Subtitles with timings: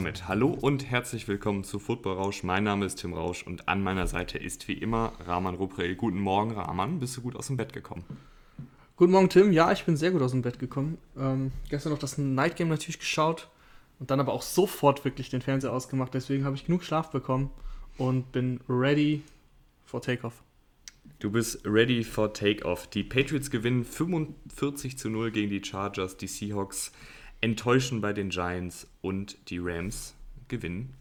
[0.00, 2.42] Damit hallo und herzlich willkommen zu Football Rausch.
[2.42, 5.94] Mein Name ist Tim Rausch und an meiner Seite ist wie immer Rahman Ruprel.
[5.94, 7.00] Guten Morgen, Rahman.
[7.00, 8.02] Bist du gut aus dem Bett gekommen?
[8.96, 9.52] Guten Morgen, Tim.
[9.52, 10.96] Ja, ich bin sehr gut aus dem Bett gekommen.
[11.18, 13.50] Ähm, gestern noch das Night Game natürlich geschaut
[13.98, 16.14] und dann aber auch sofort wirklich den Fernseher ausgemacht.
[16.14, 17.50] Deswegen habe ich genug Schlaf bekommen
[17.98, 19.22] und bin ready
[19.84, 20.42] for Takeoff.
[21.18, 22.86] Du bist ready for Takeoff.
[22.86, 26.16] Die Patriots gewinnen 45 zu 0 gegen die Chargers.
[26.16, 26.90] Die Seahawks
[27.40, 30.14] enttäuschen bei den Giants und die Rams
[30.48, 30.94] gewinnen.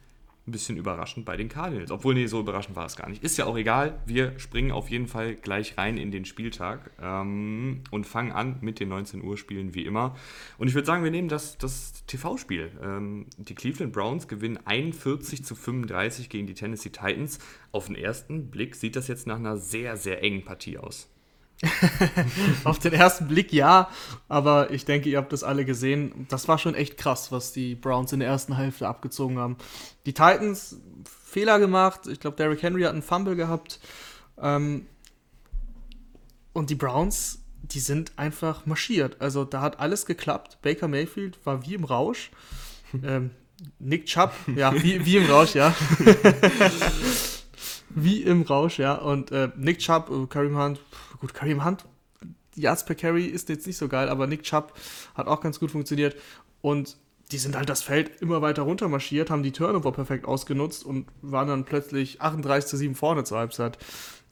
[0.47, 1.91] Ein bisschen überraschend bei den Cardinals.
[1.91, 3.23] Obwohl, nee, so überraschend war es gar nicht.
[3.23, 3.99] Ist ja auch egal.
[4.07, 8.79] Wir springen auf jeden Fall gleich rein in den Spieltag ähm, und fangen an mit
[8.79, 10.15] den 19 Uhr Spielen wie immer.
[10.57, 12.71] Und ich würde sagen, wir nehmen das, das TV-Spiel.
[12.81, 17.37] Ähm, die Cleveland Browns gewinnen 41 zu 35 gegen die Tennessee Titans.
[17.71, 21.09] Auf den ersten Blick sieht das jetzt nach einer sehr, sehr engen Partie aus.
[22.63, 23.89] Auf den ersten Blick ja,
[24.29, 26.25] aber ich denke, ihr habt das alle gesehen.
[26.29, 29.57] Das war schon echt krass, was die Browns in der ersten Hälfte abgezogen haben.
[30.05, 30.77] Die Titans
[31.29, 32.07] Fehler gemacht.
[32.07, 33.79] Ich glaube, Derrick Henry hat einen Fumble gehabt.
[34.41, 34.87] Ähm,
[36.53, 39.17] und die Browns, die sind einfach marschiert.
[39.19, 40.59] Also da hat alles geklappt.
[40.61, 42.31] Baker Mayfield war wie im Rausch.
[43.03, 43.29] Ähm,
[43.77, 45.75] Nick Chubb, ja, wie, wie im Rausch, ja.
[47.89, 48.95] wie im Rausch, ja.
[48.95, 50.79] Und äh, Nick Chubb, äh, Kareem Hunt,
[51.19, 51.85] gut, Kareem Hunt,
[52.55, 54.73] Yards per Carry ist jetzt nicht so geil, aber Nick Chubb
[55.15, 56.15] hat auch ganz gut funktioniert.
[56.61, 56.97] Und
[57.31, 61.07] die sind halt das Feld immer weiter runter marschiert, haben die Turnover perfekt ausgenutzt und
[61.21, 63.77] waren dann plötzlich 38 zu 7 vorne zur Halbzeit.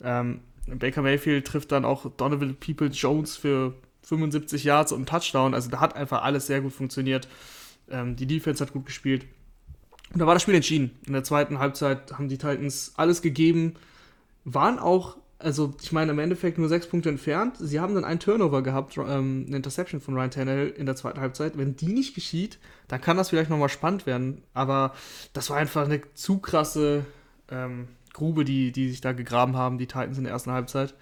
[0.02, 5.54] Ähm, Baker Mayfield trifft dann auch Donovan Peoples Jones für 75 Yards und einen Touchdown.
[5.54, 7.28] Also da hat einfach alles sehr gut funktioniert.
[7.90, 9.26] Ähm, die Defense hat gut gespielt.
[10.14, 10.92] Und da war das Spiel entschieden.
[11.06, 13.76] In der zweiten Halbzeit haben die Titans alles gegeben,
[14.46, 17.58] waren auch, also ich meine im Endeffekt nur sechs Punkte entfernt.
[17.60, 21.20] Sie haben dann einen Turnover gehabt, ähm, eine Interception von Ryan Tannehill in der zweiten
[21.20, 21.58] Halbzeit.
[21.58, 22.58] Wenn die nicht geschieht,
[22.88, 24.42] dann kann das vielleicht nochmal spannend werden.
[24.54, 24.94] Aber
[25.34, 27.06] das war einfach eine zu krasse
[27.52, 30.96] ähm, Grube, die, die sich da gegraben haben, die Titans in der ersten Halbzeit.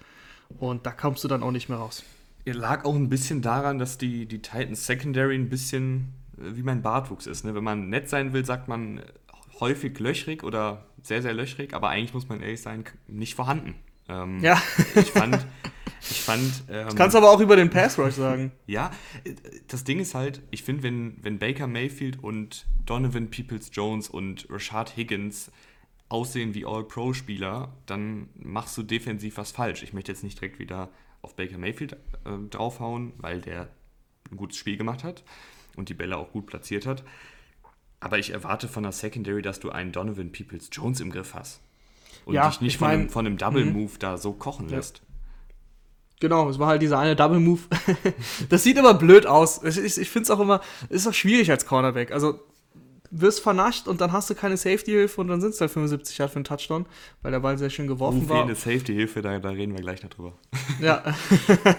[0.58, 2.02] Und da kommst du dann auch nicht mehr raus.
[2.44, 6.82] Ihr lag auch ein bisschen daran, dass die, die Titans Secondary ein bisschen wie mein
[6.82, 7.44] Bartwuchs ist.
[7.44, 7.54] Ne?
[7.54, 9.02] Wenn man nett sein will, sagt man
[9.60, 13.74] häufig löchrig oder sehr, sehr löchrig, aber eigentlich muss man ehrlich sein, nicht vorhanden.
[14.08, 14.60] Ähm, ja.
[14.94, 15.46] Ich fand.
[16.08, 16.64] Ich fand.
[16.68, 18.52] Ähm, das kannst du aber auch über den Pass Rush sagen.
[18.66, 18.90] ja,
[19.66, 24.46] das Ding ist halt, ich finde, wenn, wenn Baker Mayfield und Donovan Peoples Jones und
[24.48, 25.50] Rashad Higgins
[26.08, 29.82] aussehen wie All-Pro-Spieler, dann machst du defensiv was falsch.
[29.82, 30.90] Ich möchte jetzt nicht direkt wieder
[31.22, 33.68] auf Baker Mayfield äh, draufhauen, weil der
[34.30, 35.24] ein gutes Spiel gemacht hat
[35.76, 37.04] und die Bälle auch gut platziert hat.
[38.00, 41.60] Aber ich erwarte von der Secondary, dass du einen Donovan Peoples Jones im Griff hast.
[42.24, 43.72] Und ja, dich nicht von, mein, einem, von einem Double mhm.
[43.72, 44.76] Move da so kochen ja.
[44.76, 45.02] lässt.
[46.20, 47.62] Genau, es war halt dieser eine Double Move.
[48.48, 49.62] das sieht immer blöd aus.
[49.62, 52.10] Ich, ich, ich finde es auch immer, es ist auch schwierig als Cornerback.
[52.10, 52.40] Also
[53.10, 56.30] wirst vernascht und dann hast du keine Safety-Hilfe und dann sind es halt 75 Jahre
[56.30, 56.86] für einen Touchdown,
[57.22, 58.42] weil der Ball sehr schön geworfen uh, war.
[58.42, 60.32] Eine Safety-Hilfe, da, da reden wir gleich darüber.
[60.80, 61.02] Ja.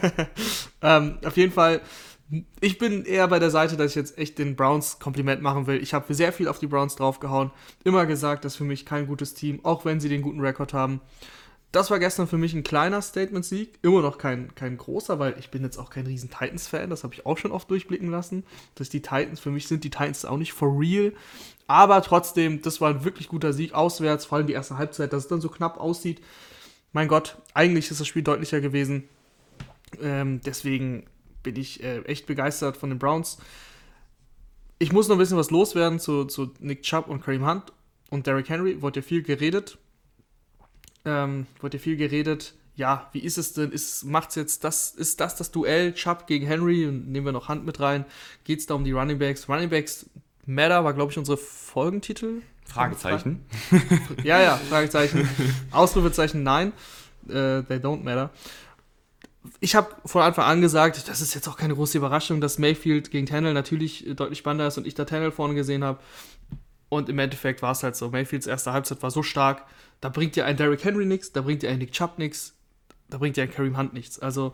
[0.82, 1.82] ähm, auf jeden Fall
[2.60, 5.82] ich bin eher bei der Seite, dass ich jetzt echt den Browns Kompliment machen will.
[5.82, 7.52] Ich habe sehr viel auf die Browns draufgehauen.
[7.84, 10.74] Immer gesagt, das ist für mich kein gutes Team, auch wenn sie den guten Rekord
[10.74, 11.00] haben.
[11.72, 13.80] Das war gestern für mich ein kleiner Statement-Sieg.
[13.82, 16.90] Immer noch kein, kein großer, weil ich bin jetzt auch kein riesen Titans-Fan.
[16.90, 18.44] Das habe ich auch schon oft durchblicken lassen.
[18.76, 21.14] Dass die Titans, für mich sind die Titans auch nicht for real.
[21.68, 25.24] Aber trotzdem, das war ein wirklich guter Sieg auswärts, vor allem die erste Halbzeit, dass
[25.24, 26.22] es dann so knapp aussieht.
[26.94, 29.04] Mein Gott, eigentlich ist das Spiel deutlicher gewesen.
[30.02, 31.06] Ähm, deswegen
[31.54, 33.38] bin ich äh, echt begeistert von den Browns.
[34.80, 37.72] Ich muss noch ein bisschen was loswerden zu, zu Nick Chubb und Kareem Hunt
[38.10, 38.82] und Derrick Henry.
[38.82, 39.78] Wurde ja viel geredet.
[41.06, 42.54] Ähm, wurde ja viel geredet.
[42.76, 43.72] Ja, wie ist es denn?
[43.72, 46.86] Ist, macht's jetzt das, ist das das Duell Chubb gegen Henry?
[46.86, 48.04] Und nehmen wir noch Hunt mit rein.
[48.44, 49.48] Geht es da um die Running Backs?
[49.48, 50.10] Running Backs
[50.46, 52.42] Matter war, glaube ich, unsere Folgentitel.
[52.66, 53.46] Fragezeichen.
[54.24, 55.30] ja, ja, Fragezeichen.
[55.72, 56.74] Ausrufezeichen, nein.
[57.30, 58.32] Uh, they don't matter
[59.60, 63.12] ich habe von Anfang an gesagt, das ist jetzt auch keine große Überraschung, dass Mayfield
[63.12, 66.00] gegen Tannell natürlich deutlich spannender ist und ich da Tannell vorne gesehen habe.
[66.90, 68.10] Und im Endeffekt war es halt so.
[68.10, 69.64] Mayfields erste Halbzeit war so stark,
[70.00, 72.56] da bringt dir ein Derrick Henry nichts, da bringt dir ein Nick Chubb nichts,
[73.10, 74.20] da bringt dir ein Kareem Hunt nichts.
[74.20, 74.54] Also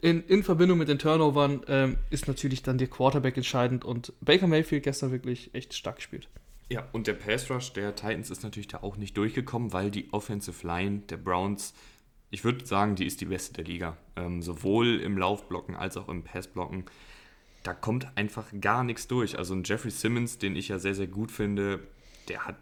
[0.00, 4.46] in, in Verbindung mit den Turnovern ähm, ist natürlich dann der Quarterback entscheidend und Baker
[4.46, 6.28] Mayfield gestern wirklich echt stark gespielt.
[6.70, 10.12] Ja, und der Pass Rush der Titans ist natürlich da auch nicht durchgekommen, weil die
[10.12, 11.72] Offensive Line der Browns
[12.30, 13.96] ich würde sagen, die ist die beste der Liga.
[14.16, 16.84] Ähm, sowohl im Laufblocken als auch im Passblocken.
[17.62, 19.38] Da kommt einfach gar nichts durch.
[19.38, 21.80] Also ein Jeffrey Simmons, den ich ja sehr, sehr gut finde,
[22.28, 22.56] der hat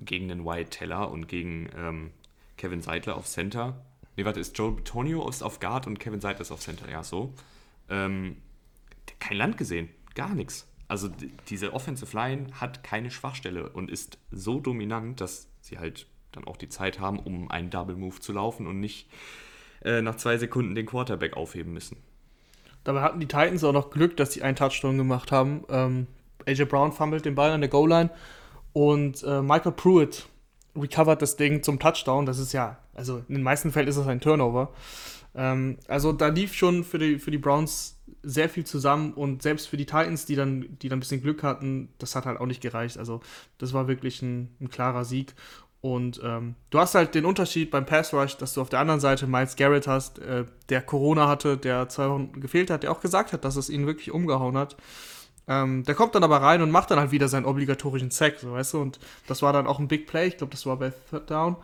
[0.00, 2.10] gegen den Wyatt Teller und gegen ähm,
[2.56, 3.84] Kevin Seidler auf Center.
[4.16, 7.34] Ne, warte, ist Joe Betonio auf Guard und Kevin Seidler ist auf Center, ja, so.
[7.88, 8.36] Ähm,
[9.18, 10.68] kein Land gesehen, gar nichts.
[10.88, 11.08] Also
[11.48, 16.56] diese Offensive Line hat keine Schwachstelle und ist so dominant, dass sie halt dann auch
[16.56, 19.08] die Zeit haben, um einen Double Move zu laufen und nicht
[19.84, 21.96] äh, nach zwei Sekunden den Quarterback aufheben müssen.
[22.84, 25.64] Dabei hatten die Titans auch noch Glück, dass sie einen Touchdown gemacht haben.
[25.68, 26.06] Ähm,
[26.46, 28.10] AJ Brown fummelt den Ball an der Goal-Line
[28.72, 30.26] und äh, Michael Pruitt
[30.76, 32.26] recovert das Ding zum Touchdown.
[32.26, 34.72] Das ist ja, also in den meisten Fällen ist es ein Turnover.
[35.34, 39.68] Ähm, also da lief schon für die, für die Browns sehr viel zusammen und selbst
[39.68, 42.46] für die Titans, die dann, die dann ein bisschen Glück hatten, das hat halt auch
[42.46, 42.98] nicht gereicht.
[42.98, 43.20] Also
[43.58, 45.34] das war wirklich ein, ein klarer Sieg.
[45.84, 49.00] Und ähm, du hast halt den Unterschied beim Pass Rush, dass du auf der anderen
[49.00, 53.02] Seite Miles Garrett hast, äh, der Corona hatte, der zwei Wochen gefehlt hat, der auch
[53.02, 54.76] gesagt hat, dass es ihn wirklich umgehauen hat.
[55.46, 58.52] Ähm, der kommt dann aber rein und macht dann halt wieder seinen obligatorischen Sack, so
[58.52, 58.80] weißt du.
[58.80, 60.28] Und das war dann auch ein Big Play.
[60.28, 61.56] Ich glaube, das war bei Third Down.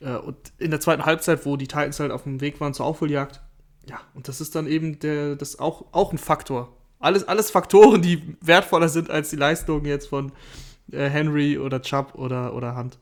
[0.00, 2.86] Äh, und in der zweiten Halbzeit, wo die Titans halt auf dem Weg waren zur
[2.86, 3.40] Aufholjagd,
[3.88, 6.76] ja, und das ist dann eben der, das auch, auch ein Faktor.
[7.00, 10.30] Alles, alles Faktoren, die wertvoller sind als die Leistungen jetzt von
[10.92, 13.00] äh, Henry oder Chubb oder, oder Hunt.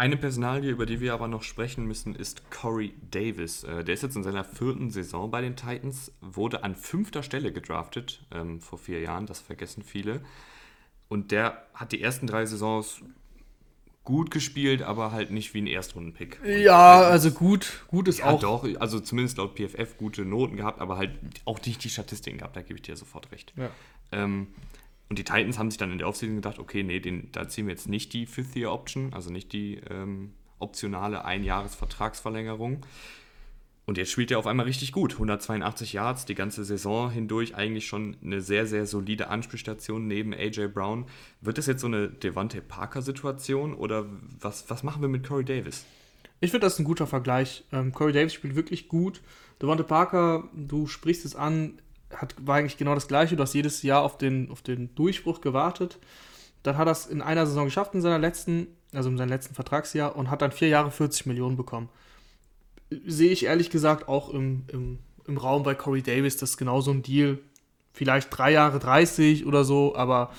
[0.00, 3.64] Eine Personalie, über die wir aber noch sprechen müssen, ist Corey Davis.
[3.64, 7.52] Äh, der ist jetzt in seiner vierten Saison bei den Titans, wurde an fünfter Stelle
[7.52, 10.22] gedraftet ähm, vor vier Jahren, das vergessen viele.
[11.10, 13.02] Und der hat die ersten drei Saisons
[14.02, 16.40] gut gespielt, aber halt nicht wie ein Erstrundenpick.
[16.46, 18.40] Ja, also gut, gut ist ja, auch.
[18.40, 21.10] doch, also zumindest laut PFF gute Noten gehabt, aber halt
[21.44, 23.52] auch nicht die Statistiken gehabt, da gebe ich dir sofort recht.
[23.54, 23.68] Ja.
[24.12, 24.46] Ähm,
[25.10, 27.66] und die Titans haben sich dann in der Offseason gedacht, okay, nee, den, da ziehen
[27.66, 32.86] wir jetzt nicht die Fifth-Year-Option, also nicht die ähm, optionale Einjahresvertragsverlängerung.
[33.86, 35.14] Und jetzt spielt er auf einmal richtig gut.
[35.14, 40.68] 182 Yards, die ganze Saison hindurch eigentlich schon eine sehr, sehr solide Anspielstation neben AJ
[40.68, 41.06] Brown.
[41.40, 44.06] Wird das jetzt so eine Devante Parker-Situation oder
[44.38, 45.86] was, was machen wir mit Corey Davis?
[46.38, 47.64] Ich finde das ein guter Vergleich.
[47.72, 49.22] Ähm, Corey Davis spielt wirklich gut.
[49.60, 51.80] Devante Parker, du sprichst es an,
[52.14, 53.36] hat, war eigentlich genau das Gleiche.
[53.36, 55.98] Du hast jedes Jahr auf den, auf den Durchbruch gewartet.
[56.62, 59.54] Dann hat er es in einer Saison geschafft, in seiner letzten, also in seinem letzten
[59.54, 61.88] Vertragsjahr, und hat dann vier Jahre 40 Millionen bekommen.
[63.06, 66.80] Sehe ich ehrlich gesagt auch im, im, im Raum bei Corey Davis, das ist genau
[66.80, 67.38] so ein Deal.
[67.92, 70.32] Vielleicht drei Jahre 30 oder so, aber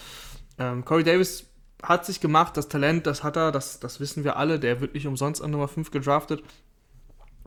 [0.57, 1.47] ähm, Corey Davis
[1.81, 4.93] hat sich gemacht, das Talent, das hat er, das, das wissen wir alle, der wird
[4.93, 6.43] nicht umsonst an Nummer 5 gedraftet.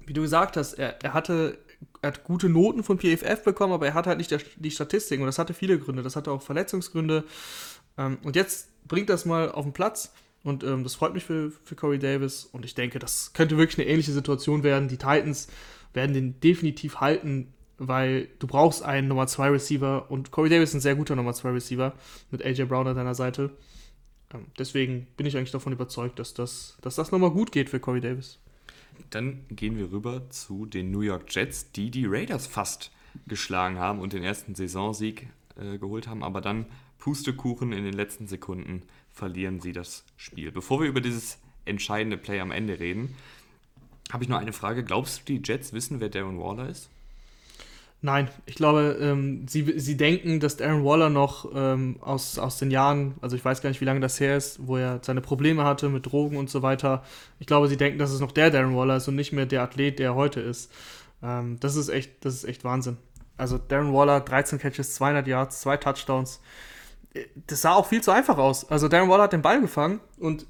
[0.06, 1.59] Wie du gesagt hast, er, er hatte
[2.03, 5.23] er hat gute Noten von PFF bekommen, aber er hat halt nicht der, die Statistiken
[5.23, 6.03] und das hatte viele Gründe.
[6.03, 7.25] Das hatte auch Verletzungsgründe.
[7.99, 11.51] Ähm, und jetzt bringt das mal auf den Platz und ähm, das freut mich für,
[11.51, 14.89] für Corey Davis und ich denke, das könnte wirklich eine ähnliche Situation werden.
[14.89, 15.49] Die Titans
[15.95, 20.75] werden den definitiv halten, weil du brauchst einen Nummer 2 Receiver und Corey Davis ist
[20.77, 21.95] ein sehr guter Nummer 2 Receiver
[22.31, 23.51] mit AJ Brown an deiner Seite.
[24.33, 27.81] Ähm, deswegen bin ich eigentlich davon überzeugt, dass das, dass das nochmal gut geht für
[27.81, 28.39] Corey Davis.
[29.11, 32.91] Dann gehen wir rüber zu den New York Jets, die die Raiders fast
[33.26, 36.67] geschlagen haben und den ersten Saisonsieg äh, geholt haben, aber dann
[36.99, 38.82] Pustekuchen in den letzten Sekunden
[39.12, 40.50] verlieren sie das Spiel.
[40.50, 43.14] Bevor wir über dieses entscheidende Play am Ende reden,
[44.12, 44.85] habe ich noch eine Frage.
[44.85, 46.91] Glaubst du, die Jets wissen, wer Darren Waller ist?
[48.05, 52.71] Nein, ich glaube, ähm, sie, sie denken, dass Aaron Waller noch ähm, aus, aus den
[52.71, 55.65] Jahren, also ich weiß gar nicht, wie lange das her ist, wo er seine Probleme
[55.65, 57.03] hatte mit Drogen und so weiter.
[57.39, 59.63] Ich glaube, sie denken, dass es noch der Darren Waller ist und nicht mehr der
[59.63, 60.70] Athlet, der er heute ist.
[61.23, 62.99] Ähm, das ist echt, das ist echt Wahnsinn.
[63.39, 66.43] Also Darren Waller, 13 Catches, 200 Yards, zwei Touchdowns.
[67.46, 68.70] Das sah auch viel zu einfach aus.
[68.70, 70.44] Also Darren Waller hat den Ball gefangen und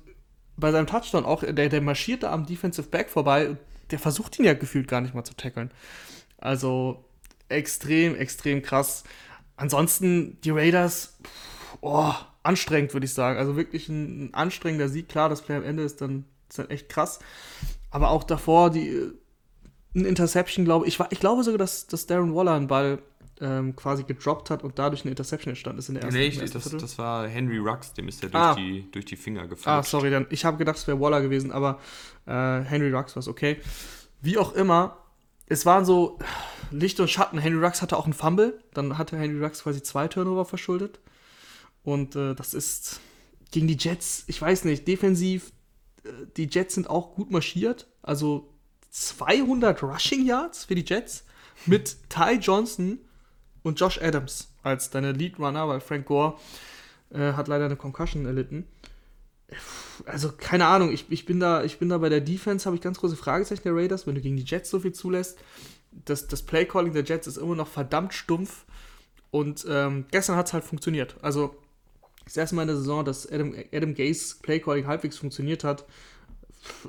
[0.56, 3.56] bei seinem Touchdown auch, der, der marschierte am Defensive Back vorbei.
[3.92, 5.70] Der versucht ihn ja gefühlt gar nicht mal zu tackeln.
[6.36, 7.04] Also
[7.54, 9.04] extrem, extrem krass.
[9.56, 11.18] Ansonsten, die Raiders,
[11.80, 13.38] oh, anstrengend, würde ich sagen.
[13.38, 15.08] Also wirklich ein, ein, anstrengender Sieg.
[15.08, 17.18] Klar, das Play am Ende ist dann, ist dann echt krass.
[17.90, 19.12] Aber auch davor, die,
[19.94, 20.98] ein Interception, glaube ich.
[21.10, 22.98] Ich glaube sogar, dass, dass Darren Waller einen Ball
[23.40, 26.52] ähm, quasi gedroppt hat und dadurch eine Interception entstanden ist in der ersten, nee, ersten
[26.52, 28.54] das, das, war Henry Rux, dem ist er durch, ah.
[28.54, 29.80] die, durch die Finger gefallen.
[29.80, 31.80] Ah, sorry, dann, ich habe gedacht, es wäre Waller gewesen, aber
[32.26, 33.60] äh, Henry Rux war es okay.
[34.20, 35.03] Wie auch immer,
[35.46, 36.18] es waren so
[36.70, 37.38] Licht und Schatten.
[37.38, 38.58] Henry Rux hatte auch einen Fumble.
[38.72, 41.00] Dann hatte Henry Rux quasi zwei Turnover verschuldet.
[41.82, 43.00] Und äh, das ist
[43.50, 45.52] gegen die Jets, ich weiß nicht, defensiv,
[46.04, 47.86] äh, die Jets sind auch gut marschiert.
[48.02, 48.52] Also
[48.90, 51.24] 200 Rushing Yards für die Jets
[51.66, 52.98] mit Ty Johnson
[53.62, 56.38] und Josh Adams als deine Lead Runner, weil Frank Gore
[57.10, 58.66] äh, hat leider eine Concussion erlitten
[60.06, 62.82] also keine Ahnung, ich, ich, bin da, ich bin da bei der Defense, habe ich
[62.82, 65.38] ganz große Fragezeichen der Raiders, wenn du gegen die Jets so viel zulässt.
[66.04, 68.64] Das, das Playcalling der Jets ist immer noch verdammt stumpf
[69.30, 71.16] und ähm, gestern hat es halt funktioniert.
[71.22, 71.54] Also
[72.24, 75.84] das erste Mal in der Saison, dass Adam, Adam Gaze Playcalling halbwegs funktioniert hat,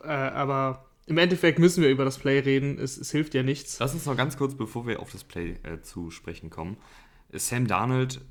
[0.03, 3.77] äh, aber im Endeffekt müssen wir über das Play reden, es, es, hilft ja nichts.
[3.79, 6.77] Lass uns noch ganz kurz, bevor wir auf das Play äh, zu sprechen kommen.
[7.31, 8.21] Sam Darnold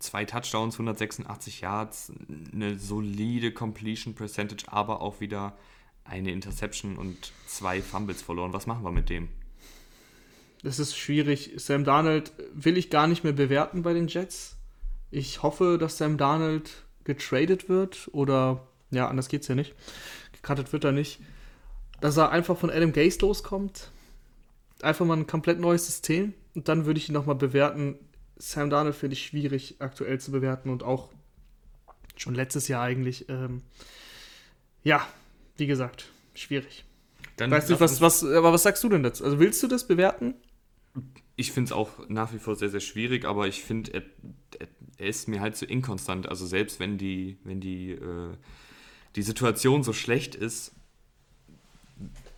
[0.00, 2.12] zwei Touchdowns, 186 Yards,
[2.52, 5.56] eine solide Completion Percentage, aber auch wieder
[6.04, 8.52] eine Interception und zwei Fumbles verloren.
[8.52, 9.28] Was machen wir mit dem?
[10.62, 11.52] Das ist schwierig.
[11.56, 14.56] Sam Darnold will ich gar nicht mehr bewerten bei den Jets.
[15.10, 19.74] Ich hoffe, dass Sam Darnold getradet wird oder, ja, anders geht's ja nicht.
[20.32, 21.20] Gecuttet wird er nicht.
[22.00, 23.90] Dass er einfach von Adam Gase loskommt.
[24.82, 26.34] Einfach mal ein komplett neues System.
[26.54, 27.98] Und dann würde ich ihn nochmal bewerten.
[28.40, 31.10] Sam Darnold finde ich schwierig aktuell zu bewerten und auch
[32.16, 33.28] schon letztes Jahr eigentlich.
[33.28, 33.62] Ähm,
[34.82, 35.06] ja,
[35.58, 36.84] wie gesagt, schwierig.
[37.36, 39.24] Dann weißt du, was, was, aber was sagst du denn dazu?
[39.24, 40.34] Also willst du das bewerten?
[41.36, 44.02] Ich finde es auch nach wie vor sehr, sehr schwierig, aber ich finde, er,
[44.96, 46.28] er, ist mir halt so inkonstant.
[46.28, 48.36] Also selbst wenn die, wenn die, äh,
[49.16, 50.72] die Situation so schlecht ist,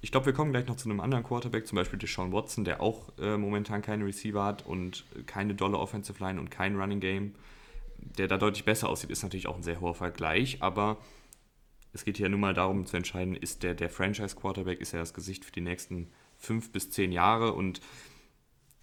[0.02, 2.80] ich glaube, wir kommen gleich noch zu einem anderen Quarterback, zum Beispiel Deshaun Watson, der
[2.80, 7.37] auch äh, momentan keine Receiver hat und keine dolle Offensive Line und kein Running Game,
[7.99, 10.99] der da deutlich besser aussieht, ist natürlich auch ein sehr hoher Vergleich, aber
[11.92, 15.14] es geht hier nun mal darum zu entscheiden, ist der, der Franchise-Quarterback, ist er das
[15.14, 17.80] Gesicht für die nächsten fünf bis zehn Jahre und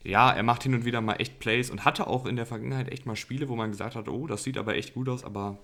[0.03, 2.89] ja, er macht hin und wieder mal echt Plays und hatte auch in der Vergangenheit
[2.89, 5.57] echt mal Spiele, wo man gesagt hat, oh, das sieht aber echt gut aus, aber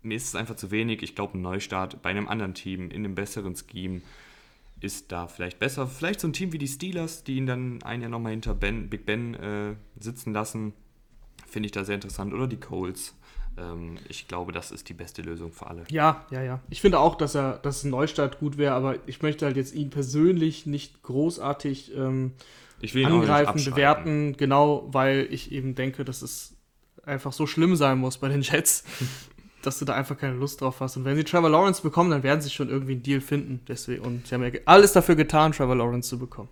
[0.00, 1.02] mir ist es einfach zu wenig.
[1.02, 4.00] Ich glaube, ein Neustart bei einem anderen Team, in einem besseren Scheme,
[4.80, 5.86] ist da vielleicht besser.
[5.86, 8.88] Vielleicht so ein Team wie die Steelers, die ihn dann ein Jahr nochmal hinter ben,
[8.88, 10.72] Big Ben äh, sitzen lassen,
[11.46, 12.32] finde ich da sehr interessant.
[12.32, 13.14] Oder die Coles.
[13.58, 15.84] Ähm, ich glaube, das ist die beste Lösung für alle.
[15.90, 16.60] Ja, ja, ja.
[16.70, 19.74] Ich finde auch, dass er, dass ein Neustart gut wäre, aber ich möchte halt jetzt
[19.74, 22.32] ihn persönlich nicht großartig ähm,
[22.94, 26.54] angreifen, bewerten, genau, weil ich eben denke, dass es
[27.02, 28.84] einfach so schlimm sein muss bei den Jets.
[29.62, 30.96] dass du da einfach keine Lust drauf hast.
[30.96, 33.60] Und wenn sie Trevor Lawrence bekommen, dann werden sie schon irgendwie einen Deal finden.
[33.66, 36.48] Deswegen, und sie haben ja alles dafür getan, Trevor Lawrence zu bekommen.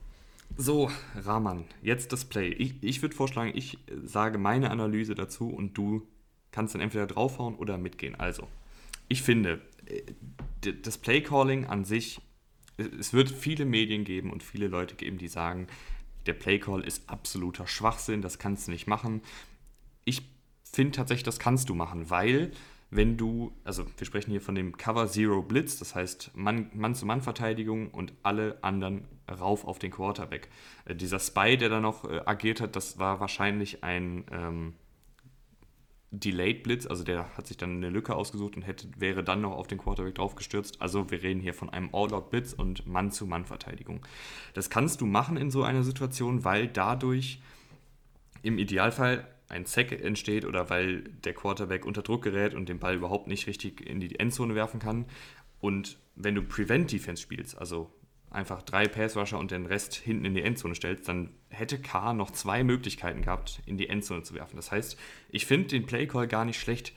[0.57, 2.49] So, Rahman, jetzt das Play.
[2.49, 6.07] Ich, ich würde vorschlagen, ich sage meine Analyse dazu und du
[6.51, 8.15] kannst dann entweder draufhauen oder mitgehen.
[8.15, 8.49] Also,
[9.09, 12.21] ich finde, äh, das Play-Calling an sich,
[12.77, 15.67] es wird viele Medien geben und viele Leute geben, die sagen,
[16.27, 19.23] der Play-Call ist absoluter Schwachsinn, das kannst du nicht machen.
[20.05, 20.23] Ich
[20.65, 22.51] finde tatsächlich, das kannst du machen, weil
[22.91, 28.13] wenn du, also wir sprechen hier von dem Cover Zero Blitz, das heißt Mann-zu-Mann-Verteidigung und
[28.23, 30.49] alle anderen rauf auf den Quarterback.
[30.85, 34.75] Äh, dieser Spy, der da noch äh, agiert hat, das war wahrscheinlich ein ähm,
[36.13, 39.53] Delayed Blitz, also der hat sich dann eine Lücke ausgesucht und hätte, wäre dann noch
[39.53, 40.81] auf den Quarterback draufgestürzt.
[40.81, 44.07] Also wir reden hier von einem All-Out-Blitz und Mann-zu-Mann-Verteidigung.
[44.55, 47.41] Das kannst du machen in so einer Situation, weil dadurch
[48.43, 52.97] im Idealfall ein Sack entsteht oder weil der Quarterback unter Druck gerät und den Ball
[52.97, 55.07] überhaupt nicht richtig in die Endzone werfen kann.
[55.61, 57.91] Und wenn du Prevent Defense spielst, also
[58.31, 62.31] einfach drei Passrusher und den Rest hinten in die Endzone stellst, dann hätte K noch
[62.31, 64.57] zwei Möglichkeiten gehabt, in die Endzone zu werfen.
[64.57, 64.99] Das heißt,
[65.31, 66.93] ich finde den Playcall gar nicht schlecht.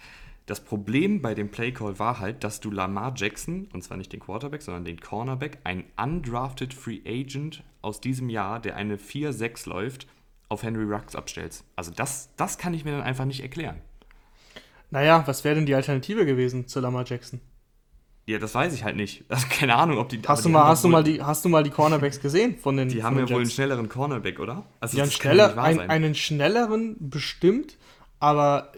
[0.47, 4.19] Das Problem bei dem Playcall war halt, dass du Lamar Jackson, und zwar nicht den
[4.19, 10.07] Quarterback, sondern den Cornerback, ein undrafted Free Agent aus diesem Jahr, der eine 4-6 läuft,
[10.49, 11.63] auf Henry Rux abstellst.
[11.75, 13.81] Also das, das kann ich mir dann einfach nicht erklären.
[14.91, 17.39] Naja, was wäre denn die Alternative gewesen zu Lamar Jackson?
[18.25, 19.23] Ja, das weiß ich halt nicht.
[19.29, 20.21] Also keine Ahnung, ob die.
[20.27, 22.89] Hast du mal, hast du mal die, hast du mal die Cornerbacks gesehen von den?
[22.89, 24.65] Die haben ja wohl einen schnelleren Cornerback, oder?
[24.79, 27.77] Also die haben schneller, ein, einen schnelleren bestimmt,
[28.19, 28.71] aber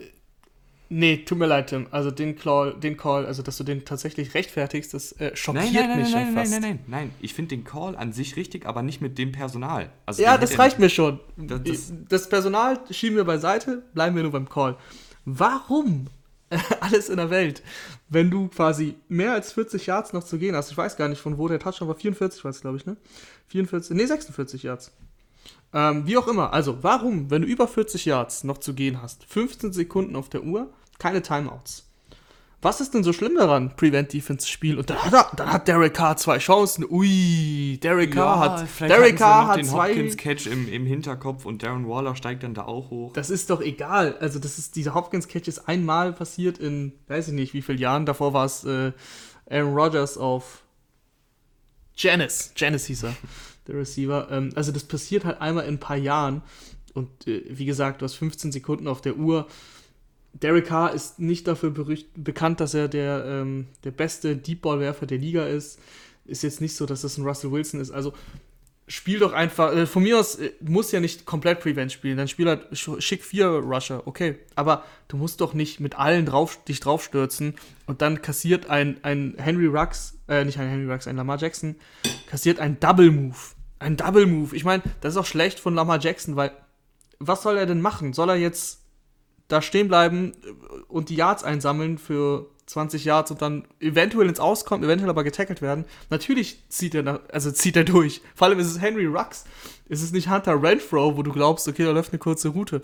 [0.94, 1.86] Nee, tut mir leid, Tim.
[1.90, 5.88] Also den Call, den Call, also dass du den tatsächlich rechtfertigst, das äh, schockiert nein,
[5.88, 6.52] nein, mich nein, schon fast.
[6.52, 7.10] Nein, nein, nein, nein.
[7.22, 9.90] Ich finde den Call an sich richtig, aber nicht mit dem Personal.
[10.04, 11.18] Also ja, das reicht mir schon.
[11.38, 14.76] Das, das, das, Personal schieben wir beiseite, bleiben wir nur beim Call.
[15.24, 16.08] Warum
[16.80, 17.62] alles in der Welt,
[18.10, 20.72] wenn du quasi mehr als 40 Yards noch zu gehen hast?
[20.72, 21.94] Ich weiß gar nicht, von wo der Touchdown war.
[21.94, 22.98] 44 war es, glaube ich, ne?
[23.48, 24.92] 44, nee, 46 Yards.
[25.72, 26.52] Ähm, wie auch immer.
[26.52, 30.44] Also, warum, wenn du über 40 Yards noch zu gehen hast, 15 Sekunden auf der
[30.44, 30.70] Uhr,
[31.02, 31.88] keine Timeouts.
[32.64, 34.78] Was ist denn so schlimm daran, Prevent Defense Spiel?
[34.78, 36.86] Und dann hat, er, dann hat Derek Carr zwei Chancen.
[36.88, 39.88] Ui, Derek Carr ja, hat, Derek Carr hat den zwei.
[39.88, 43.12] Hopkins Catch im, im Hinterkopf und Darren Waller steigt dann da auch hoch.
[43.14, 44.16] Das ist doch egal.
[44.20, 47.78] Also das ist dieser Hopkins Catch ist einmal passiert in, weiß ich nicht, wie viele
[47.78, 48.06] Jahren.
[48.06, 48.92] Davor war es äh,
[49.50, 50.62] Aaron Rodgers auf
[51.96, 52.52] Janice.
[52.54, 53.16] Janice hieß er,
[53.66, 54.28] der Receiver.
[54.30, 56.42] Ähm, also das passiert halt einmal in ein paar Jahren.
[56.94, 59.48] Und äh, wie gesagt, du hast 15 Sekunden auf der Uhr.
[60.32, 61.72] Derek Carr ist nicht dafür
[62.16, 65.78] bekannt, dass er der, ähm, der beste Deep-Ball-Werfer der Liga ist.
[66.24, 67.90] Ist jetzt nicht so, dass das ein Russell Wilson ist.
[67.90, 68.12] Also
[68.88, 72.28] spiel doch einfach, äh, von mir aus äh, muss ja nicht komplett Prevent spielen, dann
[72.28, 74.38] spiel halt schick vier Rusher, okay.
[74.54, 77.54] Aber du musst doch nicht mit allen drauf, dich draufstürzen
[77.86, 81.76] und dann kassiert ein, ein Henry Rux, äh, nicht ein Henry Rux, ein Lamar Jackson,
[82.26, 83.36] kassiert ein Double Move.
[83.78, 84.54] Ein Double Move.
[84.54, 86.52] Ich meine, das ist auch schlecht von Lamar Jackson, weil
[87.18, 88.12] was soll er denn machen?
[88.12, 88.81] Soll er jetzt
[89.52, 90.32] da stehen bleiben
[90.88, 95.60] und die Yards einsammeln für 20 Yards und dann eventuell ins Auskommen, eventuell aber getackelt
[95.60, 95.84] werden.
[96.08, 98.22] Natürlich zieht er, nach, also zieht er durch.
[98.34, 99.44] Vor allem ist es Henry Rux.
[99.88, 102.80] Es ist nicht Hunter Renfro, wo du glaubst, okay, da läuft eine kurze Route.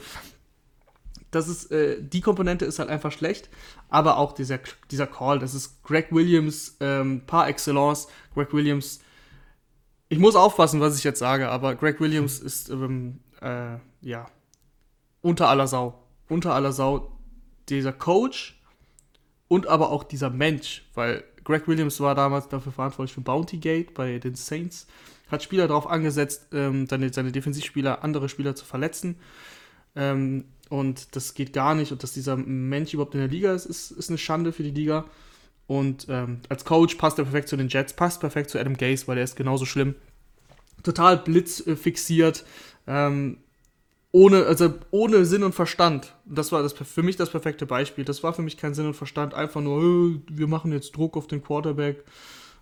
[1.31, 3.49] Das ist, äh, die Komponente ist halt einfach schlecht,
[3.89, 4.61] aber auch dieser,
[4.91, 8.09] dieser Call, das ist Greg Williams ähm, par excellence.
[8.35, 9.01] Greg Williams,
[10.09, 14.27] ich muss aufpassen, was ich jetzt sage, aber Greg Williams ist, ähm, äh, ja,
[15.23, 16.08] unter aller Sau.
[16.28, 17.12] Unter aller Sau.
[17.68, 18.58] Dieser Coach,
[19.49, 23.94] und aber auch dieser Mensch, weil Greg Williams war damals dafür verantwortlich für Bounty Gate
[23.94, 24.87] bei den Saints,
[25.28, 29.16] hat Spieler darauf angesetzt, ähm, seine, seine Defensivspieler, andere Spieler zu verletzen.
[29.97, 31.92] Ähm, und das geht gar nicht.
[31.92, 34.70] Und dass dieser Mensch überhaupt in der Liga ist, ist, ist eine Schande für die
[34.70, 35.06] Liga.
[35.66, 39.06] Und ähm, als Coach passt er perfekt zu den Jets, passt perfekt zu Adam Gase,
[39.06, 39.94] weil er ist genauso schlimm.
[40.82, 42.44] Total blitzfixiert.
[42.87, 43.38] Ähm,
[44.12, 46.15] ohne, also ohne Sinn und Verstand.
[46.25, 48.05] Das war das, für mich das perfekte Beispiel.
[48.05, 49.35] Das war für mich kein Sinn und Verstand.
[49.35, 52.05] Einfach nur, äh, wir machen jetzt Druck auf den Quarterback.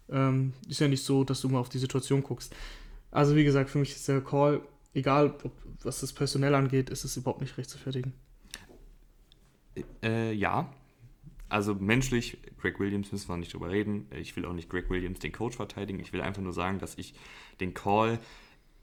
[0.09, 2.55] Ähm, ist ja nicht so, dass du mal auf die Situation guckst.
[3.11, 4.61] Also wie gesagt, für mich ist der Call,
[4.95, 8.13] egal ob, was das personell angeht, ist es überhaupt nicht rechtfertigen.
[10.03, 10.73] Äh, ja.
[11.49, 14.09] Also menschlich, Greg Williams müssen wir nicht drüber reden.
[14.11, 16.01] Ich will auch nicht Greg Williams, den Coach, verteidigen.
[16.01, 17.15] Ich will einfach nur sagen, dass ich
[17.61, 18.19] den Call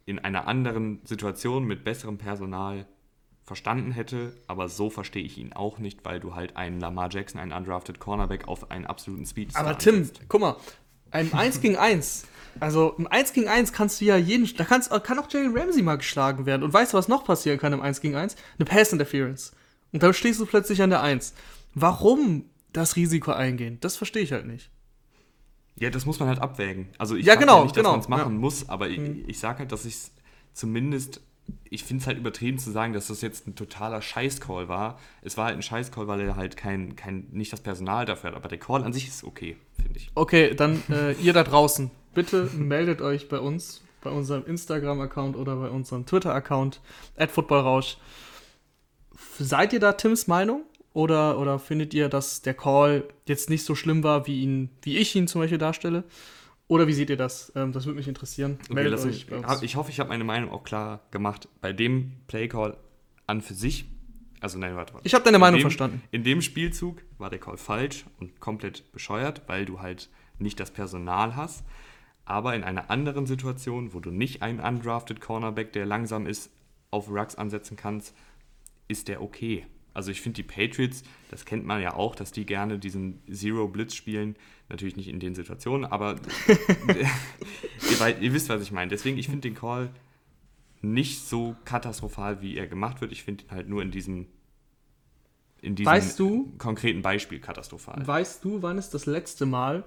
[0.05, 2.86] in einer anderen Situation mit besserem Personal
[3.43, 7.39] verstanden hätte, aber so verstehe ich ihn auch nicht, weil du halt einen Lamar Jackson,
[7.39, 10.22] einen undrafted Cornerback auf einen absoluten Speed Aber Tim, ansetzt.
[10.29, 10.57] guck mal,
[11.12, 12.25] ein 1 gegen 1,
[12.60, 15.81] also im 1 gegen 1 kannst du ja jeden, da kannst, kann auch Jalen Ramsey
[15.81, 16.63] mal geschlagen werden.
[16.63, 18.36] Und weißt du, was noch passieren kann im 1 gegen 1?
[18.57, 19.53] Eine Pass Interference.
[19.91, 21.33] Und dann stehst du plötzlich an der 1.
[21.75, 23.77] Warum das Risiko eingehen?
[23.81, 24.72] Das verstehe ich halt nicht.
[25.75, 26.90] Ja, das muss man halt abwägen.
[26.98, 28.40] Also ich ja, genau, ja nicht, dass man es genau, machen ja.
[28.40, 29.24] muss, aber ich, mhm.
[29.27, 30.12] ich sage halt, dass ich es
[30.53, 31.22] zumindest,
[31.70, 35.00] ich finde es halt übertrieben zu sagen, dass das jetzt ein totaler Scheiß-Call war.
[35.22, 38.38] Es war halt ein Scheiß-Call, weil er halt kein, kein, nicht das Personal dafür hat,
[38.38, 40.12] aber der Call an sich ist okay, finde ich.
[40.16, 45.55] Okay, dann äh, ihr da draußen, bitte meldet euch bei uns, bei unserem Instagram-Account oder
[45.55, 46.81] bei unserem Twitter-Account,
[47.29, 47.98] footballrausch.
[49.40, 50.64] Seid ihr da Tims Meinung?
[50.94, 54.98] Oder, oder findet ihr, dass der Call jetzt nicht so schlimm war, wie, ihn, wie
[54.98, 56.03] ich ihn zum Beispiel darstelle?
[56.68, 57.51] Oder wie seht ihr das?
[57.56, 58.58] Ähm, das würde mich interessieren.
[58.64, 59.25] Okay, Meldet euch
[59.64, 61.48] ich, hoffe, ich habe meine Meinung auch klar gemacht.
[61.62, 62.77] Bei dem Play-Call
[63.27, 63.86] an für sich,
[64.40, 65.06] also nein, warte, warte.
[65.06, 66.01] Ich habe deine Meinung dem, verstanden.
[66.12, 70.72] In dem Spielzug war der Call falsch und komplett bescheuert, weil du halt nicht das
[70.72, 71.64] Personal hast.
[72.25, 76.51] Aber in einer anderen Situation, wo du nicht einen undrafted Cornerback, der langsam ist,
[76.92, 78.16] auf Rucks ansetzen kannst,
[78.88, 79.66] ist der okay.
[79.94, 83.68] Also ich finde die Patriots, das kennt man ja auch, dass die gerne diesen Zero
[83.68, 84.36] Blitz spielen.
[84.70, 86.16] Natürlich nicht in den Situationen, aber
[86.88, 88.90] ihr, ihr, wisst, was ich meine.
[88.90, 89.92] Deswegen, ich finde den Call
[90.82, 93.12] nicht so katastrophal, wie er gemacht wird.
[93.12, 94.27] Ich finde ihn halt nur in diesem,
[95.62, 98.06] in diesem weißt du, konkreten Beispiel katastrophal.
[98.06, 99.84] Weißt du, wann es das letzte Mal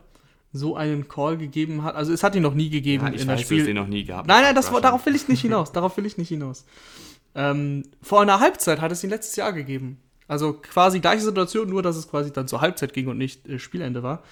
[0.53, 1.97] so einen Call gegeben hat?
[1.97, 3.59] Also es hat ihn noch nie gegeben ja, ich in weiß, der Spiel.
[3.59, 4.29] Du den noch nie gehabt.
[4.29, 5.73] Nein, nein, das, darauf will ich nicht hinaus.
[5.73, 6.64] Darauf will ich nicht hinaus.
[7.37, 10.01] Ähm, vor einer Halbzeit hat es ihn letztes Jahr gegeben.
[10.27, 13.59] Also quasi gleiche Situation, nur dass es quasi dann zur Halbzeit ging und nicht äh,
[13.59, 14.22] Spielende war.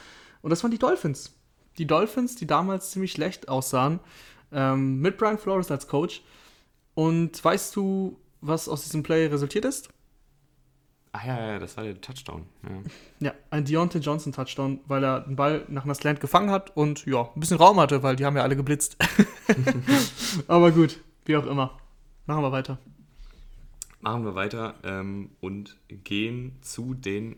[0.40, 1.34] Und das waren die Dolphins.
[1.76, 4.00] Die Dolphins, die damals ziemlich schlecht aussahen,
[4.52, 6.22] ähm, mit Brian Flores als Coach.
[6.94, 9.90] Und weißt du, was aus diesem Play resultiert ist?
[11.12, 12.46] Ach ja, ja, das war der Touchdown.
[12.62, 16.76] Ja, ja ein Deontay Johnson Touchdown, weil er den Ball nach einer Slant gefangen hat
[16.76, 18.96] und ja, ein bisschen Raum hatte, weil die haben ja alle geblitzt.
[20.48, 21.78] Aber gut, wie auch immer.
[22.26, 22.78] Machen wir weiter.
[24.04, 27.36] Machen wir weiter ähm, und gehen zu den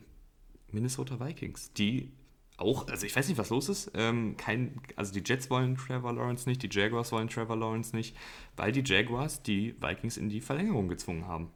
[0.73, 2.13] Minnesota Vikings, die
[2.57, 3.91] auch, also ich weiß nicht, was los ist.
[3.95, 8.17] Ähm, kein, also die Jets wollen Trevor Lawrence nicht, die Jaguars wollen Trevor Lawrence nicht,
[8.57, 11.51] weil die Jaguars die Vikings in die Verlängerung gezwungen haben.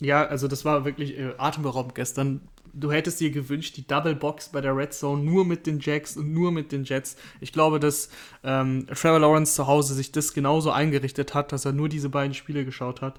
[0.00, 2.42] Ja, also das war wirklich äh, atemberaubend gestern.
[2.72, 6.16] Du hättest dir gewünscht, die Double Box bei der Red Zone nur mit den Jacks
[6.16, 7.16] und nur mit den Jets.
[7.40, 8.10] Ich glaube, dass
[8.44, 12.34] ähm, Trevor Lawrence zu Hause sich das genauso eingerichtet hat, dass er nur diese beiden
[12.34, 13.18] Spiele geschaut hat.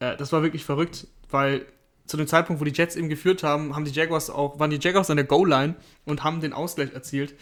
[0.00, 1.66] Äh, das war wirklich verrückt, weil
[2.06, 4.78] zu dem Zeitpunkt, wo die Jets eben geführt haben, haben die Jaguars auch, waren die
[4.80, 5.74] Jaguars an der Goal-Line
[6.06, 7.34] und haben den Ausgleich erzielt.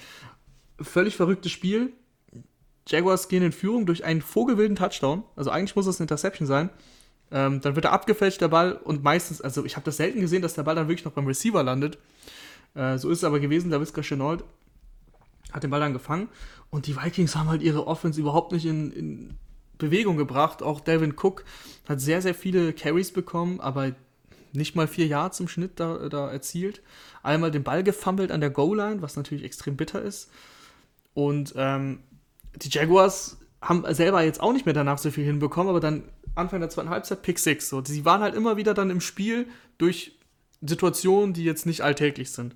[0.80, 1.92] Völlig verrücktes Spiel.
[2.88, 5.24] Jaguars gehen in Führung durch einen vogelwilden Touchdown.
[5.36, 6.70] Also eigentlich muss das eine Interception sein.
[7.30, 10.42] Ähm, dann wird er abgefälscht, der Ball, und meistens, also ich habe das selten gesehen,
[10.42, 11.98] dass der Ball dann wirklich noch beim Receiver landet.
[12.74, 14.44] Äh, so ist es aber gewesen, der Wiska Chenault
[15.52, 16.28] hat den Ball dann gefangen
[16.70, 19.38] und die Vikings haben halt ihre Offense überhaupt nicht in, in
[19.78, 20.62] Bewegung gebracht.
[20.62, 21.44] Auch Devin Cook
[21.88, 23.92] hat sehr, sehr viele Carries bekommen, aber
[24.52, 26.82] nicht mal vier Yards im Schnitt da, da erzielt.
[27.22, 30.30] Einmal den Ball gefummelt an der Goal-Line, was natürlich extrem bitter ist.
[31.14, 32.00] Und ähm,
[32.56, 36.60] die Jaguars haben selber jetzt auch nicht mehr danach so viel hinbekommen, aber dann Anfang
[36.60, 37.68] der zweiten Halbzeit Pick 6.
[37.68, 37.82] So.
[37.84, 39.46] Sie waren halt immer wieder dann im Spiel
[39.78, 40.18] durch
[40.60, 42.54] Situationen, die jetzt nicht alltäglich sind.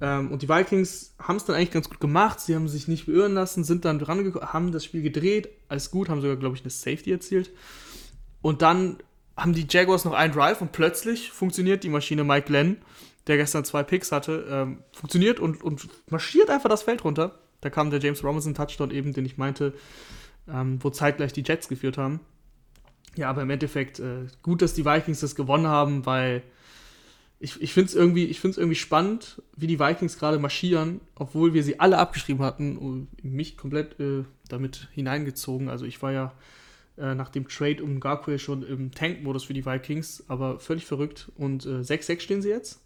[0.00, 2.40] Ähm, und die Vikings haben es dann eigentlich ganz gut gemacht.
[2.40, 5.48] Sie haben sich nicht beirren lassen, sind dann dran haben das Spiel gedreht.
[5.68, 7.50] Alles gut, haben sogar, glaube ich, eine Safety erzielt.
[8.42, 8.98] Und dann
[9.36, 12.76] haben die Jaguars noch einen Drive und plötzlich funktioniert die Maschine Mike Glenn,
[13.26, 17.38] der gestern zwei Picks hatte, ähm, funktioniert und, und marschiert einfach das Feld runter.
[17.60, 19.74] Da kam der James Robinson Touchdown eben, den ich meinte,
[20.48, 22.20] ähm, wo zeitgleich die Jets geführt haben.
[23.16, 26.42] Ja, aber im Endeffekt äh, gut, dass die Vikings das gewonnen haben, weil
[27.40, 31.78] ich, ich finde es irgendwie, irgendwie spannend, wie die Vikings gerade marschieren, obwohl wir sie
[31.78, 35.68] alle abgeschrieben hatten und mich komplett äh, damit hineingezogen.
[35.68, 36.32] Also ich war ja
[36.96, 41.30] äh, nach dem Trade um Garquay schon im Tank-Modus für die Vikings, aber völlig verrückt.
[41.36, 42.80] Und 6-6 äh, stehen sie jetzt.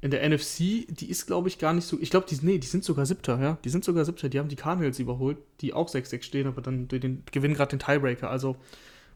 [0.00, 1.98] In der NFC, die ist, glaube ich, gar nicht so.
[2.00, 3.58] Ich glaube, die, nee, die sind sogar siebter, ja.
[3.64, 4.28] Die sind sogar siebter.
[4.30, 7.78] Die haben die Cardinals überholt, die auch 6-6 stehen, aber dann den, gewinnen gerade den
[7.78, 8.30] Tiebreaker.
[8.30, 8.56] Also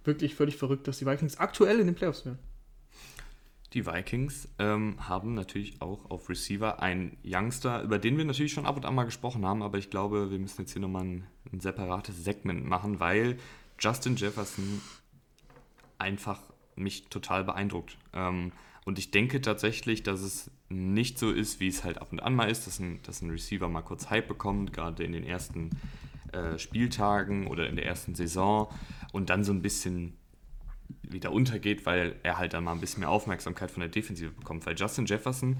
[0.05, 2.39] wirklich völlig verrückt, dass die Vikings aktuell in den Playoffs wären.
[3.75, 8.65] Die Vikings ähm, haben natürlich auch auf Receiver einen Youngster, über den wir natürlich schon
[8.65, 11.27] ab und an mal gesprochen haben, aber ich glaube, wir müssen jetzt hier nochmal ein,
[11.53, 13.37] ein separates Segment machen, weil
[13.79, 14.81] Justin Jefferson
[15.99, 16.41] einfach
[16.77, 17.99] mich total beeindruckt.
[18.15, 18.53] Ähm,
[18.87, 22.35] und ich denke tatsächlich, dass es nicht so ist, wie es halt ab und an
[22.35, 25.71] mal ist, dass ein, dass ein Receiver mal kurz Hype bekommt, gerade in den ersten
[26.33, 28.73] äh, Spieltagen oder in der ersten Saison
[29.13, 30.18] und dann so ein bisschen
[31.11, 34.67] wieder untergeht, weil er halt dann mal ein bisschen mehr Aufmerksamkeit von der Defensive bekommt,
[34.67, 35.59] weil Justin Jefferson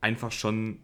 [0.00, 0.78] einfach schon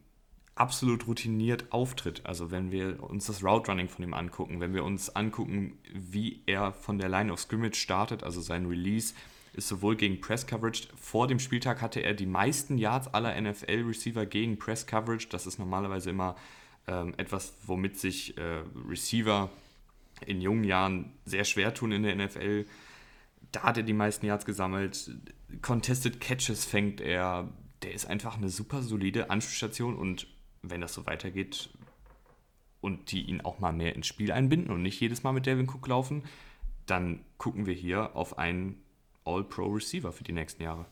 [0.54, 2.26] absolut routiniert auftritt.
[2.26, 6.42] Also wenn wir uns das Route Running von ihm angucken, wenn wir uns angucken, wie
[6.46, 9.14] er von der Line of Scrimmage startet, also sein Release,
[9.52, 14.26] ist sowohl gegen Press Coverage, vor dem Spieltag hatte er die meisten Yards aller NFL-Receiver
[14.26, 15.28] gegen Press Coverage.
[15.30, 16.36] Das ist normalerweise immer
[16.86, 19.50] ähm, etwas, womit sich äh, Receiver
[20.26, 22.66] in jungen Jahren sehr schwer tun in der NFL
[23.52, 25.10] da hat er die meisten Yards gesammelt.
[25.62, 27.48] Contested Catches fängt er.
[27.82, 30.26] Der ist einfach eine super solide Anspielstation und
[30.62, 31.70] wenn das so weitergeht
[32.80, 35.68] und die ihn auch mal mehr ins Spiel einbinden und nicht jedes Mal mit Devin
[35.68, 36.24] Cook laufen,
[36.86, 38.82] dann gucken wir hier auf einen
[39.24, 40.86] All-Pro-Receiver für die nächsten Jahre.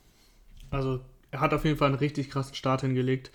[0.70, 3.30] Also er hat auf jeden Fall einen richtig krassen Start hingelegt.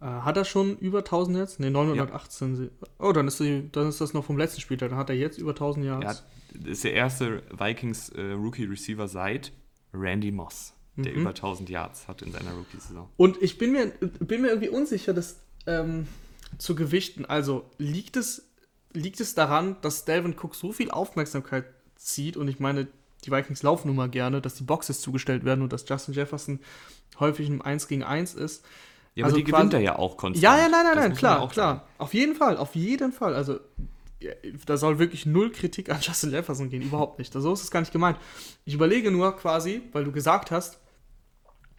[0.00, 1.60] Äh, hat er schon über 1000 jetzt?
[1.60, 2.64] Ne, 918.
[2.64, 2.86] Ja.
[2.98, 4.76] Oh, dann ist, die, dann ist das noch vom letzten Spiel.
[4.76, 6.24] Dann hat er jetzt über 1000 Yards.
[6.64, 9.52] Ist der erste Vikings äh, Rookie Receiver seit
[9.92, 11.20] Randy Moss, der mhm.
[11.20, 13.08] über 1000 Yards hat in seiner Rookie-Saison.
[13.16, 13.86] Und ich bin mir,
[14.20, 16.06] bin mir irgendwie unsicher, das ähm,
[16.58, 17.24] zu gewichten.
[17.24, 18.50] Also liegt es,
[18.92, 22.88] liegt es daran, dass Delvin Cook so viel Aufmerksamkeit zieht und ich meine,
[23.24, 26.60] die Vikings laufen nun mal gerne, dass die Boxes zugestellt werden und dass Justin Jefferson
[27.18, 28.64] häufig im 1 gegen 1 ist.
[29.14, 30.42] Ja, aber also die gewinnt er ja auch konstant.
[30.42, 31.74] Ja, ja, nein, nein, nein, klar, klar.
[31.76, 31.88] Sagen.
[31.98, 33.34] Auf jeden Fall, auf jeden Fall.
[33.34, 33.60] Also
[34.66, 37.32] da soll wirklich null Kritik an Justin Jefferson gehen, überhaupt nicht.
[37.32, 38.18] So ist es gar nicht gemeint.
[38.64, 40.78] Ich überlege nur quasi, weil du gesagt hast,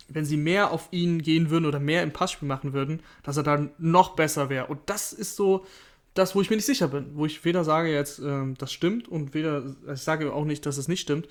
[0.07, 3.43] wenn sie mehr auf ihn gehen würden oder mehr im Passspiel machen würden, dass er
[3.43, 4.67] dann noch besser wäre.
[4.67, 5.65] Und das ist so
[6.13, 7.11] das, wo ich mir nicht sicher bin.
[7.13, 10.77] Wo ich weder sage jetzt, ähm, das stimmt und weder, ich sage auch nicht, dass
[10.77, 11.27] es nicht stimmt,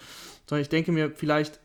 [0.47, 1.61] sondern ich denke mir vielleicht,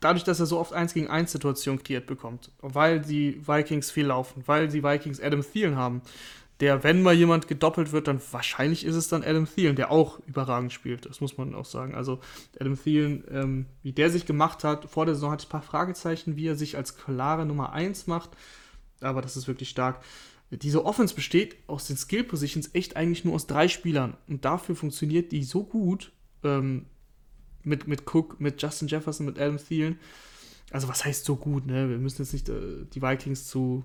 [0.00, 4.06] dadurch, dass er so oft 1 gegen 1 Situationen kreiert bekommt, weil die Vikings viel
[4.06, 6.02] laufen, weil die Vikings Adam Thielen haben,
[6.60, 10.20] der, wenn mal jemand gedoppelt wird, dann wahrscheinlich ist es dann Adam Thielen, der auch
[10.26, 11.04] überragend spielt.
[11.04, 11.94] Das muss man auch sagen.
[11.94, 12.20] Also
[12.58, 15.62] Adam Thielen, ähm, wie der sich gemacht hat, vor der Saison hatte ich ein paar
[15.62, 18.30] Fragezeichen, wie er sich als klare Nummer 1 macht.
[19.00, 20.02] Aber das ist wirklich stark.
[20.50, 24.16] Diese Offense besteht aus den Skill Positions echt eigentlich nur aus drei Spielern.
[24.26, 26.86] Und dafür funktioniert die so gut ähm,
[27.64, 29.98] mit, mit Cook, mit Justin Jefferson, mit Adam Thielen.
[30.70, 31.88] Also was heißt so gut, ne?
[31.88, 33.84] Wir müssen jetzt nicht äh, die Vikings zu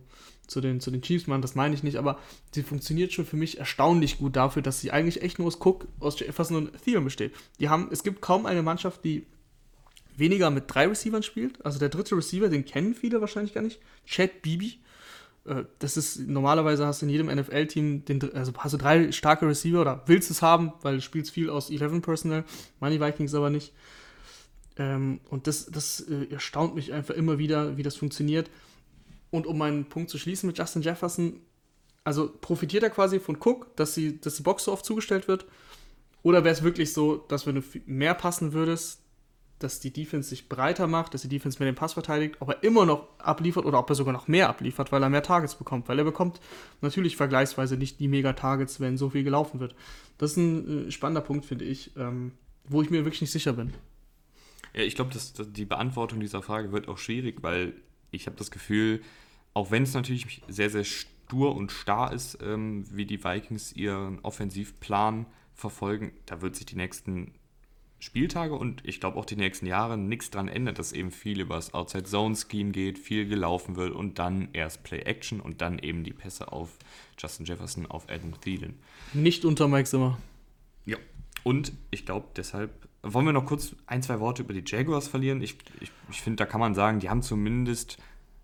[0.52, 2.20] zu den, zu den Chiefs machen, das meine ich nicht, aber
[2.54, 5.88] sie funktioniert schon für mich erstaunlich gut dafür, dass sie eigentlich echt nur aus Cook,
[6.00, 7.34] aus Jefferson und Thielen besteht.
[7.60, 9.26] Die haben, es gibt kaum eine Mannschaft, die
[10.18, 11.66] weniger mit drei Receivern spielt.
[11.66, 13.80] Also der dritte Receiver, den kennen viele wahrscheinlich gar nicht.
[14.06, 14.74] Chad Beebe.
[15.46, 19.80] Äh, das ist normalerweise hast du in jedem NFL-Team, also hast du drei starke Receiver
[19.80, 22.44] oder willst es haben, weil du spielst viel aus 11 Personal,
[22.82, 23.72] Money Vikings aber nicht.
[24.78, 28.50] Ähm, und das, das äh, erstaunt mich einfach immer wieder, wie das funktioniert.
[29.30, 31.40] Und um meinen Punkt zu schließen mit Justin Jefferson,
[32.04, 35.46] also profitiert er quasi von Cook, dass, sie, dass die Box so oft zugestellt wird?
[36.24, 39.02] Oder wäre es wirklich so, dass wenn du mehr passen würdest,
[39.62, 42.64] dass die Defense sich breiter macht, dass die Defense mehr den Pass verteidigt, ob er
[42.64, 45.88] immer noch abliefert oder ob er sogar noch mehr abliefert, weil er mehr Targets bekommt.
[45.88, 46.40] Weil er bekommt
[46.82, 49.76] natürlich vergleichsweise nicht die Mega-Targets, wenn so viel gelaufen wird.
[50.18, 52.32] Das ist ein äh, spannender Punkt, finde ich, ähm,
[52.68, 53.74] wo ich mir wirklich nicht sicher bin.
[54.74, 55.12] Ja, ich glaube,
[55.48, 57.74] die Beantwortung dieser Frage wird auch schwierig, weil
[58.12, 59.02] ich habe das Gefühl,
[59.54, 64.20] auch wenn es natürlich sehr, sehr stur und starr ist, ähm, wie die Vikings ihren
[64.20, 67.34] Offensivplan verfolgen, da wird sich die nächsten
[68.00, 71.56] Spieltage und ich glaube auch die nächsten Jahre nichts dran ändert, dass eben viel über
[71.56, 76.52] das Outside-Zone-Scheme geht, viel gelaufen wird und dann erst Play-Action und dann eben die Pässe
[76.52, 76.80] auf
[77.20, 78.80] Justin Jefferson, auf Adam Thielen.
[79.14, 80.18] Nicht unter Mike Zimmer.
[80.86, 80.98] Ja.
[81.44, 85.42] Und ich glaube, deshalb wollen wir noch kurz ein, zwei Worte über die Jaguars verlieren.
[85.42, 87.98] Ich, ich, ich finde, da kann man sagen, die haben zumindest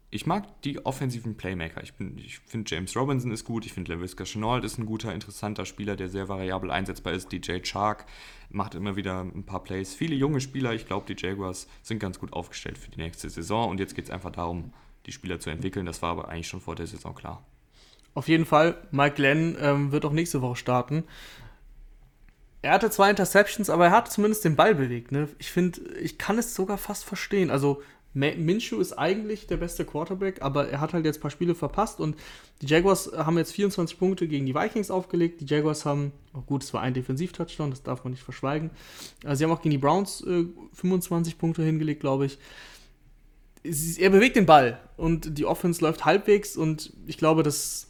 [0.10, 1.84] ich mag die offensiven Playmaker.
[1.84, 5.66] Ich, ich finde James Robinson ist gut, ich finde LaVisca Chenault ist ein guter, interessanter
[5.66, 7.32] Spieler, der sehr variabel einsetzbar ist.
[7.32, 8.06] DJ Chark
[8.50, 9.94] macht immer wieder ein paar Plays.
[9.96, 13.70] Viele junge Spieler, ich glaube, die Jaguars sind ganz gut aufgestellt für die nächste Saison
[13.70, 14.74] und jetzt geht es einfach darum,
[15.06, 15.86] die Spieler zu entwickeln.
[15.86, 17.44] Das war aber eigentlich schon vor der Saison klar.
[18.14, 21.04] Auf jeden Fall, Mike Glenn ähm, wird auch nächste Woche starten.
[22.62, 25.12] Er hatte zwei Interceptions, aber er hat zumindest den Ball bewegt.
[25.12, 25.30] Ne?
[25.38, 27.50] Ich finde, ich kann es sogar fast verstehen.
[27.50, 27.82] Also
[28.14, 32.00] Minshew ist eigentlich der beste Quarterback, aber er hat halt jetzt ein paar Spiele verpasst
[32.00, 32.16] und
[32.62, 35.42] die Jaguars haben jetzt 24 Punkte gegen die Vikings aufgelegt.
[35.42, 38.72] Die Jaguars haben, oh gut, es war ein Defensiv-Touchdown, das darf man nicht verschweigen.
[39.24, 42.40] Äh, sie haben auch gegen die Browns äh, 25 Punkte hingelegt, glaube ich.
[44.00, 47.87] Er bewegt den Ball und die Offense läuft halbwegs und ich glaube, dass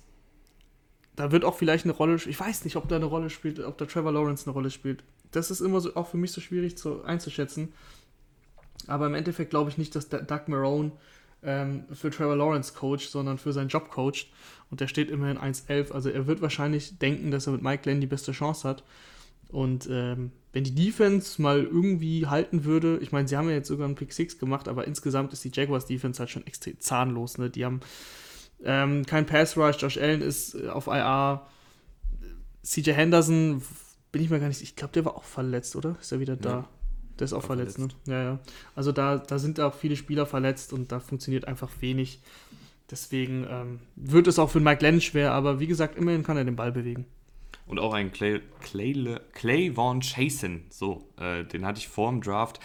[1.17, 3.77] da wird auch vielleicht eine Rolle, ich weiß nicht, ob da eine Rolle spielt, ob
[3.77, 5.03] da Trevor Lawrence eine Rolle spielt.
[5.32, 7.73] Das ist immer so auch für mich so schwierig zu, einzuschätzen.
[8.86, 10.91] Aber im Endeffekt glaube ich nicht, dass Doug Marone
[11.41, 14.27] ähm, für Trevor Lawrence coacht, sondern für seinen Job coacht.
[14.69, 15.91] Und der steht immerhin 1-11.
[15.91, 18.84] Also er wird wahrscheinlich denken, dass er mit Mike Glenn die beste Chance hat.
[19.49, 23.69] Und ähm, wenn die Defense mal irgendwie halten würde, ich meine, sie haben ja jetzt
[23.69, 27.39] sogar einen Pick 6 gemacht, aber insgesamt ist die Jaguars Defense halt schon extrem zahnlos.
[27.39, 27.49] Ne?
[27.49, 27.80] Die haben
[28.63, 31.46] ähm, kein Pass Rush, Josh Allen ist äh, auf IR.
[32.63, 33.62] CJ Henderson,
[34.12, 35.96] bin ich mir gar nicht, ich glaube, der war auch verletzt, oder?
[36.02, 36.50] Ist er wieder da?
[36.50, 36.70] Ja.
[37.20, 38.13] Der ist auch verletzt, verletzt, ne?
[38.13, 38.39] Ja, ja.
[38.76, 42.22] Also da, da sind auch viele Spieler verletzt und da funktioniert einfach wenig.
[42.91, 46.46] Deswegen ähm, wird es auch für Mike Lennon schwer, aber wie gesagt, immerhin kann er
[46.46, 47.06] den Ball bewegen.
[47.65, 52.22] Und auch ein Clay, Clay, Clay Vaughn Chasen, so, äh, den hatte ich vor dem
[52.22, 52.60] Draft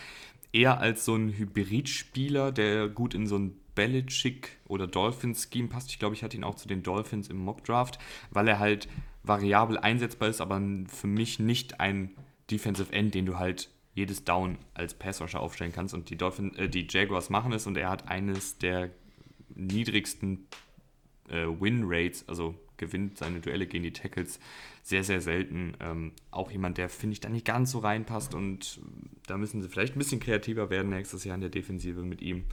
[0.52, 5.90] eher als so ein Hybridspieler, der gut in so ein Belichick oder Dolphins-Scheme passt.
[5.90, 7.98] Ich glaube, ich hatte ihn auch zu den Dolphins im Mock-Draft,
[8.30, 8.88] weil er halt
[9.22, 12.10] variabel einsetzbar ist, aber für mich nicht ein
[12.50, 15.94] Defensive End, den du halt jedes Down als Passrusher aufstellen kannst.
[15.94, 18.90] Und die, Dolphin, äh, die Jaguars machen es und er hat eines der
[19.54, 20.46] niedrigsten
[21.28, 24.40] äh, Win-Rates, also gewinnt seine Duelle gegen die Tackles
[24.82, 25.74] sehr, sehr selten.
[25.80, 28.80] Ähm, auch jemand, der, finde ich, da nicht ganz so reinpasst und
[29.26, 32.44] da müssen sie vielleicht ein bisschen kreativer werden nächstes Jahr in der Defensive mit ihm.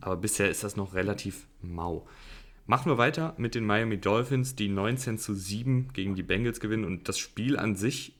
[0.00, 2.06] Aber bisher ist das noch relativ mau.
[2.66, 6.84] Machen wir weiter mit den Miami Dolphins, die 19 zu 7 gegen die Bengals gewinnen
[6.84, 8.14] und das Spiel an sich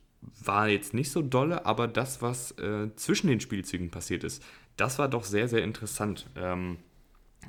[0.45, 4.43] war jetzt nicht so dolle, aber das, was äh, zwischen den Spielzügen passiert ist,
[4.77, 6.29] das war doch sehr, sehr interessant.
[6.37, 6.79] Ähm,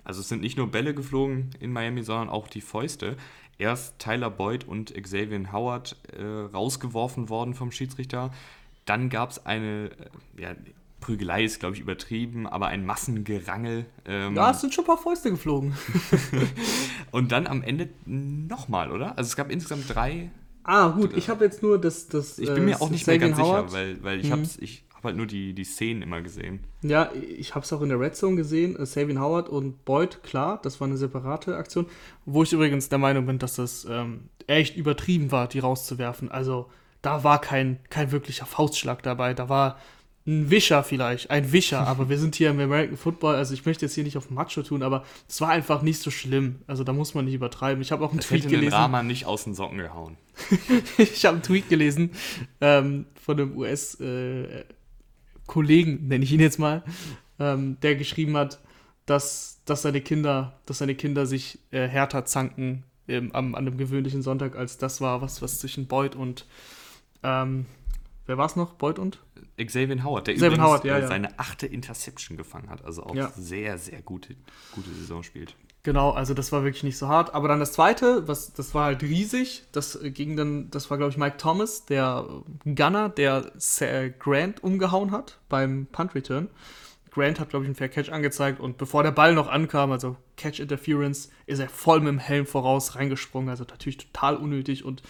[0.03, 3.15] also es sind nicht nur Bälle geflogen in Miami, sondern auch die Fäuste.
[3.57, 8.31] Erst Tyler Boyd und Xavier Howard äh, rausgeworfen worden vom Schiedsrichter.
[8.85, 9.91] Dann gab es eine,
[10.37, 10.55] äh, ja,
[11.03, 13.85] Prügelei ist, glaube ich, übertrieben, aber ein Massengerangel.
[14.05, 15.73] Ähm, ja, es sind schon ein paar Fäuste geflogen.
[17.11, 19.17] und dann am Ende nochmal, oder?
[19.17, 20.31] Also es gab insgesamt drei
[20.63, 22.39] Ah, gut, ich habe jetzt nur das, das.
[22.39, 23.69] Ich bin mir auch nicht mehr ganz Howard.
[23.69, 24.31] sicher, weil, weil ich mhm.
[24.31, 26.61] habe ich hab halt nur die, die Szenen immer gesehen.
[26.81, 28.77] Ja, ich habe es auch in der Red Zone gesehen.
[28.77, 31.87] Äh, Savin Howard und Boyd, klar, das war eine separate Aktion.
[32.25, 36.31] Wo ich übrigens der Meinung bin, dass das ähm, echt übertrieben war, die rauszuwerfen.
[36.31, 36.69] Also
[37.01, 39.33] da war kein, kein wirklicher Faustschlag dabei.
[39.33, 39.77] Da war
[40.25, 43.85] ein Wischer vielleicht, ein Wischer, aber wir sind hier im American Football, also ich möchte
[43.85, 46.61] jetzt hier nicht auf Macho tun, aber es war einfach nicht so schlimm.
[46.67, 47.81] Also da muss man nicht übertreiben.
[47.81, 48.71] Ich habe auch einen das Tweet hätte gelesen.
[48.71, 50.17] Den Rama nicht aus den Socken gehauen.
[50.97, 52.11] ich habe einen Tweet gelesen
[52.61, 56.83] ähm, von einem US-Kollegen, äh, nenne ich ihn jetzt mal,
[57.39, 58.59] ähm, der geschrieben hat,
[59.05, 63.77] dass, dass seine Kinder, dass seine Kinder sich äh, härter zanken ähm, am, an einem
[63.77, 66.45] gewöhnlichen Sonntag, als das war, was, was zwischen Boyd und
[67.23, 67.65] ähm,
[68.25, 68.73] wer war es noch?
[68.73, 69.19] Boyd und?
[69.57, 71.07] Xavier Howard, der Xavier übrigens Howard, ja, äh, ja.
[71.07, 73.31] seine achte Interception gefangen hat, also auch ja.
[73.35, 74.35] sehr, sehr gute,
[74.73, 75.55] gute Saison spielt.
[75.83, 77.33] Genau, also das war wirklich nicht so hart.
[77.35, 79.63] Aber dann das zweite, was, das war halt riesig.
[79.73, 82.25] Das ging dann, das war, glaube ich, Mike Thomas, der
[82.63, 83.51] Gunner, der
[84.17, 86.49] Grant umgehauen hat beim Punt Return.
[87.11, 90.15] Grant hat, glaube ich, einen Fair Catch angezeigt und bevor der Ball noch ankam, also
[90.37, 93.49] Catch Interference, ist er voll mit dem Helm voraus reingesprungen.
[93.49, 95.03] Also natürlich total unnötig und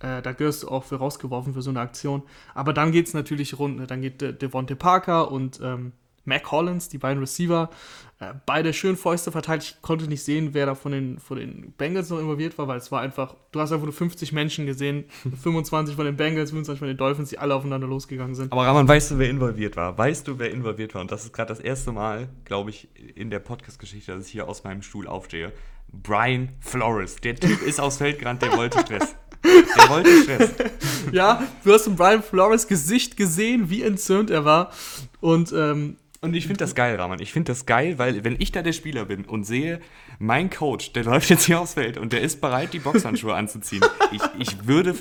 [0.00, 2.22] äh, da gehörst du auch für rausgeworfen für so eine Aktion.
[2.54, 3.78] Aber dann geht es natürlich rund.
[3.78, 3.86] Ne?
[3.86, 5.92] Dann geht De Devonte Parker und ähm,
[6.26, 7.70] Mac Collins, die beiden Receiver,
[8.18, 9.62] äh, beide schön Fäuste verteilt.
[9.62, 12.78] Ich konnte nicht sehen, wer da von den, von den Bengals noch involviert war, weil
[12.78, 15.04] es war einfach, du hast einfach nur 50 Menschen gesehen,
[15.42, 18.52] 25 von den Bengals, 25 von den Dolphins, die alle aufeinander losgegangen sind.
[18.52, 19.96] Aber Raman, weißt du, wer involviert war?
[19.96, 21.00] Weißt du, wer involviert war?
[21.00, 24.48] Und das ist gerade das erste Mal, glaube ich, in der Podcast-Geschichte, dass ich hier
[24.48, 25.52] aus meinem Stuhl aufstehe.
[25.92, 27.16] Brian Flores.
[27.16, 29.14] Der Typ ist aus Feld gerannt, der wollte Stress.
[29.46, 30.50] Der wollte Stress.
[31.12, 34.72] ja, du hast in Brian Flores Gesicht gesehen, wie entzürnt er war.
[35.20, 37.20] Und, ähm, und ich finde das geil, Rahman.
[37.20, 39.80] Ich finde das geil, weil wenn ich da der Spieler bin und sehe,
[40.18, 43.84] mein Coach, der läuft jetzt hier aufs Feld und der ist bereit, die Boxhandschuhe anzuziehen,
[44.12, 44.94] ich, ich würde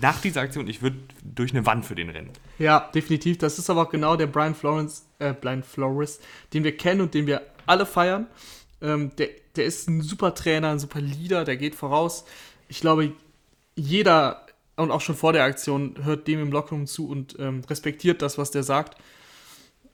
[0.00, 2.30] nach dieser Aktion, ich würde durch eine Wand für den rennen.
[2.58, 3.38] Ja, definitiv.
[3.38, 6.20] Das ist aber auch genau der Brian Florence, äh, Brian Flores,
[6.52, 8.26] den wir kennen und den wir alle feiern.
[8.80, 12.24] Ähm, der, der ist ein super Trainer, ein super Leader, der geht voraus.
[12.68, 13.12] Ich glaube,
[13.78, 14.44] jeder
[14.76, 18.38] und auch schon vor der Aktion hört dem im Lockerroom zu und ähm, respektiert das,
[18.38, 18.96] was der sagt.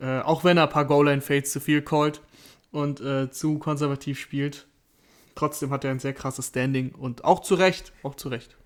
[0.01, 2.21] Äh, auch wenn er ein paar Goal-Line-Fades zu viel callt
[2.73, 4.67] und äh, zu konservativ spielt.
[5.35, 8.57] Trotzdem hat er ein sehr krasses Standing und auch zu Recht, auch zu Recht.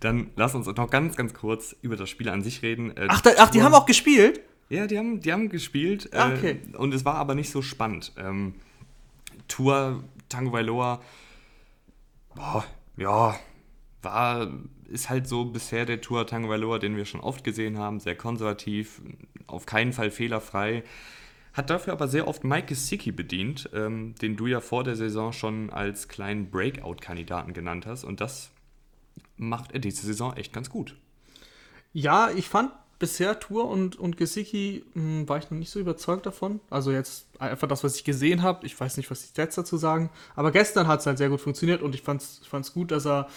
[0.00, 2.96] Dann lass uns noch ganz, ganz kurz über das Spiel an sich reden.
[2.96, 4.40] Äh, ach, da, ach, die haben auch gespielt?
[4.68, 6.10] Ja, die haben, die haben gespielt.
[6.14, 6.60] Ah, okay.
[6.72, 8.12] Äh, und es war aber nicht so spannend.
[8.16, 8.54] Ähm,
[9.48, 11.00] Tour, Tango Vailoa,
[12.34, 12.64] boah,
[12.96, 13.38] ja,
[14.02, 14.50] war,
[14.88, 18.00] ist halt so bisher der Tour Tango Vailoa, den wir schon oft gesehen haben.
[18.00, 19.00] Sehr konservativ,
[19.46, 20.84] auf keinen Fall fehlerfrei.
[21.52, 25.32] Hat dafür aber sehr oft Mike Gesicki bedient, ähm, den du ja vor der Saison
[25.32, 28.04] schon als kleinen Breakout-Kandidaten genannt hast.
[28.04, 28.50] Und das
[29.36, 30.94] macht er diese Saison echt ganz gut.
[31.92, 36.26] Ja, ich fand bisher Tour und, und Gesicki hm, war ich noch nicht so überzeugt
[36.26, 36.60] davon.
[36.70, 38.64] Also jetzt einfach das, was ich gesehen habe.
[38.64, 40.10] Ich weiß nicht, was die Stats dazu sagen.
[40.36, 43.28] Aber gestern hat es halt sehr gut funktioniert und ich fand es gut, dass er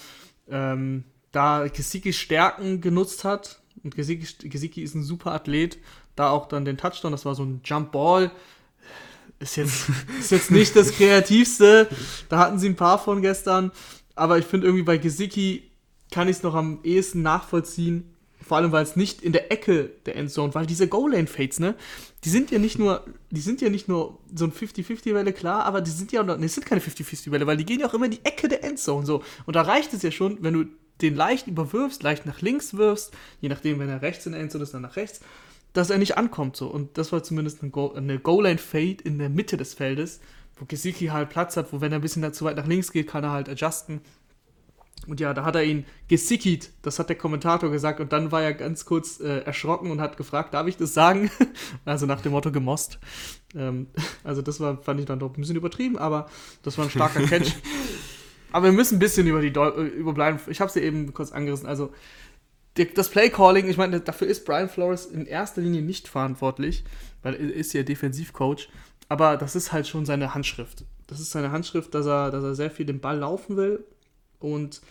[0.49, 3.61] ähm, da Gesicki Stärken genutzt hat.
[3.83, 5.77] Und Gesicki, Gesicki ist ein super Athlet.
[6.15, 8.31] Da auch dann den Touchdown, das war so ein Jump Ball.
[9.39, 11.89] Ist jetzt, ist jetzt nicht das Kreativste.
[12.29, 13.71] Da hatten sie ein paar von gestern.
[14.15, 15.71] Aber ich finde irgendwie bei Gesicki
[16.11, 18.12] kann ich es noch am ehesten nachvollziehen.
[18.43, 21.75] Vor allem, weil es nicht in der Ecke der Endzone, weil diese Goal-Lane-Fates, ne,
[22.23, 25.81] die sind ja nicht nur, die sind ja nicht nur so ein 50-50-Welle, klar, aber
[25.81, 28.11] die sind ja, ne, es sind keine 50-50-Welle, weil die gehen ja auch immer in
[28.11, 29.23] die Ecke der Endzone, so.
[29.45, 30.65] Und da reicht es ja schon, wenn du
[31.01, 34.63] den leicht überwirfst, leicht nach links wirfst, je nachdem, wenn er rechts in der Endzone
[34.63, 35.21] ist, dann nach rechts,
[35.73, 36.67] dass er nicht ankommt, so.
[36.67, 40.19] Und das war zumindest eine Goal-Line-Fade in der Mitte des Feldes,
[40.55, 43.07] wo Gesicki halt Platz hat, wo wenn er ein bisschen zu weit nach links geht,
[43.07, 44.01] kann er halt adjusten
[45.07, 47.99] und ja, da hat er ihn gesickigt, das hat der Kommentator gesagt.
[47.99, 51.29] Und dann war er ganz kurz äh, erschrocken und hat gefragt, darf ich das sagen?
[51.85, 52.99] also nach dem Motto gemost.
[53.55, 53.87] Ähm,
[54.23, 56.29] also das war, fand ich dann doch ein bisschen übertrieben, aber
[56.61, 57.53] das war ein starker Catch.
[58.51, 60.39] aber wir müssen ein bisschen über die Deu äh, überbleiben.
[60.47, 61.67] Ich habe es ja eben kurz angerissen.
[61.67, 61.91] Also
[62.95, 66.83] das Playcalling, ich meine, dafür ist Brian Flores in erster Linie nicht verantwortlich,
[67.21, 68.69] weil er ist ja Defensivcoach.
[69.09, 70.85] Aber das ist halt schon seine Handschrift.
[71.07, 73.85] Das ist seine Handschrift, dass er, dass er sehr viel den Ball laufen will
[74.43, 74.81] und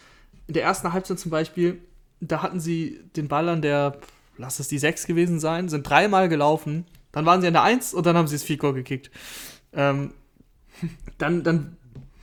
[0.46, 1.80] in der ersten Halbzeit zum Beispiel,
[2.20, 3.98] da hatten sie den Ball an der,
[4.38, 7.92] lass es die 6 gewesen sein, sind dreimal gelaufen, dann waren sie an der 1
[7.92, 9.10] und dann haben sie das Fico gekickt.
[9.74, 10.12] Ähm,
[11.18, 11.76] dann, dann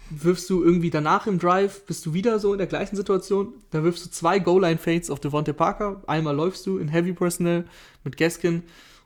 [0.10, 3.54] wirfst du irgendwie danach im Drive, bist du wieder so in der gleichen Situation.
[3.70, 6.02] Da wirfst du zwei Goal-Line-Fades auf Devontae Parker.
[6.08, 7.66] Einmal läufst du in Heavy Personnel
[8.04, 8.64] mit Gaskin,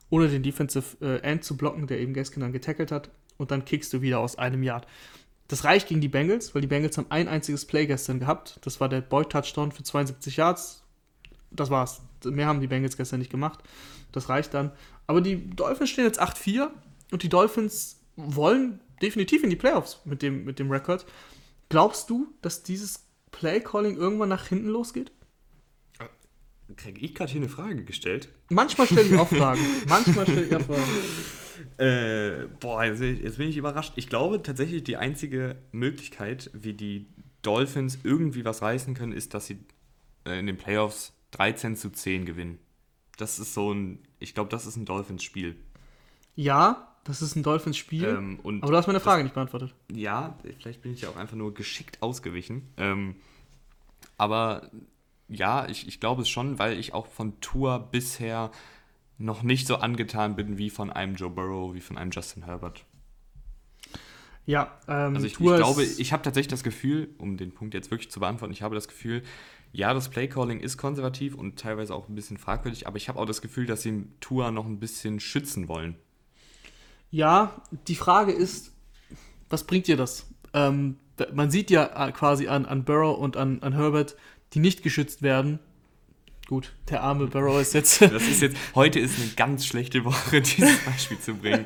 [0.10, 3.10] ohne den Defensive äh, End zu blocken, der eben Gaskin dann getackelt hat.
[3.38, 4.88] Und dann kickst du wieder aus einem Yard.
[5.54, 8.58] Das reicht gegen die Bengals, weil die Bengals haben ein einziges Play gestern gehabt.
[8.64, 10.82] Das war der Boyd-Touchdown für 72 Yards.
[11.52, 12.02] Das war's.
[12.26, 13.60] Mehr haben die Bengals gestern nicht gemacht.
[14.12, 14.72] Das reicht dann.
[15.06, 16.72] Aber die Dolphins stehen jetzt 8-4
[17.12, 21.06] und die Dolphins wollen definitiv in die Playoffs mit dem, mit dem Rekord.
[21.70, 25.12] Glaubst du, dass dieses Play-Calling irgendwann nach hinten losgeht?
[26.78, 28.30] Kriege ich gerade hier eine Frage gestellt?
[28.50, 29.62] Manchmal stelle ich auch Fragen.
[29.88, 31.43] Manchmal stelle ich auch Fragen.
[31.78, 33.94] Äh, boah, jetzt, jetzt bin ich überrascht.
[33.96, 37.08] Ich glaube tatsächlich, die einzige Möglichkeit, wie die
[37.42, 39.60] Dolphins irgendwie was reißen können, ist, dass sie
[40.26, 42.60] äh, in den Playoffs 13 zu 10 gewinnen.
[43.18, 45.56] Das ist so ein, ich glaube, das ist ein Dolphins-Spiel.
[46.36, 48.06] Ja, das ist ein Dolphins-Spiel.
[48.06, 49.76] Ähm, aber du hast meine Frage das, nicht beantwortet.
[49.92, 52.70] Ja, vielleicht bin ich ja auch einfach nur geschickt ausgewichen.
[52.78, 53.16] Ähm,
[54.18, 54.70] aber
[55.28, 58.52] ja, ich, ich glaube es schon, weil ich auch von Tour bisher
[59.24, 62.86] noch nicht so angetan bin wie von einem Joe Burrow, wie von einem Justin Herbert.
[64.46, 67.90] Ja, ähm, also ich, ich glaube, ich habe tatsächlich das Gefühl, um den Punkt jetzt
[67.90, 69.24] wirklich zu beantworten, ich habe das Gefühl,
[69.72, 73.26] ja, das Playcalling ist konservativ und teilweise auch ein bisschen fragwürdig, aber ich habe auch
[73.26, 75.96] das Gefühl, dass sie Tour noch ein bisschen schützen wollen.
[77.10, 78.74] Ja, die Frage ist,
[79.50, 80.28] was bringt dir das?
[80.54, 80.98] Ähm,
[81.34, 84.18] man sieht ja quasi an, an Burrow und an, an Herbert,
[84.54, 85.60] die nicht geschützt werden,
[86.54, 88.00] Gut, der arme Barrow ist jetzt.
[88.04, 91.66] das ist jetzt, heute ist eine ganz schlechte Woche, dieses Beispiel zu bringen.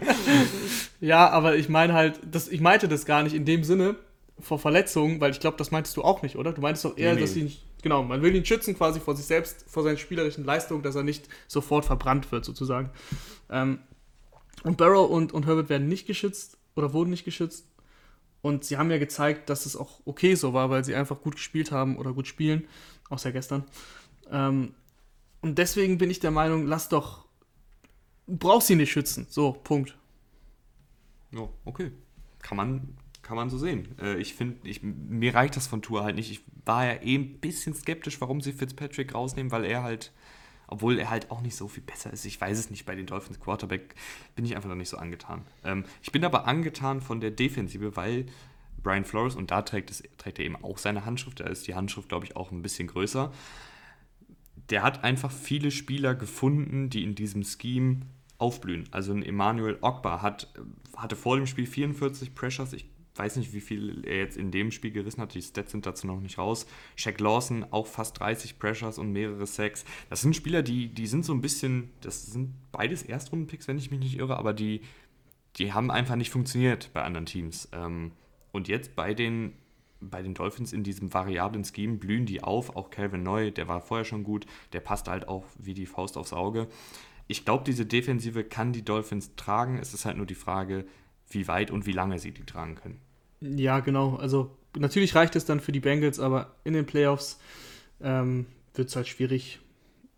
[1.02, 3.98] ja, aber ich meine halt, das, ich meinte das gar nicht in dem Sinne
[4.40, 6.54] vor Verletzungen, weil ich glaube, das meintest du auch nicht, oder?
[6.54, 7.22] Du meintest doch eher, nee, nee.
[7.22, 10.84] dass ihn, genau, man will ihn schützen quasi vor sich selbst, vor seinen spielerischen Leistungen,
[10.84, 12.90] dass er nicht sofort verbrannt wird, sozusagen.
[13.50, 13.80] Ähm,
[14.64, 17.68] und Barrow und, und Herbert werden nicht geschützt oder wurden nicht geschützt.
[18.42, 21.36] Und sie haben ja gezeigt, dass es auch okay so war, weil sie einfach gut
[21.36, 22.70] gespielt haben oder gut spielen,
[23.10, 23.66] außer gestern.
[24.32, 24.74] Ähm,
[25.42, 27.26] und deswegen bin ich der Meinung, lass doch,
[28.28, 29.28] brauchst sie nicht schützen.
[29.30, 29.98] So, Punkt.
[31.32, 31.92] Ja, okay.
[32.42, 33.98] Kann man, kann man so sehen.
[34.00, 36.32] Äh, ich finde, mir reicht das von Tour halt nicht.
[36.32, 40.12] Ich war ja eh ein bisschen skeptisch, warum sie Fitzpatrick rausnehmen, weil er halt,
[40.68, 43.06] obwohl er halt auch nicht so viel besser ist, ich weiß es nicht, bei den
[43.06, 43.96] Dolphins Quarterback
[44.36, 45.46] bin ich einfach noch nicht so angetan.
[45.64, 48.26] Ähm, ich bin aber angetan von der Defensive, weil
[48.84, 51.76] Brian Flores, und da trägt, es, trägt er eben auch seine Handschrift, da ist die
[51.76, 53.32] Handschrift, glaube ich, auch ein bisschen größer.
[54.70, 58.02] Der hat einfach viele Spieler gefunden, die in diesem Scheme
[58.38, 58.88] aufblühen.
[58.92, 60.54] Also ein Emmanuel Ogba hat,
[60.96, 62.74] hatte vor dem Spiel 44 Pressures.
[62.74, 65.34] Ich weiß nicht, wie viel er jetzt in dem Spiel gerissen hat.
[65.34, 66.68] Die Stats sind dazu noch nicht raus.
[66.96, 69.86] Shaq Lawson auch fast 30 Pressures und mehrere Sacks.
[70.10, 73.92] Das sind Spieler, die, die sind so ein bisschen, das sind beides Erstrundenpicks, wenn ich
[73.92, 74.82] mich nicht irre, aber die,
[75.58, 77.70] die haben einfach nicht funktioniert bei anderen Teams.
[77.72, 78.12] Ähm,
[78.52, 79.54] und jetzt bei den,
[80.00, 82.76] bei den Dolphins in diesem variablen Scheme blühen die auf.
[82.76, 86.18] Auch Calvin Neu, der war vorher schon gut, der passt halt auch wie die Faust
[86.18, 86.68] aufs Auge
[87.28, 89.78] ich glaube, diese Defensive kann die Dolphins tragen.
[89.78, 90.86] Es ist halt nur die Frage,
[91.30, 93.02] wie weit und wie lange sie die tragen können.
[93.42, 94.16] Ja, genau.
[94.16, 97.40] Also natürlich reicht es dann für die Bengals, aber in den Playoffs
[98.02, 99.60] ähm, wird es halt schwierig.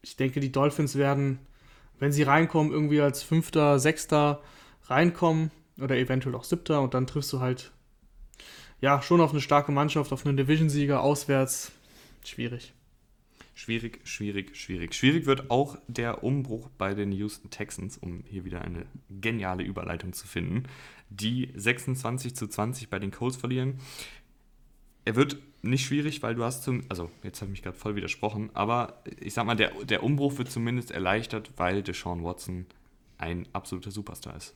[0.02, 1.40] Ich denke, die Dolphins werden,
[1.98, 4.42] wenn sie reinkommen, irgendwie als Fünfter, Sechster
[4.84, 5.52] reinkommen
[5.82, 7.72] oder eventuell auch Siebter und dann triffst du halt
[8.82, 11.72] ja schon auf eine starke Mannschaft, auf einen Division-Sieger auswärts.
[12.24, 12.74] Schwierig.
[13.56, 14.94] Schwierig, schwierig, schwierig.
[14.94, 20.14] Schwierig wird auch der Umbruch bei den Houston Texans, um hier wieder eine geniale Überleitung
[20.14, 20.64] zu finden,
[21.10, 23.80] die 26 zu 20 bei den Colts verlieren.
[25.04, 27.96] Er wird nicht schwierig, weil du hast zum, also jetzt habe ich mich gerade voll
[27.98, 32.66] widersprochen, aber ich sag mal, der, der Umbruch wird zumindest erleichtert, weil Deshaun Watson
[33.18, 34.56] ein absoluter Superstar ist.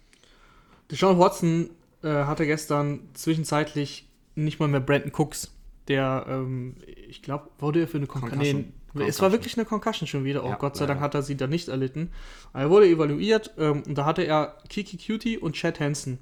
[0.91, 1.71] Deshaun Watson
[2.03, 5.51] äh, hatte gestern zwischenzeitlich nicht mal mehr Brandon Cooks,
[5.87, 6.75] der, ähm,
[7.07, 10.43] ich glaube, wurde er für eine Concussion, es war wirklich eine Concussion schon wieder.
[10.43, 12.11] Oh ja, Gott sei Dank hat er sie dann nicht erlitten.
[12.53, 16.19] Er wurde evaluiert ähm, und da hatte er Kiki Cutie und Chad Hansen.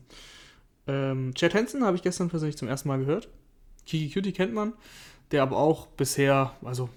[0.88, 3.28] Ähm, Chad Hansen habe ich gestern persönlich zum ersten Mal gehört.
[3.86, 4.74] Kiki Cutie kennt man,
[5.32, 6.90] der aber auch bisher, also,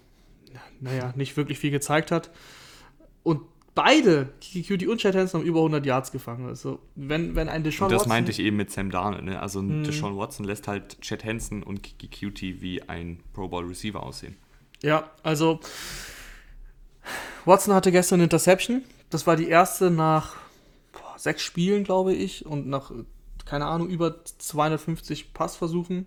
[0.80, 2.30] naja, nicht wirklich viel gezeigt hat.
[3.24, 3.40] Und
[3.74, 6.46] beide, Kiki Cutie und Chad Hansen, haben über 100 Yards gefangen.
[6.46, 9.24] Also, wenn, wenn ein Deshaun und das Watson, meinte ich eben mit Sam Darnold.
[9.24, 9.40] Ne?
[9.40, 9.84] Also, hm.
[9.84, 14.36] Deshaun Watson lässt halt Chad Hansen und Kiki Cutie wie ein Pro Bowl Receiver aussehen.
[14.82, 15.60] Ja, also
[17.44, 18.82] Watson hatte gestern eine Interception.
[19.10, 20.36] Das war die erste nach
[20.92, 22.92] boah, sechs Spielen, glaube ich, und nach,
[23.44, 26.06] keine Ahnung, über 250 Passversuchen.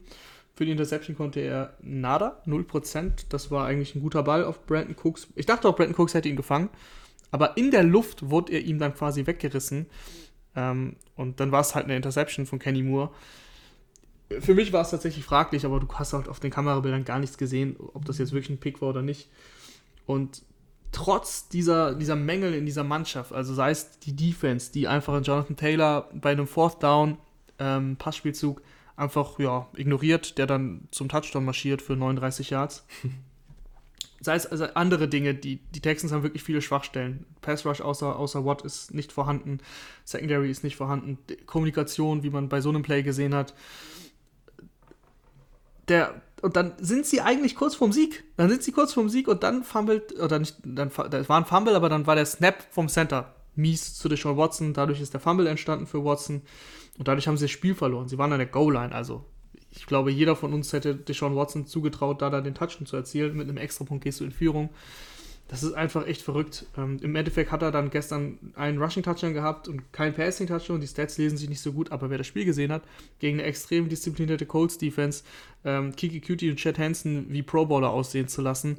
[0.56, 3.26] Für die Interception konnte er nada, 0%.
[3.30, 5.28] Das war eigentlich ein guter Ball auf Brandon Cooks.
[5.36, 6.70] Ich dachte auch, Brandon Cooks hätte ihn gefangen.
[7.32, 9.88] Aber in der Luft wurde er ihm dann quasi weggerissen.
[10.56, 13.12] Ähm, und dann war es halt eine Interception von Kenny Moore
[14.40, 17.38] für mich war es tatsächlich fraglich, aber du hast halt auf den Kamerabildern gar nichts
[17.38, 19.30] gesehen, ob das jetzt wirklich ein Pick war oder nicht.
[20.06, 20.44] Und
[20.92, 25.56] trotz dieser, dieser Mängel in dieser Mannschaft, also sei es die Defense, die einfach Jonathan
[25.56, 27.18] Taylor bei einem Fourth Down
[27.60, 28.62] ähm, Passspielzug
[28.96, 32.86] einfach ja, ignoriert, der dann zum Touchdown marschiert für 39 Yards.
[34.20, 37.26] sei es also andere Dinge, die, die Texans haben wirklich viele Schwachstellen.
[37.42, 39.60] Pass Rush außer, außer Watt ist nicht vorhanden,
[40.06, 43.54] Secondary ist nicht vorhanden, Kommunikation, wie man bei so einem Play gesehen hat
[45.88, 48.24] der, und dann sind sie eigentlich kurz vorm Sieg.
[48.36, 51.46] Dann sind sie kurz vorm Sieg und dann fummelt, oder nicht, dann, das war ein
[51.46, 54.74] Fumble, aber dann war der Snap vom Center mies zu Deshaun Watson.
[54.74, 56.42] Dadurch ist der Fumble entstanden für Watson.
[56.98, 58.08] Und dadurch haben sie das Spiel verloren.
[58.08, 58.94] Sie waren an der Goal-Line.
[58.94, 59.26] Also,
[59.78, 63.38] ich glaube, jeder von uns hätte Deshaun Watson zugetraut, da dann den Touchdown zu erzielen.
[63.38, 64.70] Mit einem Extrapunkt gehst du in Führung.
[65.48, 66.66] Das ist einfach echt verrückt.
[66.78, 70.82] Ähm, Im Endeffekt hat er dann gestern einen Rushing-Touchdown gehabt und keinen Passing-Touchdown.
[70.82, 72.84] Die Stats lesen sich nicht so gut, aber wer das Spiel gesehen hat,
[73.20, 75.24] gegen eine extrem disziplinierte Colts-Defense,
[75.64, 78.78] ähm, Kiki Cutie und Chad Hansen wie Pro-Bowler aussehen zu lassen,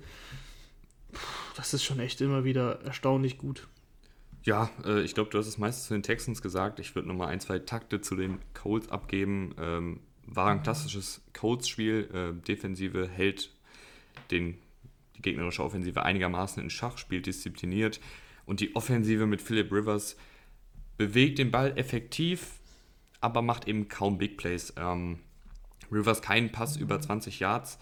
[1.57, 3.67] das ist schon echt immer wieder erstaunlich gut.
[4.43, 6.81] Ja, äh, ich glaube, du hast es meistens zu den Texans gesagt.
[6.81, 9.55] Ich würde nochmal ein, zwei Takte zu den Colts abgeben.
[9.59, 10.01] Ähm,
[10.35, 12.09] war ein klassisches Colts-Spiel.
[12.13, 13.51] Äh, Defensive hält
[14.31, 14.59] den
[15.17, 18.01] die gegnerische Offensive einigermaßen in Schach, spielt diszipliniert
[18.47, 20.17] und die Offensive mit Philip Rivers
[20.97, 22.61] bewegt den Ball effektiv,
[23.21, 24.73] aber macht eben kaum Big Plays.
[24.77, 25.19] Ähm,
[25.91, 27.79] Rivers keinen Pass über 20 Yards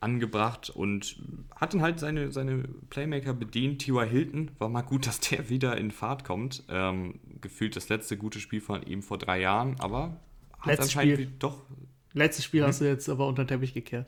[0.00, 1.16] angebracht und
[1.54, 3.82] hat dann halt seine, seine Playmaker bedient.
[3.82, 4.08] T.Y.
[4.08, 6.64] Hilton war mal gut, dass der wieder in Fahrt kommt.
[6.68, 10.20] Ähm, gefühlt das letzte gute Spiel von ihm vor drei Jahren, aber
[10.64, 11.32] Letztes Spiel.
[11.38, 11.58] doch.
[12.12, 12.68] Letztes Spiel hm?
[12.68, 14.06] hast du jetzt aber unter den Teppich gekehrt.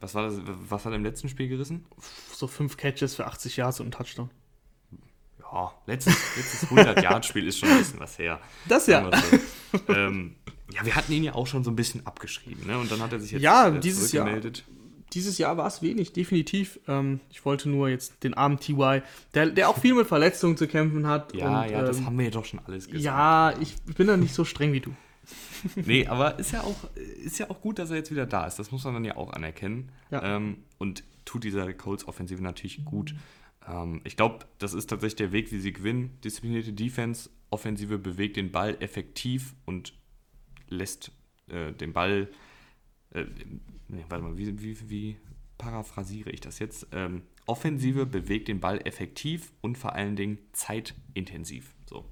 [0.00, 0.40] Was war das?
[0.68, 1.86] Was hat er im letzten Spiel gerissen?
[2.34, 4.30] So fünf Catches für 80 Yards und ein Touchdown.
[5.40, 8.40] Ja, letztes, letztes 100-Yard-Spiel ist schon ein bisschen was her.
[8.68, 9.10] Das ja.
[9.10, 9.94] So.
[9.94, 10.34] ähm,
[10.72, 12.78] Ja, wir hatten ihn ja auch schon so ein bisschen abgeschrieben, ne?
[12.78, 14.26] Und dann hat er sich jetzt Ja, dieses Jahr.
[14.26, 14.64] zurückgemeldet.
[15.12, 16.80] Dieses Jahr war es wenig, definitiv.
[16.88, 19.02] Ähm, ich wollte nur jetzt den armen TY,
[19.34, 21.32] der, der auch viel mit Verletzungen zu kämpfen hat.
[21.34, 23.04] Ja, und, ja, das ähm, haben wir ja doch schon alles gesagt.
[23.04, 24.94] Ja, ich bin da nicht so streng wie du.
[25.74, 28.58] Nee, aber ist ja, auch, ist ja auch gut, dass er jetzt wieder da ist.
[28.58, 29.90] Das muss man dann ja auch anerkennen.
[30.10, 30.36] Ja.
[30.36, 33.14] Ähm, und tut dieser Colts-Offensive natürlich gut.
[33.68, 36.18] Ähm, ich glaube, das ist tatsächlich der Weg, wie sie gewinnen.
[36.24, 39.92] Disziplinierte Defense, Offensive bewegt den Ball effektiv und
[40.68, 41.12] lässt
[41.48, 42.28] äh, den Ball.
[43.10, 43.24] Äh,
[43.88, 45.16] nee, warte mal, wie, wie, wie
[45.58, 46.88] paraphrasiere ich das jetzt?
[46.92, 51.74] Ähm, Offensive bewegt den Ball effektiv und vor allen Dingen zeitintensiv.
[51.88, 52.04] So.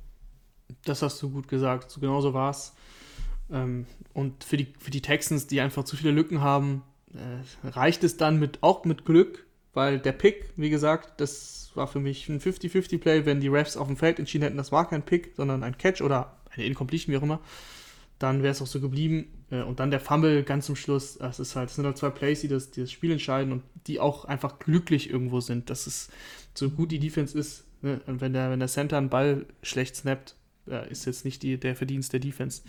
[0.84, 1.90] Das hast du gut gesagt.
[1.90, 2.74] So genau so war es.
[3.50, 6.82] Ähm, und für die, für die Texans, die einfach zu viele Lücken haben,
[7.14, 11.86] äh, reicht es dann mit, auch mit Glück, weil der Pick, wie gesagt, das war
[11.86, 15.02] für mich ein 50-50-Play, wenn die Refs auf dem Feld entschieden hätten, das war kein
[15.02, 17.40] Pick, sondern ein Catch oder eine Incompletion, wie auch immer,
[18.18, 19.26] dann wäre es auch so geblieben.
[19.50, 22.10] Äh, und dann der Fumble ganz zum Schluss, das ist halt, das sind halt zwei
[22.10, 25.86] Plays, die das, die das Spiel entscheiden und die auch einfach glücklich irgendwo sind, dass
[25.86, 26.08] es
[26.54, 27.64] so gut die Defense ist.
[27.82, 28.00] Ne?
[28.06, 30.36] Und wenn der, wenn der Center einen Ball schlecht snappt,
[30.68, 32.62] äh, ist jetzt nicht die, der Verdienst der Defense.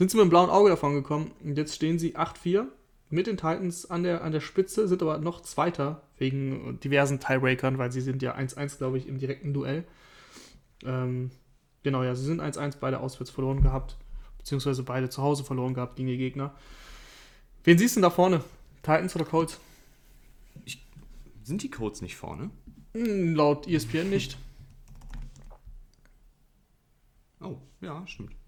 [0.00, 2.64] Sind sie mit einem blauen Auge davon gekommen und jetzt stehen sie 8-4
[3.10, 7.76] mit den Titans an der, an der Spitze, sind aber noch Zweiter wegen diversen Tiebreakern,
[7.76, 9.84] weil sie sind ja 1-1, glaube ich, im direkten Duell.
[10.86, 11.32] Ähm,
[11.82, 13.98] genau, ja, sie sind 1-1, beide auswärts verloren gehabt,
[14.38, 16.54] beziehungsweise beide zu Hause verloren gehabt gegen die Gegner.
[17.64, 18.42] Wen siehst du denn da vorne?
[18.82, 19.60] Titans oder Colts?
[21.42, 22.48] Sind die Colts nicht vorne?
[22.94, 24.38] Hm, laut ESPN nicht.
[27.42, 28.39] Oh, ja, stimmt.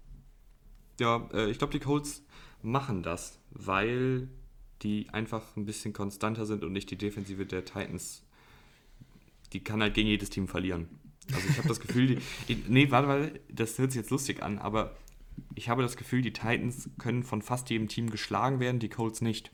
[0.99, 2.23] Ja, äh, ich glaube, die Colts
[2.61, 4.27] machen das, weil
[4.81, 8.23] die einfach ein bisschen konstanter sind und nicht die Defensive der Titans.
[9.53, 10.87] Die kann halt gegen jedes Team verlieren.
[11.33, 12.17] Also ich habe das Gefühl, die,
[12.47, 14.95] ich, nee, warte, warte, das hört sich jetzt lustig an, aber
[15.55, 19.21] ich habe das Gefühl, die Titans können von fast jedem Team geschlagen werden, die Colts
[19.21, 19.51] nicht.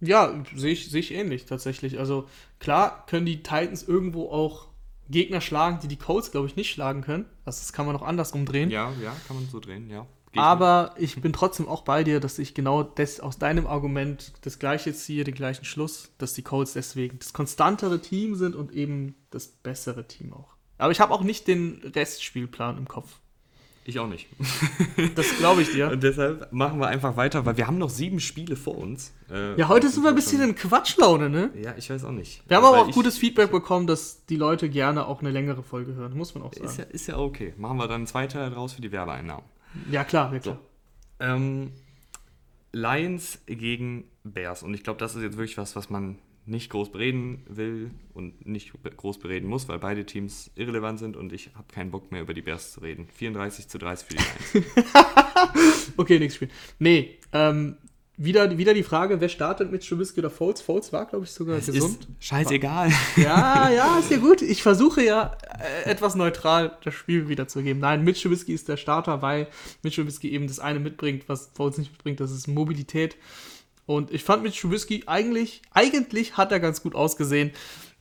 [0.00, 1.98] Ja, sehe ich, sehe ich ähnlich tatsächlich.
[1.98, 2.28] Also
[2.60, 4.68] klar können die Titans irgendwo auch
[5.10, 7.24] Gegner schlagen, die die Colts, glaube ich, nicht schlagen können.
[7.44, 8.70] Also das kann man auch andersrum drehen.
[8.70, 10.06] Ja, ja, kann man so drehen, ja.
[10.36, 14.58] Aber ich bin trotzdem auch bei dir, dass ich genau das, aus deinem Argument das
[14.58, 19.14] gleiche ziehe, den gleichen Schluss, dass die Colts deswegen das konstantere Team sind und eben
[19.30, 20.54] das bessere Team auch.
[20.76, 23.18] Aber ich habe auch nicht den Restspielplan im Kopf.
[23.84, 24.26] Ich auch nicht.
[25.14, 25.90] Das glaube ich dir.
[25.90, 29.12] Und deshalb machen wir einfach weiter, weil wir haben noch sieben Spiele vor uns.
[29.30, 31.50] Äh, Ja, heute sind wir ein bisschen in Quatschlaune, ne?
[31.60, 32.42] Ja, ich weiß auch nicht.
[32.48, 35.62] Wir haben aber auch ich- gutes Feedback bekommen, dass die Leute gerne auch eine längere
[35.62, 36.66] Folge hören, muss man auch sagen.
[36.66, 37.54] Ist ja, ist ja okay.
[37.56, 39.44] Machen wir dann zwei Teile draus für die Werbeeinnahmen.
[39.90, 40.60] Ja, klar, ja, klar.
[41.20, 41.72] Ähm,
[42.72, 44.62] Lions gegen Bears.
[44.62, 48.46] Und ich glaube, das ist jetzt wirklich was, was man nicht groß bereden will und
[48.46, 52.22] nicht groß bereden muss, weil beide Teams irrelevant sind und ich habe keinen Bock mehr
[52.22, 53.06] über die Bears zu reden.
[53.14, 54.66] 34 zu 30 für die Lions.
[55.96, 56.48] Okay, nächstes Spiel.
[56.78, 57.76] Nee, ähm,
[58.18, 60.60] wieder, wieder die Frage, wer startet mit Trubisky oder Foles?
[60.60, 62.00] Foles war, glaube ich, sogar gesund.
[62.00, 62.92] ist scheißegal.
[63.16, 64.42] Ja, ja, ist ja gut.
[64.42, 65.36] Ich versuche ja
[65.84, 67.80] äh, etwas neutral das Spiel wiederzugeben.
[67.80, 69.46] Nein, Mitch Trubisky ist der Starter, weil
[69.82, 73.16] Mitch Trubisky eben das eine mitbringt, was Foles nicht mitbringt, das ist Mobilität.
[73.86, 77.52] Und ich fand Mitch Trubisky eigentlich, eigentlich hat er ganz gut ausgesehen.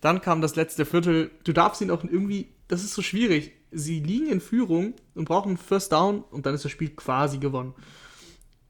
[0.02, 1.30] Dann kam das letzte Viertel.
[1.44, 3.52] Du darfst ihn auch irgendwie, das ist so schwierig.
[3.72, 7.38] Sie liegen in Führung und brauchen einen First Down und dann ist das Spiel quasi
[7.38, 7.76] gewonnen.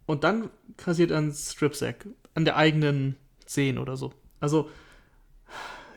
[0.07, 4.13] Und dann kassiert er einen Strip-Sack an der eigenen 10 oder so.
[4.39, 4.69] Also,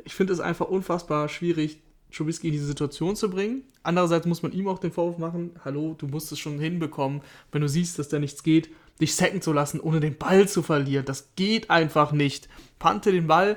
[0.05, 1.81] ich finde es einfach unfassbar schwierig,
[2.13, 3.63] Trubisky in diese Situation zu bringen.
[3.83, 7.63] Andererseits muss man ihm auch den Vorwurf machen, hallo, du musst es schon hinbekommen, wenn
[7.63, 8.69] du siehst, dass da nichts geht,
[9.01, 11.07] dich sacken zu lassen, ohne den Ball zu verlieren.
[11.07, 12.49] Das geht einfach nicht.
[12.79, 13.57] Pante den Ball,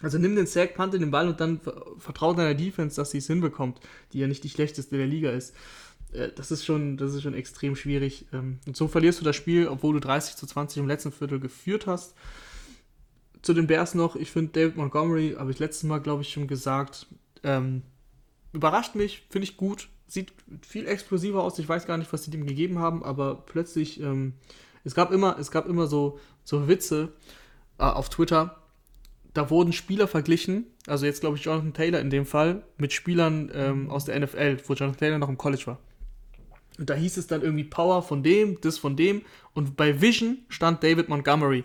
[0.00, 3.18] also nimm den Sack, pante den Ball und dann ver- vertrau deiner Defense, dass sie
[3.18, 3.80] es hinbekommt,
[4.12, 5.54] die ja nicht die schlechteste der Liga ist.
[6.12, 8.26] Äh, Das ist schon, das ist schon extrem schwierig.
[8.32, 11.40] Ähm, Und so verlierst du das Spiel, obwohl du 30 zu 20 im letzten Viertel
[11.40, 12.14] geführt hast.
[13.42, 16.48] Zu den Bears noch, ich finde David Montgomery, habe ich letztes Mal, glaube ich, schon
[16.48, 17.06] gesagt,
[17.44, 17.82] ähm,
[18.52, 20.32] überrascht mich, finde ich gut, sieht
[20.66, 21.58] viel explosiver aus.
[21.58, 24.32] Ich weiß gar nicht, was sie dem gegeben haben, aber plötzlich, ähm,
[24.84, 27.12] es gab immer, es gab immer so, so Witze
[27.78, 28.56] äh, auf Twitter.
[29.34, 33.50] Da wurden Spieler verglichen, also jetzt glaube ich Jonathan Taylor in dem Fall, mit Spielern
[33.54, 35.78] ähm, aus der NFL, wo Jonathan Taylor noch im College war.
[36.78, 39.22] Und da hieß es dann irgendwie Power von dem, das von dem.
[39.54, 41.64] Und bei Vision stand David Montgomery.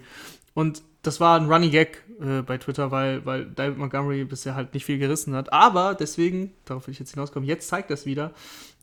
[0.54, 4.74] Und das war ein Running Gag äh, bei Twitter, weil, weil David Montgomery bisher halt
[4.74, 5.52] nicht viel gerissen hat.
[5.54, 8.32] Aber deswegen, darauf will ich jetzt hinauskommen, jetzt zeigt das wieder.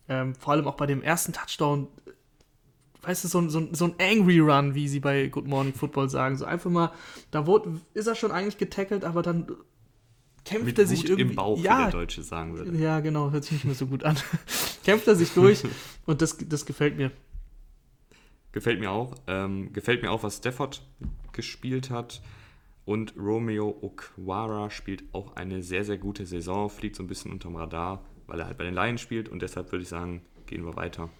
[0.08, 1.88] Ähm, vor allem auch bei dem ersten Touchdown,
[3.02, 5.72] weißt du, so, ein- so, ein- so ein Angry Run, wie sie bei Good Morning
[5.72, 6.36] Football sagen.
[6.36, 6.92] So einfach mal,
[7.30, 9.46] da wurde, ist er schon eigentlich getackelt, aber dann
[10.44, 11.30] kämpft Mit er sich Wut irgendwie.
[11.30, 12.76] im Bauch, wie ja, der Deutsche sagen würde.
[12.76, 14.16] ja, genau, hört sich nicht mehr so gut an.
[14.84, 15.62] Kämpft er sich durch
[16.10, 17.12] und das, das gefällt mir.
[18.52, 19.14] Gefällt mir auch.
[19.28, 20.82] Ähm, gefällt mir auch, was Stafford
[21.32, 22.20] gespielt hat.
[22.84, 27.54] Und Romeo Okwara spielt auch eine sehr, sehr gute Saison, fliegt so ein bisschen unterm
[27.54, 29.28] Radar, weil er halt bei den Lions spielt.
[29.28, 31.10] Und deshalb würde ich sagen, gehen wir weiter.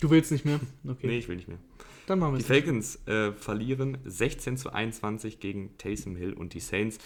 [0.00, 0.60] Du willst nicht mehr?
[0.86, 1.06] Okay.
[1.06, 1.58] Nee, ich will nicht mehr.
[2.06, 6.60] Dann machen wir Die Falcons äh, verlieren 16 zu 21 gegen Taysom Hill und die
[6.60, 6.98] Saints.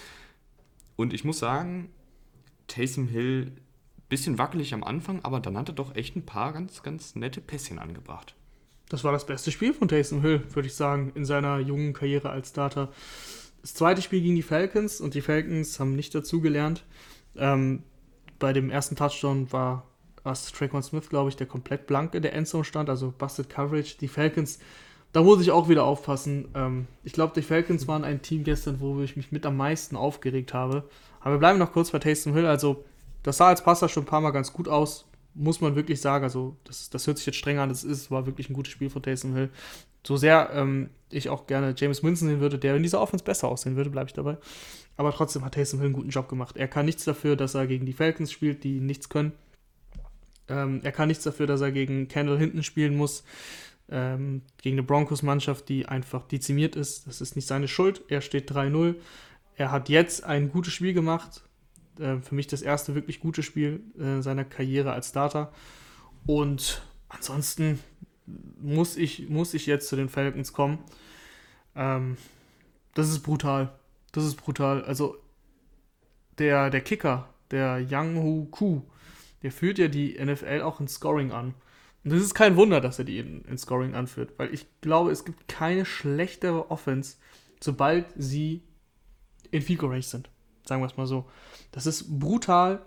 [0.96, 1.90] Und ich muss sagen,
[2.66, 3.52] Taysom Hill
[4.10, 7.40] bisschen wackelig am Anfang, aber dann hat er doch echt ein paar ganz, ganz nette
[7.40, 8.34] Pässchen angebracht.
[8.90, 12.28] Das war das beste Spiel von Taysom Hill, würde ich sagen, in seiner jungen Karriere
[12.28, 12.90] als Starter.
[13.62, 16.84] Das zweite Spiel gegen die Falcons und die Falcons haben nicht dazugelernt.
[17.36, 17.84] Ähm,
[18.38, 19.86] bei dem ersten Touchdown war
[20.24, 23.96] was Traquan Smith, glaube ich, der komplett blank in der Endzone stand, also Busted Coverage.
[24.00, 24.58] Die Falcons,
[25.12, 26.48] da muss ich auch wieder aufpassen.
[26.54, 29.96] Ähm, ich glaube, die Falcons waren ein Team gestern, wo ich mich mit am meisten
[29.96, 30.88] aufgeregt habe.
[31.20, 32.46] Aber wir bleiben noch kurz bei Taysom Hill.
[32.46, 32.84] Also,
[33.22, 36.24] das sah als Passer schon ein paar Mal ganz gut aus, muss man wirklich sagen.
[36.24, 38.90] Also, das, das hört sich jetzt streng an, das ist, war wirklich ein gutes Spiel
[38.90, 39.50] von Taysom Hill.
[40.06, 43.48] So sehr ähm, ich auch gerne James Winston sehen würde, der in dieser Offense besser
[43.48, 44.38] aussehen würde, bleibe ich dabei.
[44.96, 46.56] Aber trotzdem hat Taysom Hill einen guten Job gemacht.
[46.56, 49.32] Er kann nichts dafür, dass er gegen die Falcons spielt, die nichts können.
[50.48, 53.24] Ähm, er kann nichts dafür, dass er gegen Kendall hinten spielen muss.
[53.88, 57.06] Ähm, gegen eine Broncos-Mannschaft, die einfach dezimiert ist.
[57.06, 58.02] Das ist nicht seine Schuld.
[58.08, 58.96] Er steht 3-0.
[59.56, 61.42] Er hat jetzt ein gutes Spiel gemacht.
[62.00, 65.52] Äh, für mich das erste wirklich gute Spiel äh, seiner Karriere als Starter.
[66.26, 67.80] Und ansonsten
[68.60, 70.78] muss ich, muss ich jetzt zu den Falcons kommen.
[71.76, 72.16] Ähm,
[72.94, 73.72] das ist brutal.
[74.12, 74.84] Das ist brutal.
[74.84, 75.16] Also
[76.38, 78.82] der, der Kicker, der Yang Hu Ku,
[79.42, 81.54] der führt ja die NFL auch in Scoring an.
[82.02, 85.10] Und es ist kein Wunder, dass er die in, in Scoring anführt, weil ich glaube,
[85.10, 87.18] es gibt keine schlechtere Offense,
[87.60, 88.62] sobald sie
[89.50, 90.29] in Field Goal Range sind.
[90.70, 91.24] Sagen wir es mal so.
[91.72, 92.80] Das ist brutal,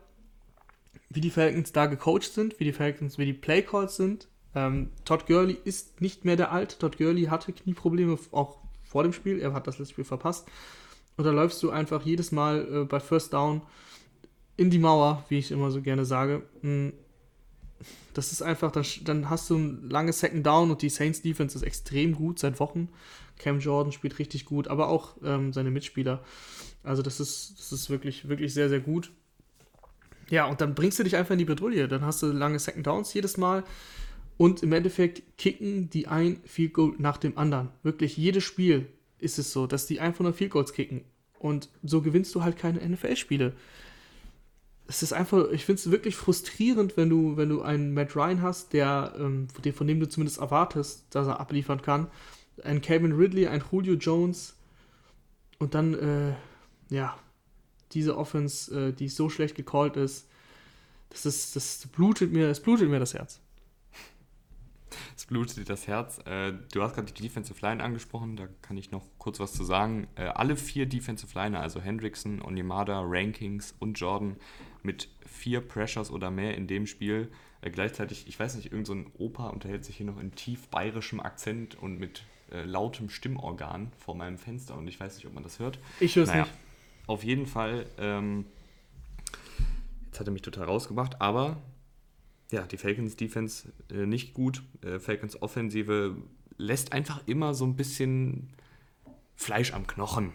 [1.09, 4.29] wie die Falcons da gecoacht sind, wie die Falcons, wie die Play Calls sind.
[4.55, 6.77] Ähm, Todd Gurley ist nicht mehr der Alte.
[6.77, 8.55] Todd Gurley hatte Knieprobleme auch
[8.85, 9.41] vor dem Spiel.
[9.41, 10.47] Er hat das letzte Spiel verpasst.
[11.17, 13.63] Und da läufst du einfach jedes Mal äh, bei First Down
[14.55, 16.43] in die Mauer, wie ich immer so gerne sage.
[16.61, 16.93] Hm,
[18.13, 21.57] das ist einfach, dann, dann hast du ein langes Second Down und die Saints Defense
[21.57, 22.87] ist extrem gut seit Wochen.
[23.39, 26.23] Cam Jordan spielt richtig gut, aber auch ähm, seine Mitspieler.
[26.83, 29.11] Also das ist, das ist wirklich, wirklich sehr, sehr gut.
[30.29, 31.87] Ja, und dann bringst du dich einfach in die Bredouille.
[31.87, 33.63] Dann hast du lange Second Downs jedes Mal.
[34.37, 37.69] Und im Endeffekt kicken die ein Field Goal nach dem anderen.
[37.83, 38.87] Wirklich jedes Spiel
[39.19, 41.01] ist es so, dass die einfach nur Field Goals kicken.
[41.39, 43.53] Und so gewinnst du halt keine NFL-Spiele
[44.87, 48.41] es ist einfach, ich finde es wirklich frustrierend, wenn du, wenn du einen Matt Ryan
[48.41, 52.07] hast, der, ähm, von dem du zumindest erwartest, dass er abliefern kann.
[52.63, 54.55] Ein Kevin Ridley, ein Julio Jones
[55.59, 56.33] und dann, äh,
[56.89, 57.17] ja,
[57.91, 60.27] diese Offense, äh, die so schlecht gecallt ist,
[61.09, 63.39] das ist, das blutet mir, es blutet mir das Herz.
[65.15, 66.19] Es blutet dir das Herz.
[66.25, 69.63] Äh, du hast gerade die Defensive Line angesprochen, da kann ich noch kurz was zu
[69.63, 70.07] sagen.
[70.15, 74.37] Äh, alle vier Defensive Liner, also Hendrickson, Onimada, Rankings und Jordan,
[74.83, 77.31] mit vier Pressures oder mehr in dem Spiel.
[77.61, 81.19] Äh, gleichzeitig, ich weiß nicht, irgendein so Opa unterhält sich hier noch in tief bayerischem
[81.19, 85.43] Akzent und mit äh, lautem Stimmorgan vor meinem Fenster und ich weiß nicht, ob man
[85.43, 85.79] das hört.
[85.99, 86.53] Ich höre es naja, nicht.
[87.07, 88.45] Auf jeden Fall, ähm,
[90.05, 91.61] jetzt hat er mich total rausgebracht, aber
[92.51, 94.63] ja, die Falcons Defense äh, nicht gut.
[94.81, 96.15] Äh, Falcons Offensive
[96.57, 98.53] lässt einfach immer so ein bisschen
[99.35, 100.33] Fleisch am Knochen.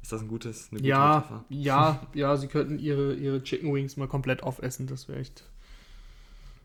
[0.00, 1.44] Ist das ein gutes, eine gute ja, Metapher?
[1.48, 4.86] Ja, ja, sie könnten ihre, ihre Chicken Wings mal komplett aufessen.
[4.86, 5.44] Das wäre echt.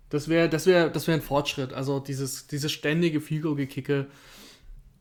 [0.10, 1.74] Das wäre das wär, das wär ein Fortschritt.
[1.74, 4.08] Also dieses, dieses ständige Figo-Gekicke,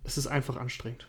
[0.04, 1.06] es ist einfach anstrengend.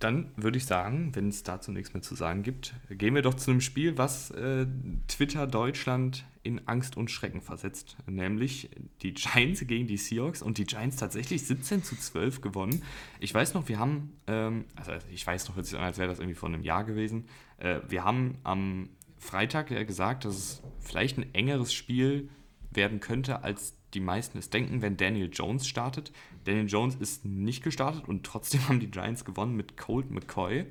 [0.00, 3.34] Dann würde ich sagen, wenn es dazu nichts mehr zu sagen gibt, gehen wir doch
[3.34, 4.66] zu einem Spiel, was äh,
[5.08, 7.98] Twitter Deutschland in Angst und Schrecken versetzt.
[8.06, 8.70] Nämlich
[9.02, 12.82] die Giants gegen die Seahawks und die Giants tatsächlich 17 zu 12 gewonnen.
[13.20, 16.48] Ich weiß noch, wir haben, ähm, also ich weiß noch, als wäre das irgendwie vor
[16.48, 17.26] einem Jahr gewesen.
[17.58, 18.88] Äh, wir haben am
[19.18, 22.30] Freitag ja gesagt, dass es vielleicht ein engeres Spiel
[22.70, 26.12] werden könnte, als die meisten es denken, wenn Daniel Jones startet.
[26.44, 30.66] Daniel Jones ist nicht gestartet und trotzdem haben die Giants gewonnen mit Colt McCoy.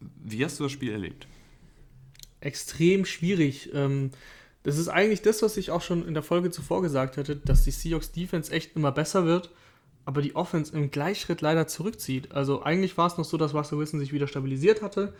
[0.00, 1.26] Wie hast du das Spiel erlebt?
[2.40, 3.70] Extrem schwierig.
[3.74, 4.10] Ähm,
[4.62, 7.64] das ist eigentlich das, was ich auch schon in der Folge zuvor gesagt hatte, dass
[7.64, 9.50] die Seahawks Defense echt immer besser wird,
[10.04, 12.32] aber die Offense im Gleichschritt leider zurückzieht.
[12.32, 15.14] Also eigentlich war es noch so, dass Russell Wilson sich wieder stabilisiert hatte.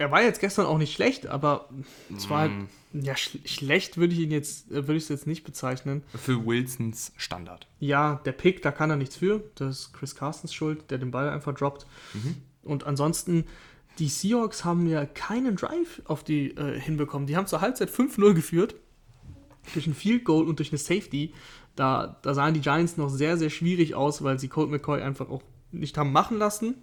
[0.00, 1.68] Er war jetzt gestern auch nicht schlecht, aber
[2.16, 3.00] es war halt, mm.
[3.02, 6.02] ja, sch schlecht würde ich ihn jetzt, äh, würde ich es jetzt nicht bezeichnen.
[6.16, 7.66] Für Wilsons Standard.
[7.80, 9.44] Ja, der Pick, da kann er nichts für.
[9.56, 11.86] Das ist Chris Carstens Schuld, der den Ball einfach droppt.
[12.14, 12.36] Mhm.
[12.62, 13.44] Und ansonsten,
[13.98, 17.26] die Seahawks haben ja keinen Drive auf die äh, hinbekommen.
[17.26, 18.76] Die haben zur Halbzeit 5-0 geführt
[19.74, 21.34] durch ein Field Goal und durch eine Safety,
[21.76, 25.28] da, da sahen die Giants noch sehr, sehr schwierig aus, weil sie Colt McCoy einfach
[25.28, 25.42] auch
[25.72, 26.74] nicht haben machen lassen.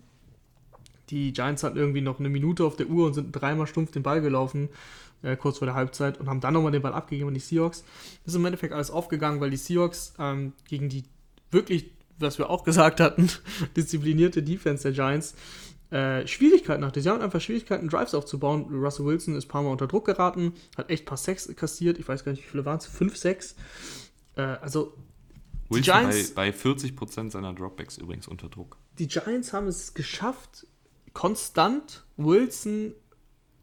[1.10, 4.04] Die Giants hatten irgendwie noch eine Minute auf der Uhr und sind dreimal stumpf den
[4.04, 4.70] Ball gelaufen,
[5.24, 7.84] äh, kurz vor der Halbzeit, und haben dann nochmal den Ball abgegeben an die Seahawks.
[8.24, 11.04] Das ist im Endeffekt alles aufgegangen, weil die Seahawks ähm, gegen die
[11.52, 13.30] wirklich, was wir auch gesagt hatten,
[13.76, 15.36] disziplinierte Defense der Giants
[15.90, 17.02] äh, Schwierigkeiten hatte.
[17.02, 18.66] Sie haben einfach Schwierigkeiten, Drives aufzubauen.
[18.72, 21.98] Russell Wilson ist ein paar Mal unter Druck geraten, hat echt ein paar Sex kassiert.
[21.98, 22.86] Ich weiß gar nicht, wie viele waren es?
[22.86, 23.56] Fünf, sechs.
[24.36, 24.94] Äh, also.
[25.70, 28.78] Wilson Giants, bei, bei 40% seiner Dropbacks übrigens unter Druck.
[29.00, 30.66] Die Giants haben es geschafft,
[31.18, 32.94] konstant Wilson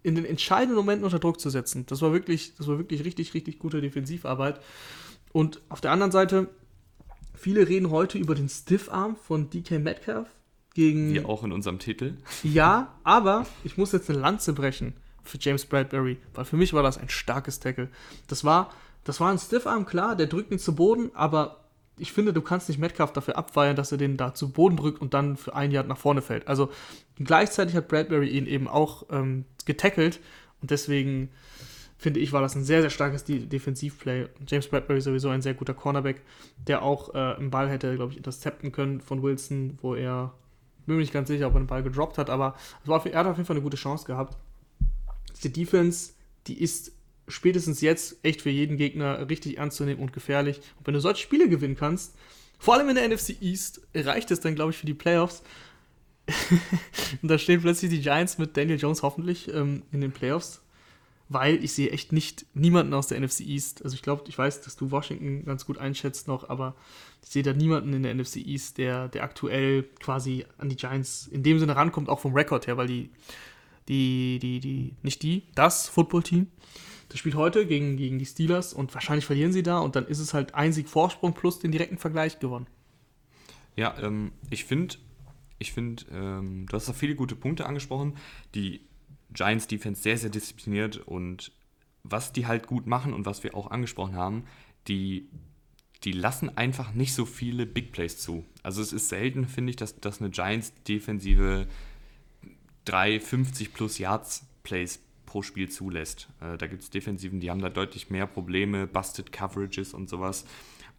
[0.03, 1.87] in den entscheidenden Momenten unter Druck zu setzen.
[1.87, 4.61] Das war wirklich, das war wirklich richtig, richtig gute Defensivarbeit.
[5.31, 6.49] Und auf der anderen Seite,
[7.33, 10.27] viele reden heute über den Stiffarm von DK Metcalf
[10.75, 11.15] gegen.
[11.15, 12.15] Wie auch in unserem Titel.
[12.43, 16.83] Ja, aber ich muss jetzt eine Lanze brechen für James Bradbury, weil für mich war
[16.83, 17.89] das ein starkes Tackle.
[18.27, 18.73] Das war,
[19.05, 21.64] das war ein Stiffarm, klar, der drückt ihn zu Boden, aber
[21.97, 25.01] ich finde, du kannst nicht Metcalf dafür abfeiern, dass er den da zu Boden drückt
[25.01, 26.49] und dann für ein Jahr nach vorne fällt.
[26.49, 26.71] Also
[27.17, 30.21] gleichzeitig hat Bradbury ihn eben auch ähm, getackelt
[30.61, 31.31] und deswegen
[31.97, 34.27] finde ich, war das ein sehr, sehr starkes De Defensivplay.
[34.47, 36.23] James Bradbury sowieso ein sehr guter Cornerback,
[36.67, 40.35] der auch äh, einen Ball hätte, glaube ich, intercepten können von Wilson, wo er
[40.87, 43.27] bin mir nicht ganz sicher, ob er den Ball gedroppt hat, aber war, er hat
[43.27, 44.37] auf jeden Fall eine gute Chance gehabt.
[45.43, 46.13] Die Defense,
[46.47, 46.93] die ist
[47.29, 50.59] spätestens jetzt echt für jeden Gegner richtig ernst zu nehmen und gefährlich.
[50.79, 52.15] Und wenn du solche Spiele gewinnen kannst,
[52.59, 55.43] vor allem in der NFC East, reicht es dann, glaube ich, für die Playoffs.
[57.23, 60.65] und da stehen plötzlich die Giants mit Daniel Jones hoffentlich ähm, in den Playoffs
[61.29, 63.83] weil ich sehe echt nicht niemanden aus der NFC East.
[63.83, 66.75] Also ich glaube, ich weiß, dass du Washington ganz gut einschätzt noch, aber
[67.23, 71.27] ich sehe da niemanden in der NFC East, der, der aktuell quasi an die Giants
[71.27, 73.11] in dem Sinne rankommt, auch vom Rekord her, weil die,
[73.89, 76.47] die, die, die, nicht die, das Footballteam,
[77.09, 80.19] das spielt heute gegen, gegen die Steelers und wahrscheinlich verlieren sie da und dann ist
[80.19, 82.67] es halt ein Sieg Vorsprung plus den direkten Vergleich gewonnen.
[83.77, 84.97] Ja, ähm, ich finde,
[85.59, 88.17] ich finde, ähm, du hast da viele gute Punkte angesprochen.
[88.55, 88.83] Die
[89.33, 91.53] Giants Defense sehr, sehr diszipliniert und
[92.03, 94.45] was die halt gut machen und was wir auch angesprochen haben,
[94.87, 95.29] die,
[96.05, 98.45] die lassen einfach nicht so viele Big Plays zu.
[98.63, 101.67] Also es ist selten, finde ich, dass, dass eine Giants-Defensive
[102.85, 105.01] 350 plus Yards Plays
[105.35, 106.29] pro Spiel zulässt.
[106.41, 110.45] Äh, da gibt es Defensiven, die haben da deutlich mehr Probleme, Busted Coverages und sowas.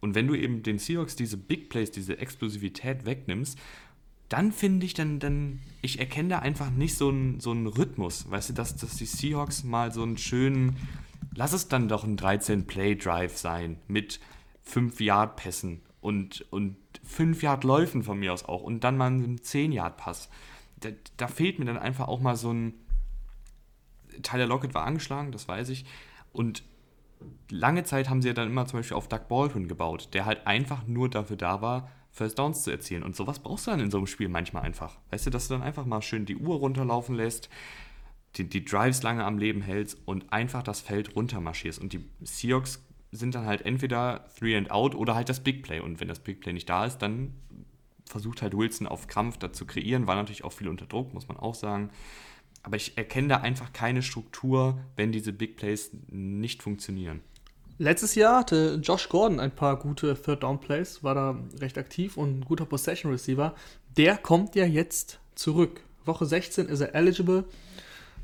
[0.00, 3.58] Und wenn du eben den Seahawks diese Big Plays, diese Explosivität wegnimmst,
[4.28, 8.30] dann finde ich, dann, dann, ich erkenne da einfach nicht so einen, so Rhythmus.
[8.30, 10.76] Weißt du, dass, dass die Seahawks mal so einen schönen,
[11.34, 14.20] lass es dann doch ein 13-Play-Drive sein mit
[14.70, 16.76] 5-Yard-Pässen und, und
[17.10, 20.28] 5-Yard-Läufen von mir aus auch und dann mal einen 10-Yard-Pass.
[20.80, 22.74] Da, da fehlt mir dann einfach auch mal so ein.
[24.22, 25.84] Tyler Lockett war angeschlagen, das weiß ich.
[26.32, 26.62] Und
[27.50, 30.46] lange Zeit haben sie ja dann immer zum Beispiel auf Doug Baldwin gebaut, der halt
[30.46, 33.02] einfach nur dafür da war, First Downs zu erzielen.
[33.02, 34.98] Und sowas brauchst du dann in so einem Spiel manchmal einfach.
[35.10, 37.50] Weißt du, dass du dann einfach mal schön die Uhr runterlaufen lässt,
[38.36, 41.80] die, die Drives lange am Leben hältst und einfach das Feld runtermarschierst.
[41.80, 45.80] Und die Seahawks sind dann halt entweder Three and Out oder halt das Big Play.
[45.80, 47.34] Und wenn das Big Play nicht da ist, dann
[48.04, 50.06] versucht halt Wilson auf Krampf da zu kreieren.
[50.06, 51.90] War natürlich auch viel unter Druck, muss man auch sagen.
[52.66, 57.20] Aber ich erkenne da einfach keine Struktur, wenn diese Big Plays nicht funktionieren.
[57.78, 62.16] Letztes Jahr hatte Josh Gordon ein paar gute Third Down Plays, war da recht aktiv
[62.16, 63.54] und ein guter Possession Receiver.
[63.96, 65.80] Der kommt ja jetzt zurück.
[66.04, 67.44] Woche 16 ist er eligible,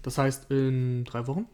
[0.03, 1.47] das heißt in drei Wochen.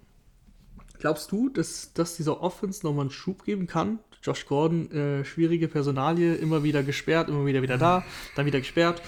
[0.99, 3.99] Glaubst du, dass, dass dieser Offense nochmal einen Schub geben kann?
[4.23, 8.03] Josh Gordon, äh, schwierige Personalie, immer wieder gesperrt, immer wieder wieder da,
[8.35, 9.03] dann wieder gesperrt.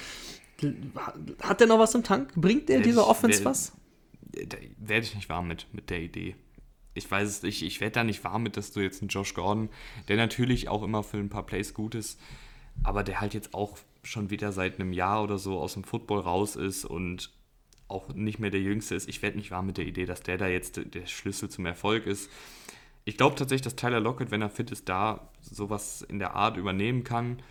[1.40, 2.32] Hat der noch was im Tank?
[2.34, 3.72] Bringt der dieser Offense was?
[4.78, 6.36] Werde ich nicht warm mit, mit der Idee
[6.94, 9.34] ich weiß es nicht, ich werde da nicht warm mit, dass du jetzt einen Josh
[9.34, 9.68] Gordon,
[10.08, 12.20] der natürlich auch immer für ein paar Plays gut ist,
[12.82, 16.20] aber der halt jetzt auch schon wieder seit einem Jahr oder so aus dem Football
[16.20, 17.30] raus ist und
[17.88, 19.08] auch nicht mehr der Jüngste ist.
[19.08, 22.06] Ich werde nicht warm mit der Idee, dass der da jetzt der Schlüssel zum Erfolg
[22.06, 22.30] ist.
[23.04, 26.56] Ich glaube tatsächlich, dass Tyler Lockett, wenn er fit ist, da sowas in der Art
[26.56, 27.42] übernehmen kann.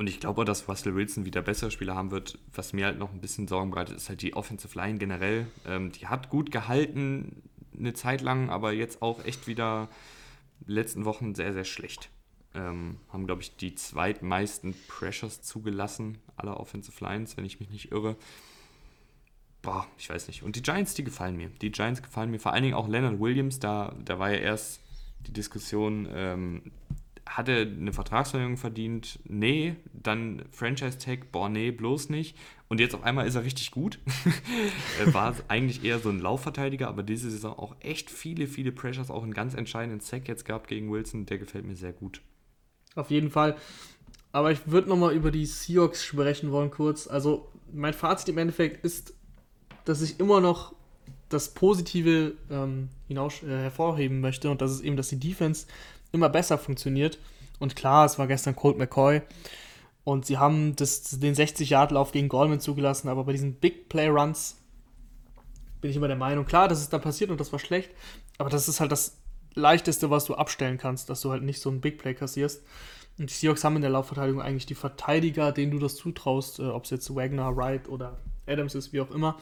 [0.00, 2.38] Und ich glaube dass Russell Wilson wieder bessere Spieler haben wird.
[2.54, 5.46] Was mir halt noch ein bisschen Sorgen bereitet, ist halt die Offensive Line generell.
[5.66, 7.42] Ähm, die hat gut gehalten
[7.78, 9.90] eine Zeit lang, aber jetzt auch echt wieder
[10.64, 12.08] letzten Wochen sehr, sehr schlecht.
[12.54, 17.92] Ähm, haben, glaube ich, die zweitmeisten Pressures zugelassen, aller Offensive Lines, wenn ich mich nicht
[17.92, 18.16] irre.
[19.60, 20.42] Boah, ich weiß nicht.
[20.42, 21.50] Und die Giants, die gefallen mir.
[21.60, 22.40] Die Giants gefallen mir.
[22.40, 24.80] Vor allen Dingen auch Leonard Williams, da, da war ja erst
[25.26, 26.72] die Diskussion, ähm,
[27.30, 29.20] hat er eine Vertragsverlängerung verdient?
[29.24, 29.76] Nee.
[29.92, 31.30] Dann Franchise-Tag?
[31.30, 32.36] Boah, nee, bloß nicht.
[32.68, 34.00] Und jetzt auf einmal ist er richtig gut.
[34.98, 39.10] er war eigentlich eher so ein Laufverteidiger, aber diese Saison auch echt viele, viele Pressures,
[39.10, 41.26] auch einen ganz entscheidenden Sack jetzt gehabt gegen Wilson.
[41.26, 42.20] Der gefällt mir sehr gut.
[42.96, 43.56] Auf jeden Fall.
[44.32, 47.06] Aber ich würde nochmal über die Seahawks sprechen wollen kurz.
[47.06, 49.14] Also mein Fazit im Endeffekt ist,
[49.84, 50.74] dass ich immer noch
[51.28, 55.66] das Positive ähm, hinaus, äh, hervorheben möchte und das ist eben, dass die Defense
[56.12, 57.18] immer besser funktioniert.
[57.58, 59.22] Und klar, es war gestern Colt McCoy
[60.04, 64.56] und sie haben das, den 60-Yard-Lauf gegen Goldman zugelassen, aber bei diesen Big Play-Runs
[65.80, 67.90] bin ich immer der Meinung, klar, das ist da passiert und das war schlecht,
[68.38, 69.18] aber das ist halt das
[69.54, 72.62] Leichteste, was du abstellen kannst, dass du halt nicht so ein Big Play kassierst.
[73.18, 76.62] Und die Seahawks haben in der Laufverteidigung eigentlich die Verteidiger, denen du das zutraust, äh,
[76.62, 79.38] ob es jetzt Wagner, Wright oder Adams ist, wie auch immer.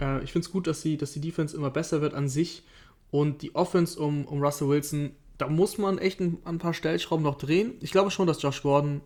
[0.00, 2.62] Äh, ich finde es gut, dass die, dass die Defense immer besser wird an sich
[3.10, 7.24] und die Offense um, um Russell Wilson, da muss man echt ein, ein paar Stellschrauben
[7.24, 7.74] noch drehen.
[7.80, 9.00] Ich glaube schon, dass Josh Gordon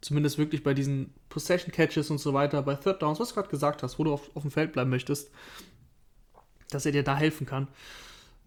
[0.00, 3.48] zumindest wirklich bei diesen Possession Catches und so weiter, bei Third Downs, was du gerade
[3.48, 5.30] gesagt hast, wo du auf, auf dem Feld bleiben möchtest,
[6.70, 7.68] dass er dir da helfen kann.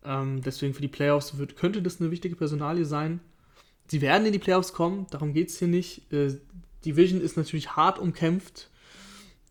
[0.04, 3.20] Ähm, deswegen für die Playoffs wird, könnte das eine wichtige Personalie sein.
[3.88, 6.12] Sie werden in die Playoffs kommen, darum geht es hier nicht.
[6.12, 6.40] Äh,
[6.86, 8.70] die Vision ist natürlich hart umkämpft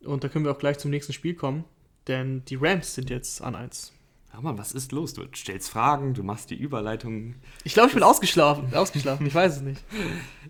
[0.05, 1.65] und da können wir auch gleich zum nächsten Spiel kommen,
[2.09, 3.93] denn die Rams sind jetzt an 1.
[4.33, 5.13] Ja, Mann, was ist los?
[5.13, 7.35] Du stellst Fragen, du machst die Überleitung.
[7.65, 8.73] Ich glaube, ich bin ausgeschlafen.
[8.75, 9.85] Ausgeschlafen, ich weiß es nicht.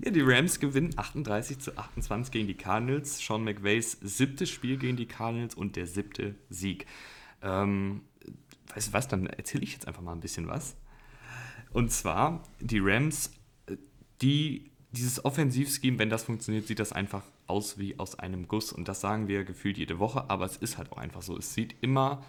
[0.04, 3.18] Ja, die Rams gewinnen 38 zu 28 gegen die Cardinals.
[3.18, 6.86] Sean McVays siebtes Spiel gegen die Cardinals und der siebte Sieg.
[7.42, 8.02] Ähm,
[8.72, 10.76] weißt du was, dann erzähle ich jetzt einfach mal ein bisschen was.
[11.72, 13.32] Und zwar, die Rams,
[14.20, 18.72] die, dieses Offensivscheme, wenn das funktioniert, sieht das einfach aus wie aus einem Guss.
[18.72, 21.36] Und das sagen wir gefühlt jede Woche, aber es ist halt auch einfach so.
[21.36, 22.22] Es sieht immer,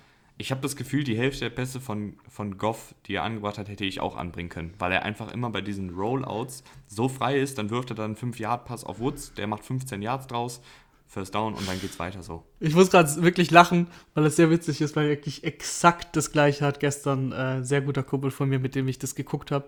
[0.43, 3.69] ich habe das Gefühl, die Hälfte der Pässe von, von Goff, die er angebracht hat,
[3.69, 7.57] hätte ich auch anbringen können, weil er einfach immer bei diesen Rollouts so frei ist,
[7.57, 10.61] dann wirft er dann einen 5-Yard-Pass auf Woods, der macht 15 Yards draus
[11.07, 12.43] First Down und dann geht's weiter so.
[12.59, 16.33] Ich muss gerade wirklich lachen, weil es sehr witzig ist, weil er wirklich exakt das
[16.33, 19.67] gleiche hat gestern äh, sehr guter Kumpel von mir, mit dem ich das geguckt habe.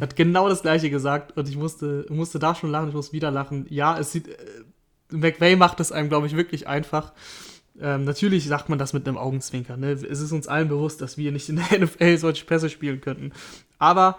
[0.00, 3.30] Hat genau das gleiche gesagt und ich musste, musste da schon lachen, ich muss wieder
[3.30, 3.66] lachen.
[3.68, 4.26] Ja, es sieht.
[4.26, 4.34] Äh,
[5.12, 7.12] McVay macht es einem, glaube ich, wirklich einfach.
[7.80, 9.76] Ähm, natürlich sagt man das mit einem Augenzwinker.
[9.76, 9.92] Ne?
[9.92, 13.32] Es ist uns allen bewusst, dass wir nicht in der NFL solche Pässe spielen könnten.
[13.78, 14.18] Aber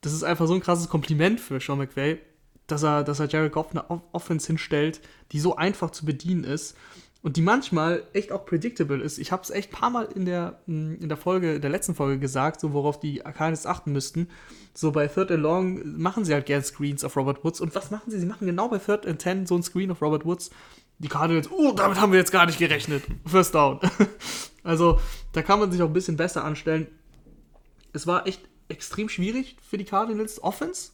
[0.00, 2.18] das ist einfach so ein krasses Kompliment für Sean McVay,
[2.66, 5.00] dass er, dass er Jared Goff eine Offense hinstellt,
[5.32, 6.76] die so einfach zu bedienen ist
[7.22, 9.18] und die manchmal echt auch predictable ist.
[9.18, 11.96] Ich habe es echt ein paar Mal in der, hm, in der Folge, der letzten
[11.96, 14.28] Folge gesagt, so worauf die Arcanis achten müssten.
[14.74, 17.60] So bei Third and Long machen sie halt gern Screens auf Robert Woods.
[17.60, 18.20] Und was machen sie?
[18.20, 20.50] Sie machen genau bei Third and Ten so ein Screen auf Robert Woods.
[20.98, 23.04] Die Cardinals, oh, damit haben wir jetzt gar nicht gerechnet.
[23.26, 23.80] First down.
[24.62, 25.00] also,
[25.32, 26.86] da kann man sich auch ein bisschen besser anstellen.
[27.92, 30.90] Es war echt extrem schwierig für die Cardinals Offense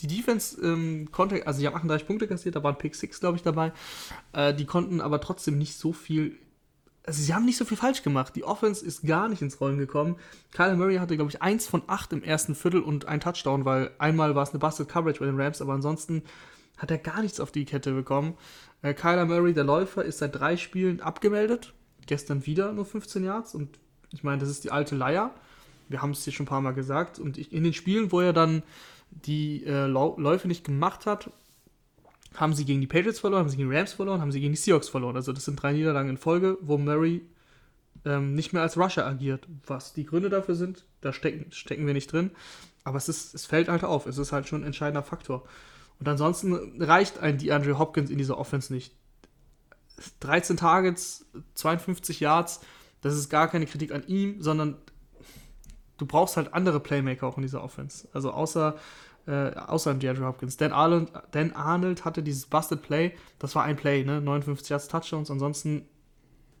[0.00, 3.36] die Defense ähm, konnte, also die haben 38 Punkte kassiert, da waren Pick 6, glaube
[3.36, 3.72] ich, dabei.
[4.32, 6.36] Äh, die konnten aber trotzdem nicht so viel.
[7.04, 8.34] Also sie haben nicht so viel falsch gemacht.
[8.34, 10.16] Die Offense ist gar nicht ins Rollen gekommen.
[10.52, 13.92] Kyler Murray hatte, glaube ich, 1 von 8 im ersten Viertel und ein Touchdown, weil
[13.98, 16.24] einmal war es eine Busted Coverage bei den Rams, aber ansonsten
[16.76, 18.34] hat er gar nichts auf die Kette bekommen.
[18.86, 21.72] Äh, Kyler Murray, der Läufer, ist seit drei Spielen abgemeldet.
[22.06, 23.80] Gestern wieder nur 15 Yards und
[24.12, 25.34] ich meine, das ist die alte Leier.
[25.88, 27.18] Wir haben es hier schon ein paar Mal gesagt.
[27.18, 28.62] Und ich, in den Spielen, wo er dann
[29.10, 31.30] die äh, Läufe nicht gemacht hat,
[32.34, 34.52] haben sie gegen die Patriots verloren, haben sie gegen die Rams verloren, haben sie gegen
[34.52, 35.16] die Seahawks verloren.
[35.16, 37.22] Also das sind drei Niederlagen in Folge, wo Murray
[38.04, 39.48] ähm, nicht mehr als Rusher agiert.
[39.66, 42.30] Was die Gründe dafür sind, da stecken, stecken wir nicht drin.
[42.84, 44.06] Aber es, ist, es fällt halt auf.
[44.06, 45.44] Es ist halt schon ein entscheidender Faktor.
[45.98, 48.94] Und ansonsten reicht ein DeAndre Hopkins in dieser Offense nicht.
[50.20, 52.60] 13 Targets, 52 Yards,
[53.00, 54.76] das ist gar keine Kritik an ihm, sondern
[55.96, 58.08] du brauchst halt andere Playmaker auch in dieser Offense.
[58.12, 58.76] Also außer,
[59.26, 60.56] äh, außer DeAndre Hopkins.
[60.56, 64.20] Dan Arnold, Dan Arnold hatte dieses Busted Play, das war ein Play, ne?
[64.20, 65.30] 59 Yards Touchdowns.
[65.30, 65.88] Ansonsten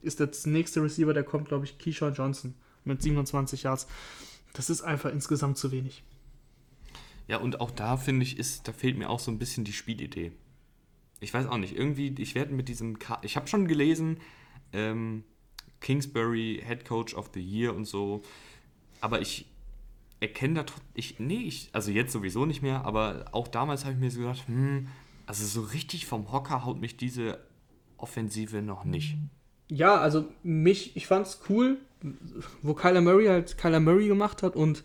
[0.02, 3.86] ist der nächste Receiver, der kommt, glaube ich, Keyshawn Johnson mit 27 Yards.
[4.52, 6.04] Das ist einfach insgesamt zu wenig.
[7.28, 9.72] Ja, und auch da finde ich, ist, da fehlt mir auch so ein bisschen die
[9.72, 10.32] Spielidee.
[11.20, 14.18] Ich weiß auch nicht, irgendwie, ich werde mit diesem, Ka ich habe schon gelesen,
[14.72, 15.24] ähm,
[15.80, 18.22] Kingsbury Head Coach of the Year und so
[19.00, 19.46] aber ich
[20.20, 24.00] erkenne da ich nee, ich also jetzt sowieso nicht mehr, aber auch damals habe ich
[24.00, 24.88] mir so gedacht, hm,
[25.26, 27.38] also so richtig vom Hocker haut mich diese
[27.96, 29.16] Offensive noch nicht.
[29.68, 31.78] Ja, also mich, ich fand's cool,
[32.62, 34.84] wo Kyler Murray halt Kyler Murray gemacht hat und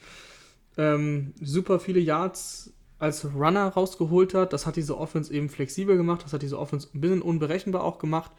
[0.78, 4.54] ähm, super viele Yards als Runner rausgeholt hat.
[4.54, 8.00] Das hat diese Offense eben flexibel gemacht, das hat diese Offense ein bisschen unberechenbar auch
[8.00, 8.32] gemacht.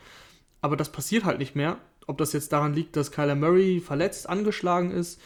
[0.60, 1.78] Aber das passiert halt nicht mehr.
[2.06, 5.20] Ob das jetzt daran liegt, dass Kyler Murray verletzt, angeschlagen ist,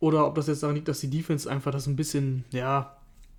[0.00, 2.96] oder ob das jetzt daran liegt, dass die Defense einfach das ein bisschen, ja,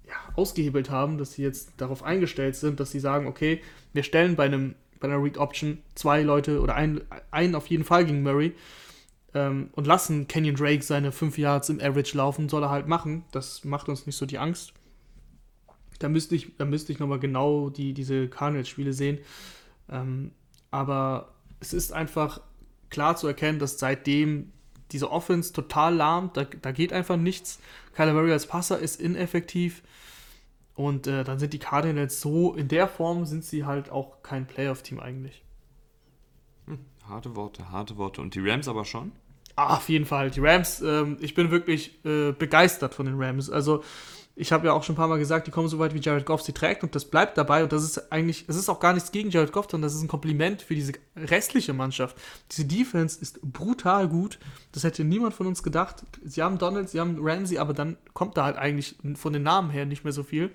[0.07, 3.61] ja, ausgehebelt haben, dass sie jetzt darauf eingestellt sind, dass sie sagen, okay,
[3.93, 7.83] wir stellen bei einem bei einer Read Option zwei Leute oder einen, einen auf jeden
[7.83, 8.53] Fall gegen Murray
[9.33, 13.25] ähm, und lassen Kenyon Drake seine fünf Yards im Average laufen, soll er halt machen.
[13.31, 14.73] Das macht uns nicht so die Angst.
[15.99, 19.19] Da müsste ich, da müsste ich nochmal genau die, diese Cardinals-Spiele sehen.
[19.89, 20.31] Ähm,
[20.71, 22.41] aber es ist einfach
[22.89, 24.51] klar zu erkennen, dass seitdem
[24.91, 27.59] diese Offense total lahmt, da, da geht einfach nichts.
[27.93, 29.81] Kyler Murray als Passer ist ineffektiv.
[30.75, 34.47] Und äh, dann sind die Cardinals so, in der Form sind sie halt auch kein
[34.47, 35.43] Playoff-Team eigentlich.
[36.65, 38.21] Hm, harte Worte, harte Worte.
[38.21, 39.11] Und die Rams aber schon?
[39.55, 40.31] Ah, auf jeden Fall.
[40.31, 43.49] Die Rams, ähm, ich bin wirklich äh, begeistert von den Rams.
[43.49, 43.83] Also,
[44.35, 46.25] ich habe ja auch schon ein paar Mal gesagt, die kommen so weit, wie Jared
[46.25, 47.61] Goff sie trägt und das bleibt dabei.
[47.61, 50.01] Und das ist eigentlich, es ist auch gar nichts gegen Jared Goff, sondern das ist
[50.01, 52.17] ein Kompliment für diese restliche Mannschaft.
[52.51, 54.39] Diese Defense ist brutal gut.
[54.71, 56.03] Das hätte niemand von uns gedacht.
[56.23, 59.69] Sie haben Donald, sie haben Ramsey, aber dann kommt da halt eigentlich von den Namen
[59.69, 60.49] her nicht mehr so viel.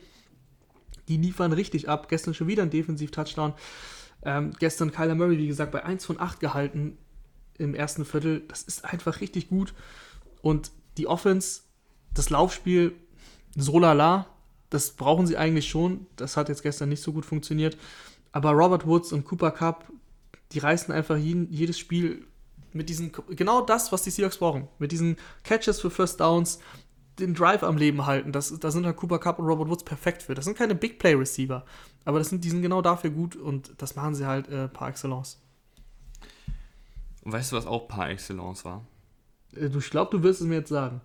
[1.07, 2.09] Die liefern richtig ab.
[2.09, 3.55] Gestern schon wieder ein Defensiv-Touchdown.
[4.25, 6.99] Ähm, gestern Kyler Murray, wie gesagt, bei 1 von 8 gehalten
[7.59, 8.43] im ersten Viertel.
[8.49, 9.75] Das ist einfach richtig gut.
[10.43, 11.63] Und die Offense,
[12.15, 12.95] das Laufspiel,
[13.57, 14.27] so lala.
[14.71, 16.07] Das brauchen sie eigentlich schon.
[16.17, 17.77] Das hat jetzt gestern nicht so gut funktioniert.
[18.33, 19.91] Aber Robert Woods und Cooper Cup,
[20.53, 22.27] die reißen einfach jedes Spiel
[22.73, 24.69] mit diesen, genau das, was die Seahawks brauchen.
[24.79, 26.59] Mit diesen Catches für First Downs,
[27.19, 28.33] den Drive am Leben halten.
[28.33, 30.35] Das, da sind halt Cooper Cup und Robert Woods perfekt für.
[30.35, 31.65] Das sind keine Big Play Receiver.
[32.05, 34.89] Aber das sind, die sind genau dafür gut und das machen sie halt äh, par
[34.89, 35.41] excellence.
[37.29, 38.87] Und weißt du, was auch par excellence war?
[39.55, 41.03] Äh, du, ich glaube, du wirst es mir jetzt sagen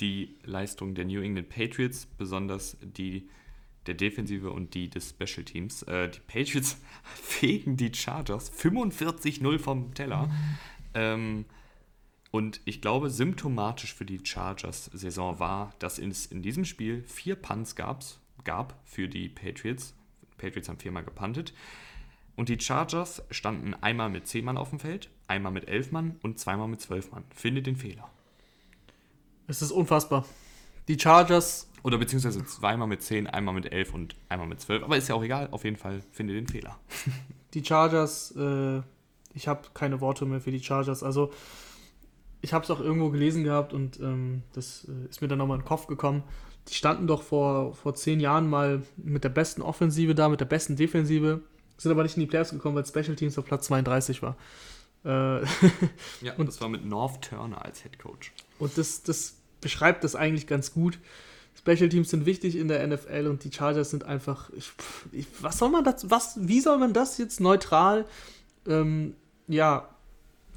[0.00, 3.28] die Leistung der New England Patriots, besonders die
[3.86, 5.82] der Defensive und die des Special Teams.
[5.84, 6.76] Äh, die Patriots
[7.14, 10.30] fegen die Chargers 45-0 vom Teller.
[10.92, 11.46] Ähm,
[12.30, 17.76] und ich glaube, symptomatisch für die Chargers-Saison war, dass es in diesem Spiel vier Punts
[17.76, 19.94] gab's, gab für die Patriots.
[20.36, 21.54] Patriots haben viermal gepuntet.
[22.36, 26.16] Und die Chargers standen einmal mit 10 Mann auf dem Feld, einmal mit 11 Mann
[26.22, 27.24] und zweimal mit 12 Mann.
[27.34, 28.10] Finde den Fehler.
[29.46, 30.24] Es ist unfassbar.
[30.88, 31.68] Die Chargers.
[31.82, 34.82] Oder beziehungsweise zweimal mit 10, einmal mit 11 und einmal mit 12.
[34.82, 35.48] Aber ist ja auch egal.
[35.50, 36.78] Auf jeden Fall finde den Fehler.
[37.54, 38.80] Die Chargers, äh,
[39.34, 41.04] ich habe keine Worte mehr für die Chargers.
[41.04, 41.30] Also,
[42.40, 45.58] ich habe es auch irgendwo gelesen gehabt und ähm, das äh, ist mir dann nochmal
[45.58, 46.24] in den Kopf gekommen.
[46.68, 50.46] Die standen doch vor, vor zehn Jahren mal mit der besten Offensive da, mit der
[50.46, 51.42] besten Defensive,
[51.76, 54.36] sind aber nicht in die Playoffs gekommen, weil Special Teams auf Platz 32 war.
[55.04, 55.42] Äh,
[56.22, 58.32] ja, und das war mit North Turner als Head Coach.
[58.58, 60.98] Und das, das beschreibt das eigentlich ganz gut.
[61.58, 64.50] Special Teams sind wichtig in der NFL und die Chargers sind einfach.
[64.56, 64.72] Ich,
[65.12, 68.06] ich, was soll man das, was, wie soll man das jetzt neutral
[68.66, 69.14] ähm,
[69.48, 69.88] ja,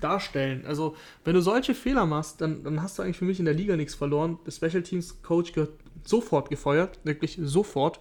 [0.02, 0.66] darstellen?
[0.66, 3.54] Also, wenn du solche Fehler machst, dann, dann hast du eigentlich für mich in der
[3.54, 4.40] Liga nichts verloren.
[4.46, 8.00] Der Special Teams Coach gehört sofort gefeuert, wirklich sofort.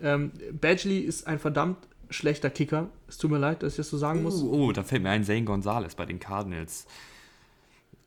[0.00, 1.78] Ähm, Badgley ist ein verdammt
[2.12, 2.88] schlechter Kicker.
[3.08, 4.42] Es tut mir leid, dass ich das so sagen muss.
[4.42, 6.86] Oh, oh da fällt mir ein Zane Gonzalez bei den Cardinals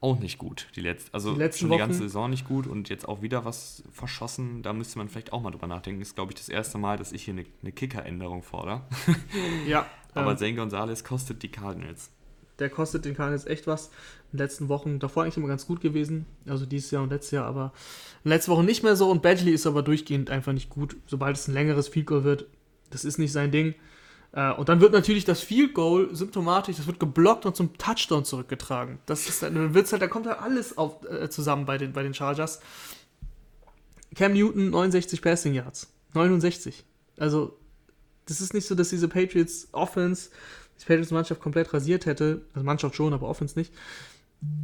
[0.06, 0.68] auch nicht gut.
[0.76, 1.78] Die, letzte, also die letzten schon Wochen.
[1.78, 4.62] die ganze Saison nicht gut und jetzt auch wieder was verschossen.
[4.62, 6.02] Da müsste man vielleicht auch mal drüber nachdenken.
[6.02, 8.82] Ist, glaube ich, das erste Mal, dass ich hier eine, eine Kicker-Änderung fordere.
[9.68, 9.86] ja.
[10.14, 12.12] Aber ähm, Zane Gonzalez kostet die Cardinals.
[12.60, 13.88] Der kostet den Cardinals echt was.
[14.32, 16.26] In den letzten Wochen, davor eigentlich immer ganz gut gewesen.
[16.48, 17.74] Also dieses Jahr und letztes Jahr, aber
[18.24, 19.10] in den letzten Wochen nicht mehr so.
[19.10, 20.96] Und Badgley ist aber durchgehend einfach nicht gut.
[21.08, 22.46] Sobald es ein längeres Field Goal wird,
[22.92, 23.76] das ist nicht sein Ding.
[24.36, 28.26] Äh, und dann wird natürlich das Field Goal symptomatisch, das wird geblockt und zum Touchdown
[28.26, 29.00] zurückgetragen.
[29.06, 32.04] Das ist dann wird's halt, da kommt halt alles auf, äh, zusammen bei den, bei
[32.04, 32.60] den Chargers.
[34.14, 35.92] Cam Newton 69 Passing Yards.
[36.14, 36.84] 69.
[37.18, 37.58] Also,
[38.26, 40.30] das ist nicht so, dass diese Patriots Offense,
[40.82, 42.42] die Patriots Mannschaft komplett rasiert hätte.
[42.54, 43.74] Also Mannschaft schon, aber Offense nicht.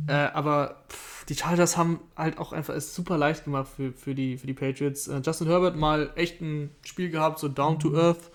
[0.07, 4.15] Äh, aber pff, die Chargers haben halt auch einfach es super leicht gemacht für, für,
[4.15, 5.07] die, für die Patriots.
[5.07, 8.31] Äh, Justin Herbert mal echt ein Spiel gehabt, so down to earth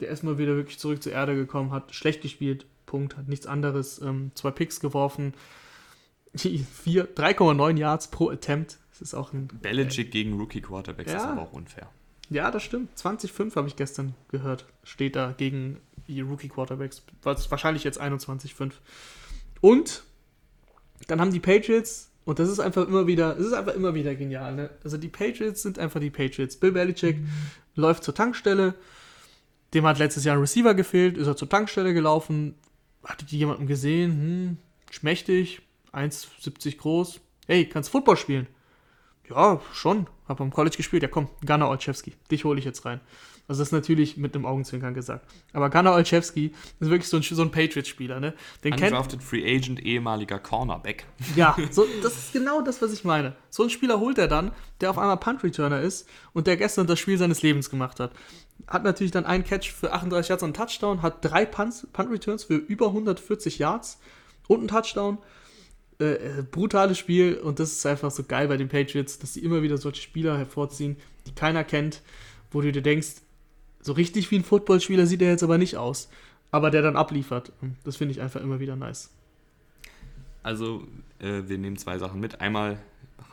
[0.00, 4.00] der erstmal wieder wirklich zurück zur Erde gekommen hat, schlecht gespielt, Punkt, hat nichts anderes,
[4.00, 5.34] ähm, zwei Picks geworfen,
[6.36, 8.78] 3,9 Yards pro Attempt.
[8.90, 9.48] Das ist auch ein.
[9.48, 11.90] Belichick äh, gegen Rookie Quarterbacks ja, ist aber auch unfair.
[12.30, 12.96] Ja, das stimmt.
[12.98, 14.66] 20,5 habe ich gestern gehört.
[14.84, 17.02] Steht da gegen die Rookie Quarterbacks.
[17.22, 18.72] Wahrscheinlich jetzt 21,5.
[19.60, 20.02] Und
[21.08, 24.14] dann haben die Patriots, und das ist einfach immer wieder, es ist einfach immer wieder
[24.14, 24.70] genial, ne?
[24.82, 26.56] Also die Patriots sind einfach die Patriots.
[26.56, 27.28] Bill Belichick mhm.
[27.74, 28.74] läuft zur Tankstelle,
[29.74, 32.54] dem hat letztes Jahr ein Receiver gefehlt, ist er zur Tankstelle gelaufen,
[33.04, 34.56] hatte die jemanden gesehen, hm,
[34.90, 35.62] schmächtig,
[35.92, 37.20] 1,70 groß.
[37.46, 38.46] Hey, kannst Football spielen?
[39.28, 40.06] Ja, schon.
[40.28, 41.02] Hab am College gespielt.
[41.02, 42.14] Ja, komm, Gunnar Olszewski.
[42.30, 43.00] Dich hole ich jetzt rein.
[43.48, 45.24] Also das ist natürlich mit einem Augenzwinkern gesagt.
[45.52, 48.34] Aber Gunnar Olszewski ist wirklich so ein, so ein Patriots-Spieler, ne?
[48.64, 51.06] Den Undrafted Free Agent, ehemaliger Cornerback.
[51.36, 53.36] Ja, so, das ist genau das, was ich meine.
[53.50, 54.50] So einen Spieler holt er dann,
[54.80, 58.12] der auf einmal Punt-Returner ist und der gestern das Spiel seines Lebens gemacht hat.
[58.66, 62.56] Hat natürlich dann einen Catch für 38 Yards und einen Touchdown, hat drei Punt-Returns für
[62.56, 64.00] über 140 Yards
[64.48, 65.18] und einen Touchdown.
[65.98, 69.40] Äh, äh, brutales Spiel und das ist einfach so geil bei den Patriots, dass sie
[69.40, 72.02] immer wieder solche Spieler hervorziehen, die keiner kennt,
[72.50, 73.22] wo du dir denkst,
[73.80, 76.10] so richtig wie ein Footballspieler sieht er jetzt aber nicht aus,
[76.50, 77.52] aber der dann abliefert.
[77.84, 79.10] Das finde ich einfach immer wieder nice.
[80.42, 80.86] Also,
[81.18, 82.42] äh, wir nehmen zwei Sachen mit.
[82.42, 82.78] Einmal,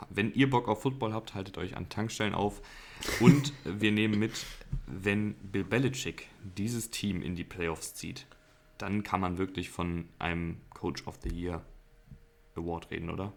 [0.08, 2.62] wenn ihr Bock auf Football habt, haltet euch an Tankstellen auf.
[3.20, 4.32] Und wir nehmen mit,
[4.86, 8.26] wenn Bill Belichick dieses Team in die Playoffs zieht,
[8.78, 11.62] dann kann man wirklich von einem Coach of the Year
[12.56, 13.32] Award reden, oder?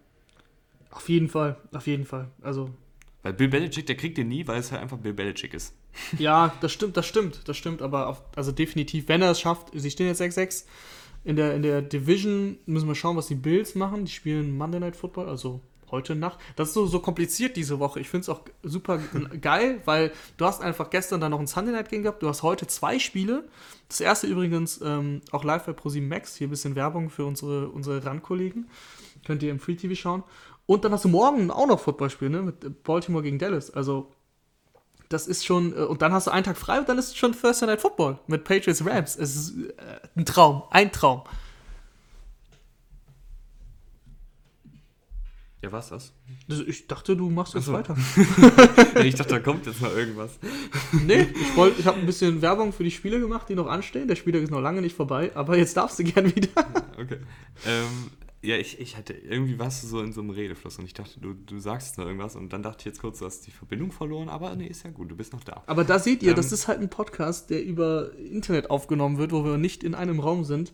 [0.92, 2.32] Auf jeden Fall, auf jeden Fall.
[2.42, 2.70] Also.
[3.24, 5.76] Weil Bill Belichick, der kriegt den nie, weil es halt einfach Bill Belichick ist.
[6.20, 9.70] Ja, das stimmt, das stimmt, das stimmt, aber auf, also definitiv, wenn er es schafft,
[9.74, 10.66] sie stehen jetzt 6-6.
[11.24, 14.06] In der, in der Division müssen wir schauen, was die Bills machen.
[14.06, 15.62] Die spielen Monday Night Football, also
[15.92, 16.40] heute Nacht.
[16.56, 18.00] Das ist so, so kompliziert diese Woche.
[18.00, 19.00] Ich finde es auch super
[19.42, 22.22] geil, weil du hast einfach gestern dann noch ein Sunday Night Game gehabt.
[22.22, 23.48] Du hast heute zwei Spiele.
[23.88, 26.36] Das erste übrigens ähm, auch live bei ProSieben Max.
[26.36, 28.70] Hier ein bisschen Werbung für unsere, unsere RAN-Kollegen.
[29.26, 30.24] Könnt ihr im Free TV schauen.
[30.66, 32.42] Und dann hast du morgen auch noch Footballspiel, ne?
[32.42, 33.72] Mit Baltimore gegen Dallas.
[33.72, 34.12] Also,
[35.10, 35.74] das ist schon.
[35.76, 37.82] Äh, und dann hast du einen Tag frei und dann ist es schon Thursday Night
[37.82, 39.16] Football mit Patriots Rams.
[39.16, 41.24] Es ist äh, ein Traum, ein Traum.
[45.68, 46.14] Ja, was das?
[46.48, 47.74] Ich dachte, du machst jetzt so.
[47.74, 47.94] weiter.
[49.04, 50.40] ich dachte, da kommt jetzt mal irgendwas.
[51.06, 54.08] nee, ich, wollt, ich habe ein bisschen Werbung für die Spiele gemacht, die noch anstehen.
[54.08, 56.66] Der Spieltag ist noch lange nicht vorbei, aber jetzt darfst du gern wieder.
[56.98, 57.18] okay.
[57.66, 58.12] Ähm,
[58.42, 61.34] ja, ich, ich hatte irgendwie was so in so einem Redefluss und ich dachte, du,
[61.34, 64.30] du sagst noch irgendwas und dann dachte ich jetzt kurz, du hast die Verbindung verloren,
[64.30, 65.64] aber nee, ist ja gut, du bist noch da.
[65.66, 69.34] Aber da seht ihr, ähm, das ist halt ein Podcast, der über Internet aufgenommen wird,
[69.34, 70.72] wo wir nicht in einem Raum sind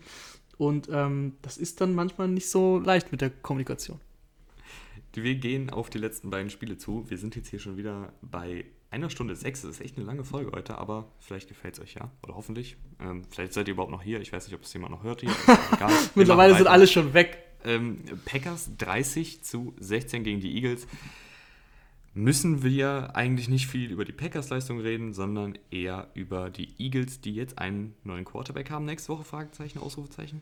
[0.59, 3.99] und ähm, das ist dann manchmal nicht so leicht mit der Kommunikation.
[5.15, 7.09] Wir gehen auf die letzten beiden Spiele zu.
[7.09, 9.61] Wir sind jetzt hier schon wieder bei einer Stunde sechs.
[9.61, 12.11] Das ist echt eine lange Folge heute, aber vielleicht gefällt es euch ja.
[12.23, 12.77] Oder hoffentlich.
[12.99, 14.21] Ähm, vielleicht seid ihr überhaupt noch hier.
[14.21, 15.31] Ich weiß nicht, ob es jemand noch hört hier.
[16.15, 17.37] Mittlerweile sind alle schon weg.
[17.65, 20.87] Ähm, Packers 30 zu 16 gegen die Eagles.
[22.15, 27.33] Müssen wir eigentlich nicht viel über die Packers-Leistung reden, sondern eher über die Eagles, die
[27.33, 29.23] jetzt einen neuen Quarterback haben nächste Woche?
[29.23, 30.41] Fragezeichen, Ausrufezeichen?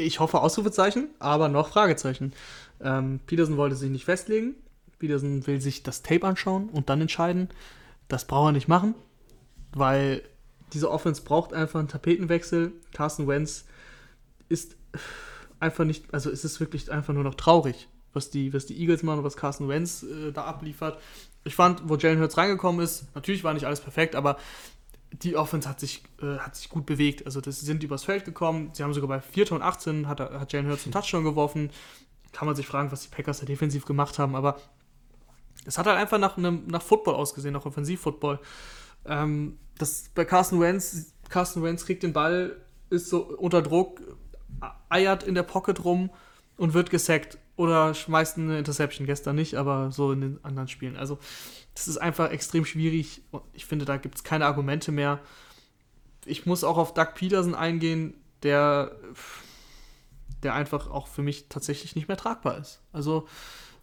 [0.00, 2.32] Ich hoffe Ausrufezeichen, aber noch Fragezeichen.
[2.80, 4.54] Ähm, Peterson wollte sich nicht festlegen.
[4.98, 7.48] Peterson will sich das Tape anschauen und dann entscheiden.
[8.08, 8.94] Das braucht er nicht machen,
[9.72, 10.22] weil
[10.72, 12.72] diese Offense braucht einfach einen Tapetenwechsel.
[12.94, 13.66] Carson Wentz
[14.48, 14.76] ist
[15.58, 19.02] einfach nicht, also es ist wirklich einfach nur noch traurig, was die, was die Eagles
[19.02, 20.98] machen und was Carson Wentz äh, da abliefert.
[21.44, 24.38] Ich fand, wo Jalen Hurts reingekommen ist, natürlich war nicht alles perfekt, aber
[25.12, 27.26] die Offense hat sich, äh, hat sich gut bewegt.
[27.26, 28.70] Also sie sind übers Feld gekommen.
[28.72, 29.52] Sie haben sogar bei 4.
[29.52, 31.70] und 18 hat, hat Jalen Hurts einen Touchdown geworfen.
[32.32, 34.56] Kann man sich fragen, was die Packers da defensiv gemacht haben, aber
[35.64, 38.38] es hat halt einfach nach, einem, nach Football ausgesehen, nach Offensivfootball.
[39.04, 42.56] Ähm, das bei Carson Wentz, Carson Wentz kriegt den Ball,
[42.88, 44.00] ist so unter Druck,
[44.88, 46.10] eiert in der Pocket rum
[46.56, 49.06] und wird gesackt oder schmeißt eine Interception.
[49.06, 50.96] Gestern nicht, aber so in den anderen Spielen.
[50.96, 51.18] Also,
[51.80, 53.22] das ist einfach extrem schwierig.
[53.54, 55.20] Ich finde, da gibt es keine Argumente mehr.
[56.26, 58.96] Ich muss auch auf Doug Peterson eingehen, der,
[60.42, 62.82] der einfach auch für mich tatsächlich nicht mehr tragbar ist.
[62.92, 63.26] Also,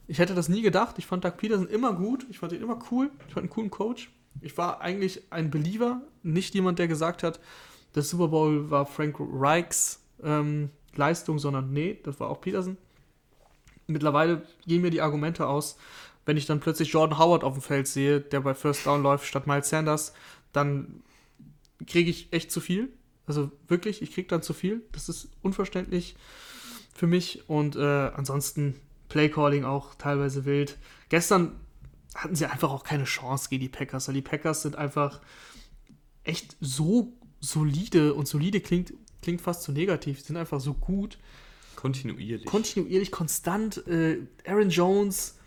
[0.08, 1.00] ich hätte das nie gedacht.
[1.00, 2.28] Ich fand Doug Peterson immer gut.
[2.30, 3.10] Ich fand ihn immer cool.
[3.28, 4.12] Ich fand einen coolen Coach.
[4.42, 7.40] Ich war eigentlich ein Believer, nicht jemand, der gesagt hat,
[7.96, 12.78] der Super Bowl war Frank Reichs ähm, Leistung, sondern nee, das war auch Peterson.
[13.88, 15.78] Mittlerweile gehen mir die Argumente aus,
[16.28, 19.26] wenn ich dann plötzlich Jordan Howard auf dem Feld sehe, der bei First Down läuft
[19.26, 20.14] statt Miles Sanders,
[20.52, 21.02] dann
[21.88, 22.90] kriege ich echt zu viel.
[23.26, 24.84] Also wirklich, ich kriege dann zu viel.
[24.92, 26.16] Das ist unverständlich
[26.94, 27.48] für mich.
[27.50, 28.76] Und äh, ansonsten
[29.08, 30.78] Playcalling auch teilweise wild.
[31.08, 31.56] Gestern
[32.14, 35.22] hatten sie einfach auch keine Chance gegen die Packers, weil die Packers sind einfach
[36.26, 40.20] echt so solide und solide klingt klingt fast zu negativ.
[40.20, 41.18] Die sind einfach so gut.
[41.78, 42.46] Kontinuierlich.
[42.46, 43.88] Kontinuierlich, konstant.
[43.88, 45.38] Äh, Aaron Jones,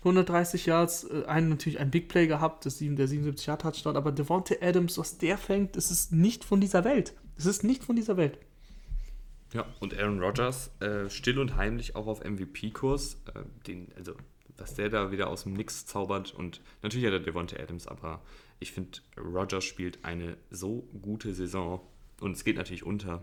[0.00, 3.96] 130 Yards, äh, einen natürlich ein Big Play gehabt, das sieben, der 77 Yard Touchdown,
[3.96, 7.14] aber Devonte Adams, was der fängt, das ist nicht von dieser Welt.
[7.36, 8.38] Es ist nicht von dieser Welt.
[9.52, 13.22] Ja, und Aaron Rodgers, äh, still und heimlich auch auf MVP-Kurs.
[13.66, 14.14] Äh, also,
[14.58, 16.34] was der da wieder aus dem Nix zaubert.
[16.34, 18.20] Und natürlich hat er Devonte Adams, aber
[18.60, 21.80] ich finde, Rodgers spielt eine so gute Saison.
[22.20, 23.22] Und es geht natürlich unter,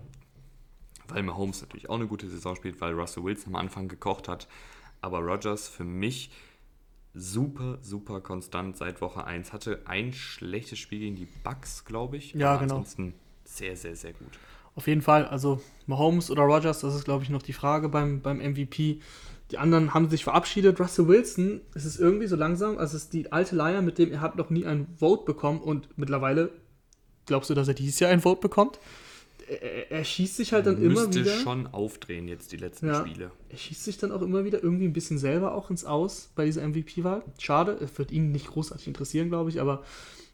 [1.07, 4.47] weil Mahomes natürlich auch eine gute Saison spielt, weil Russell Wilson am Anfang gekocht hat.
[5.01, 6.31] Aber Rodgers für mich
[7.15, 9.53] super, super konstant seit Woche 1.
[9.53, 12.33] Hatte ein schlechtes Spiel gegen die Bucks, glaube ich.
[12.33, 12.75] Ja, genau.
[12.75, 13.13] Ansonsten
[13.43, 14.39] sehr, sehr, sehr gut.
[14.75, 18.21] Auf jeden Fall, also Mahomes oder Rogers, das ist, glaube ich, noch die Frage beim,
[18.21, 18.99] beim MVP.
[19.51, 20.79] Die anderen haben sich verabschiedet.
[20.79, 24.11] Russell Wilson, es ist irgendwie so langsam, also es ist die alte Leier, mit dem
[24.11, 26.51] er hat noch nie ein Vote bekommen und mittlerweile
[27.25, 28.79] glaubst du, dass er dieses Jahr ein Vote bekommt?
[29.47, 31.37] Er, er schießt sich halt dann Müsste immer wieder.
[31.39, 33.05] schon aufdrehen jetzt die letzten Ja.
[33.05, 33.31] Spiele.
[33.49, 36.45] Er schießt sich dann auch immer wieder irgendwie ein bisschen selber auch ins Aus bei
[36.45, 37.23] dieser MVP-Wahl.
[37.39, 39.83] Schade, es wird ihn nicht großartig interessieren, glaube ich, aber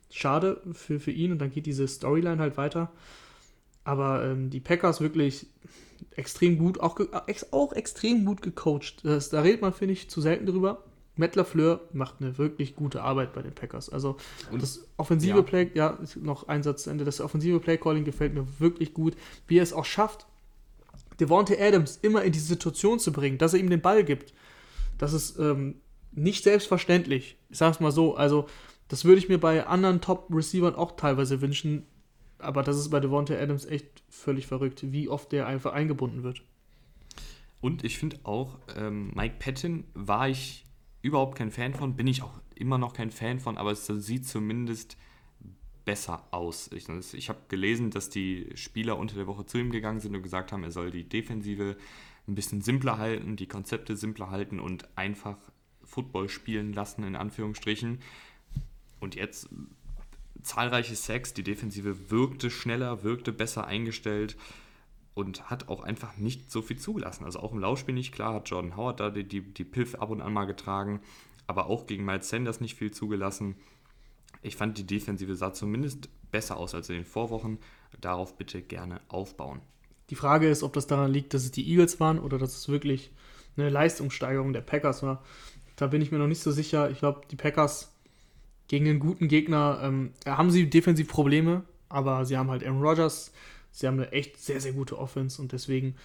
[0.09, 2.91] schade für, für ihn und dann geht diese Storyline halt weiter.
[3.83, 5.47] Aber ähm, die Packers wirklich
[6.15, 6.99] extrem gut, auch,
[7.51, 9.03] auch extrem gut gecoacht.
[9.03, 10.83] Das, da redet man, finde ich, zu selten drüber.
[11.21, 13.89] Matt LaFleur macht eine wirklich gute Arbeit bei den Packers.
[13.89, 14.17] Also
[14.51, 15.41] Und- das offensive ja.
[15.43, 17.05] Play, ja, noch ein Satz zu Ende.
[17.05, 19.15] Das offensive Play-Calling gefällt mir wirklich gut.
[19.47, 20.25] Wie er es auch schafft,
[21.19, 24.33] Devontae Adams immer in die Situation zu bringen, dass er ihm den Ball gibt.
[24.97, 25.75] Das ist ähm,
[26.11, 27.37] nicht selbstverständlich.
[27.49, 28.15] Ich sage es mal so.
[28.15, 28.47] Also,
[28.87, 31.85] das würde ich mir bei anderen Top-Receivern auch teilweise wünschen.
[32.39, 36.41] Aber das ist bei Devontae Adams echt völlig verrückt, wie oft der einfach eingebunden wird.
[37.61, 40.65] Und ich finde auch, ähm, Mike Patton war ich
[41.01, 44.27] überhaupt kein Fan von, bin ich auch immer noch kein Fan von, aber es sieht
[44.27, 44.97] zumindest
[45.85, 46.69] besser aus.
[46.73, 50.21] Ich, ich habe gelesen, dass die Spieler unter der Woche zu ihm gegangen sind und
[50.21, 51.75] gesagt haben, er soll die Defensive
[52.27, 55.37] ein bisschen simpler halten, die Konzepte simpler halten und einfach
[55.83, 57.99] Football spielen lassen, in Anführungsstrichen.
[58.99, 59.49] Und jetzt
[60.43, 64.37] zahlreiche Sacks, die Defensive wirkte schneller, wirkte besser eingestellt
[65.13, 67.25] und hat auch einfach nicht so viel zugelassen.
[67.25, 70.09] Also auch im Laufspiel nicht klar, hat Jordan Howard da die, die, die Piff ab
[70.09, 71.01] und an mal getragen,
[71.47, 73.55] aber auch gegen Miles Sanders nicht viel zugelassen.
[74.41, 77.59] Ich fand, die Defensive sah zumindest besser aus als in den Vorwochen.
[77.99, 79.59] Darauf bitte gerne aufbauen.
[80.09, 82.69] Die Frage ist, ob das daran liegt, dass es die Eagles waren oder dass es
[82.69, 83.11] wirklich
[83.57, 85.23] eine Leistungssteigerung der Packers war.
[85.75, 86.89] Da bin ich mir noch nicht so sicher.
[86.89, 87.93] Ich glaube, die Packers
[88.67, 93.31] gegen einen guten Gegner ähm, haben sie defensiv Probleme, aber sie haben halt Aaron Rodgers,
[93.71, 95.95] sie haben eine echt sehr, sehr gute Offense und deswegen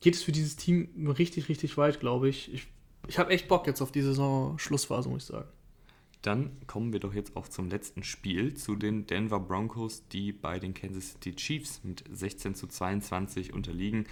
[0.00, 0.88] geht es für dieses Team
[1.18, 2.52] richtig, richtig weit, glaube ich.
[2.52, 2.66] Ich,
[3.08, 5.48] ich habe echt Bock jetzt auf die Saison-Schlussphase, muss ich sagen.
[6.22, 10.58] Dann kommen wir doch jetzt auch zum letzten Spiel, zu den Denver Broncos, die bei
[10.58, 14.06] den Kansas City Chiefs mit 16 zu 22 unterliegen.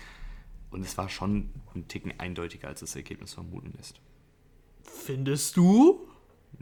[0.70, 4.01] Und es war schon ein Ticken eindeutiger, als das Ergebnis vermuten lässt.
[4.83, 6.07] Findest du?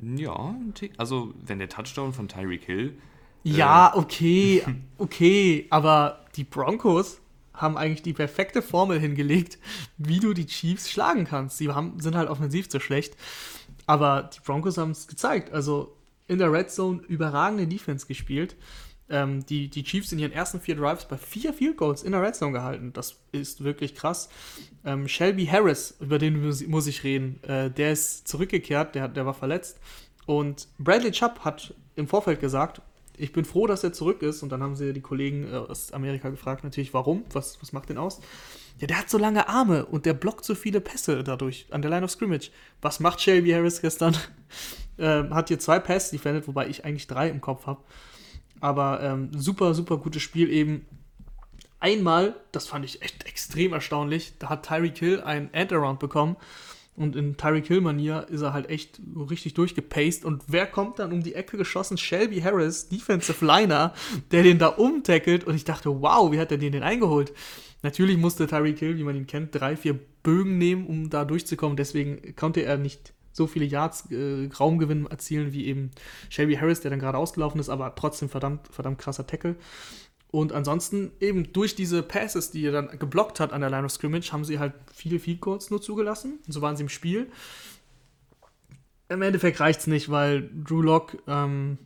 [0.01, 0.55] Ja.
[0.97, 2.97] Also, wenn der Touchdown von Tyreek Hill.
[3.43, 4.65] Ja, okay,
[4.99, 7.21] okay, aber die Broncos
[7.55, 9.59] haben eigentlich die perfekte Formel hingelegt,
[9.99, 11.59] wie du die Chiefs schlagen kannst.
[11.59, 13.17] Sie haben, sind halt offensiv zu schlecht,
[13.87, 15.53] aber die Broncos haben es gezeigt.
[15.53, 15.97] Also
[16.27, 18.57] in der Red Zone überragende Defense gespielt.
[19.09, 22.23] Ähm, die, die Chiefs in ihren ersten vier Drives bei vier Field Goals in der
[22.23, 22.93] Red Zone gehalten.
[22.93, 24.29] Das ist wirklich krass.
[24.85, 29.27] Ähm, Shelby Harris, über den muss, muss ich reden, äh, der ist zurückgekehrt, der, der
[29.27, 29.81] war verletzt.
[30.27, 32.81] Und Bradley Chubb hat im Vorfeld gesagt,
[33.21, 34.43] ich bin froh, dass er zurück ist.
[34.43, 37.25] Und dann haben sie die Kollegen äh, aus Amerika gefragt, natürlich, warum?
[37.33, 38.21] Was, was macht den aus?
[38.79, 41.91] Ja, der hat so lange Arme und der blockt so viele Pässe dadurch an der
[41.91, 42.51] Line of Scrimmage.
[42.81, 44.17] Was macht Shelby Harris gestern?
[44.99, 47.83] ähm, hat hier zwei Pässe defended, wobei ich eigentlich drei im Kopf habe.
[48.61, 50.87] Aber ähm, super, super gutes Spiel eben.
[51.79, 56.37] Einmal, das fand ich echt extrem erstaunlich, da hat Tyreek Hill ein End-Around bekommen.
[57.01, 59.01] Und in Tyreek Hill-Manier ist er halt echt
[59.31, 60.23] richtig durchgepaced.
[60.23, 61.97] Und wer kommt dann um die Ecke geschossen?
[61.97, 63.95] Shelby Harris, Defensive Liner,
[64.33, 65.45] der den da umtackelt.
[65.45, 67.33] Und ich dachte, wow, wie hat er den denn eingeholt?
[67.83, 71.79] Natürlich musste Tyreek Hill, wie man ihn kennt, drei, vier Bögen nehmen, um da durchzukommen.
[71.79, 75.93] Deswegen konnte er nicht so viele Yards äh, Raumgewinn erzielen wie eben
[76.29, 79.57] Shelby Harris, der dann gerade ausgelaufen ist, aber trotzdem verdammt, verdammt krasser Tackle.
[80.31, 83.91] Und ansonsten eben durch diese Passes, die er dann geblockt hat an der Line of
[83.91, 86.39] Scrimmage, haben sie halt viele Field Goals nur zugelassen.
[86.47, 87.31] Und so waren sie im Spiel.
[89.09, 91.79] Im Endeffekt reicht es nicht, weil Drew Lock ähm,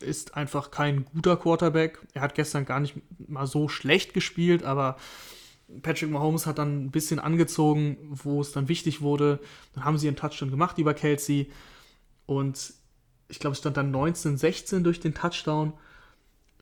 [0.00, 2.00] ist einfach kein guter Quarterback.
[2.14, 2.94] Er hat gestern gar nicht
[3.28, 4.96] mal so schlecht gespielt, aber
[5.82, 9.38] Patrick Mahomes hat dann ein bisschen angezogen, wo es dann wichtig wurde.
[9.74, 11.50] Dann haben sie einen Touchdown gemacht über Kelsey.
[12.26, 12.72] Und
[13.28, 15.72] ich glaube, es stand dann 19-16 durch den Touchdown.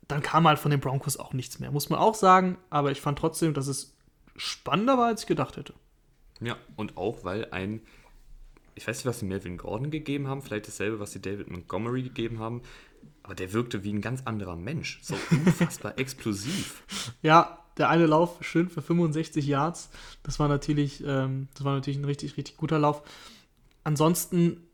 [0.08, 2.58] Dann kam halt von den Broncos auch nichts mehr, muss man auch sagen.
[2.70, 3.96] Aber ich fand trotzdem, dass es
[4.36, 5.74] spannender war, als ich gedacht hätte.
[6.40, 7.80] Ja, und auch, weil ein,
[8.74, 12.02] ich weiß nicht, was sie Melvin Gordon gegeben haben, vielleicht dasselbe, was sie David Montgomery
[12.02, 12.62] gegeben haben,
[13.22, 15.00] aber der wirkte wie ein ganz anderer Mensch.
[15.02, 16.82] So unfassbar explosiv.
[17.22, 19.90] Ja, der eine Lauf schön für 65 Yards.
[20.22, 23.02] Das war natürlich, ähm, das war natürlich ein richtig, richtig guter Lauf.
[23.82, 24.68] Ansonsten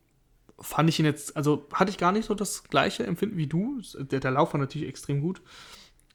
[0.61, 3.81] fand ich ihn jetzt, also hatte ich gar nicht so das gleiche Empfinden wie du.
[3.99, 5.41] Der, der Lauf war natürlich extrem gut.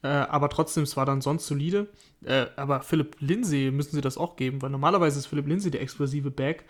[0.03, 1.87] Äh, aber trotzdem, es war dann sonst solide.
[2.23, 5.81] Äh, aber Philipp Lindsay müssen sie das auch geben, weil normalerweise ist Philipp Lindsay der
[5.81, 6.65] explosive Back.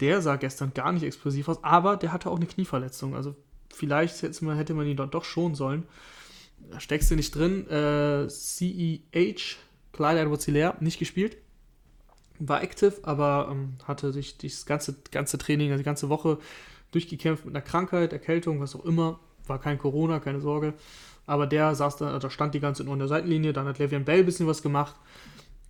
[0.00, 3.14] der sah gestern gar nicht explosiv aus, aber der hatte auch eine Knieverletzung.
[3.14, 3.36] Also
[3.70, 5.86] vielleicht hätte man, hätte man ihn dort doch schon sollen.
[6.70, 7.68] Da steckst du nicht drin.
[7.68, 9.58] Äh, CEH,
[9.92, 11.36] Clyde Edwards Hilaire, nicht gespielt.
[12.38, 16.38] War active, aber ähm, hatte sich das ganze, ganze Training, also die ganze Woche
[16.92, 19.20] durchgekämpft mit einer Krankheit, Erkältung, was auch immer.
[19.46, 20.74] War kein Corona, keine Sorge.
[21.26, 23.52] Aber der saß da, also stand die ganze Zeit nur an der Seitenlinie.
[23.52, 24.96] Dann hat Le'Veon Bell ein bisschen was gemacht.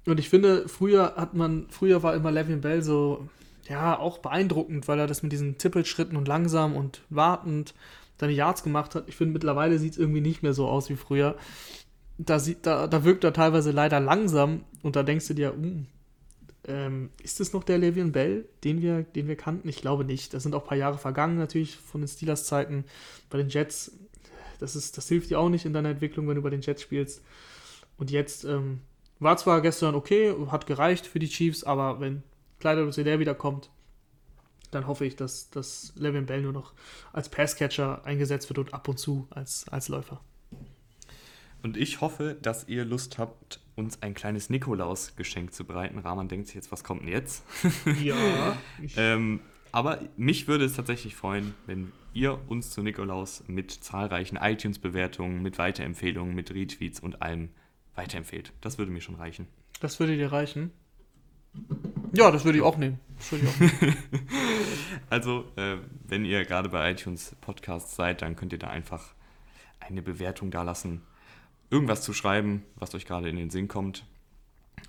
[0.06, 3.28] Und ich finde, früher hat man, früher war immer Le'Veon Bell so,
[3.68, 7.74] ja, auch beeindruckend, weil er das mit diesen Tippelschritten und langsam und wartend
[8.18, 9.08] seine Yards gemacht hat.
[9.08, 11.36] Ich finde, mittlerweile sieht es irgendwie nicht mehr so aus wie früher.
[12.18, 15.84] Da, sieht, da, da wirkt er teilweise leider langsam und da denkst du dir, uh,
[16.70, 19.68] ähm, ist es noch der Le'Veon Bell, den wir, den wir kannten?
[19.68, 20.32] Ich glaube nicht.
[20.32, 22.84] Das sind auch ein paar Jahre vergangen natürlich von den Steelers-Zeiten.
[23.28, 23.92] Bei den Jets,
[24.58, 26.82] das, ist, das hilft dir auch nicht in deiner Entwicklung, wenn du bei den Jets
[26.82, 27.22] spielst.
[27.98, 28.80] Und jetzt ähm,
[29.18, 32.22] war zwar gestern okay, hat gereicht für die Chiefs, aber wenn
[32.58, 33.70] Kleider Rousseau wiederkommt,
[34.70, 36.72] dann hoffe ich, dass, dass Levin Bell nur noch
[37.12, 40.20] als Passcatcher eingesetzt wird und ab und zu als, als Läufer.
[41.62, 45.98] Und ich hoffe, dass ihr Lust habt, uns ein kleines Nikolaus-Geschenk zu bereiten.
[45.98, 47.44] Rahman denkt sich jetzt, was kommt denn jetzt?
[48.02, 48.56] Ja.
[48.96, 49.40] ähm,
[49.72, 55.58] aber mich würde es tatsächlich freuen, wenn ihr uns zu Nikolaus mit zahlreichen iTunes-Bewertungen, mit
[55.58, 57.50] Weiterempfehlungen, mit Retweets und allem
[57.94, 58.52] weiterempfehlt.
[58.60, 59.46] Das würde mir schon reichen.
[59.80, 60.72] Das würde dir reichen?
[62.12, 63.00] Ja, das würde ich auch nehmen.
[63.18, 63.96] Ich auch nehmen.
[65.10, 65.76] also, äh,
[66.06, 69.14] wenn ihr gerade bei iTunes Podcasts seid, dann könnt ihr da einfach
[69.80, 71.02] eine Bewertung da lassen.
[71.70, 74.04] Irgendwas zu schreiben, was euch gerade in den Sinn kommt.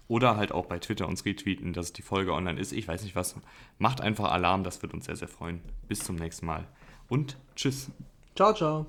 [0.07, 2.73] Oder halt auch bei Twitter uns retweeten, dass die Folge online ist.
[2.73, 3.35] Ich weiß nicht was.
[3.77, 5.61] Macht einfach Alarm, das wird uns sehr, sehr freuen.
[5.87, 6.67] Bis zum nächsten Mal.
[7.07, 7.91] Und tschüss.
[8.35, 8.87] Ciao, ciao.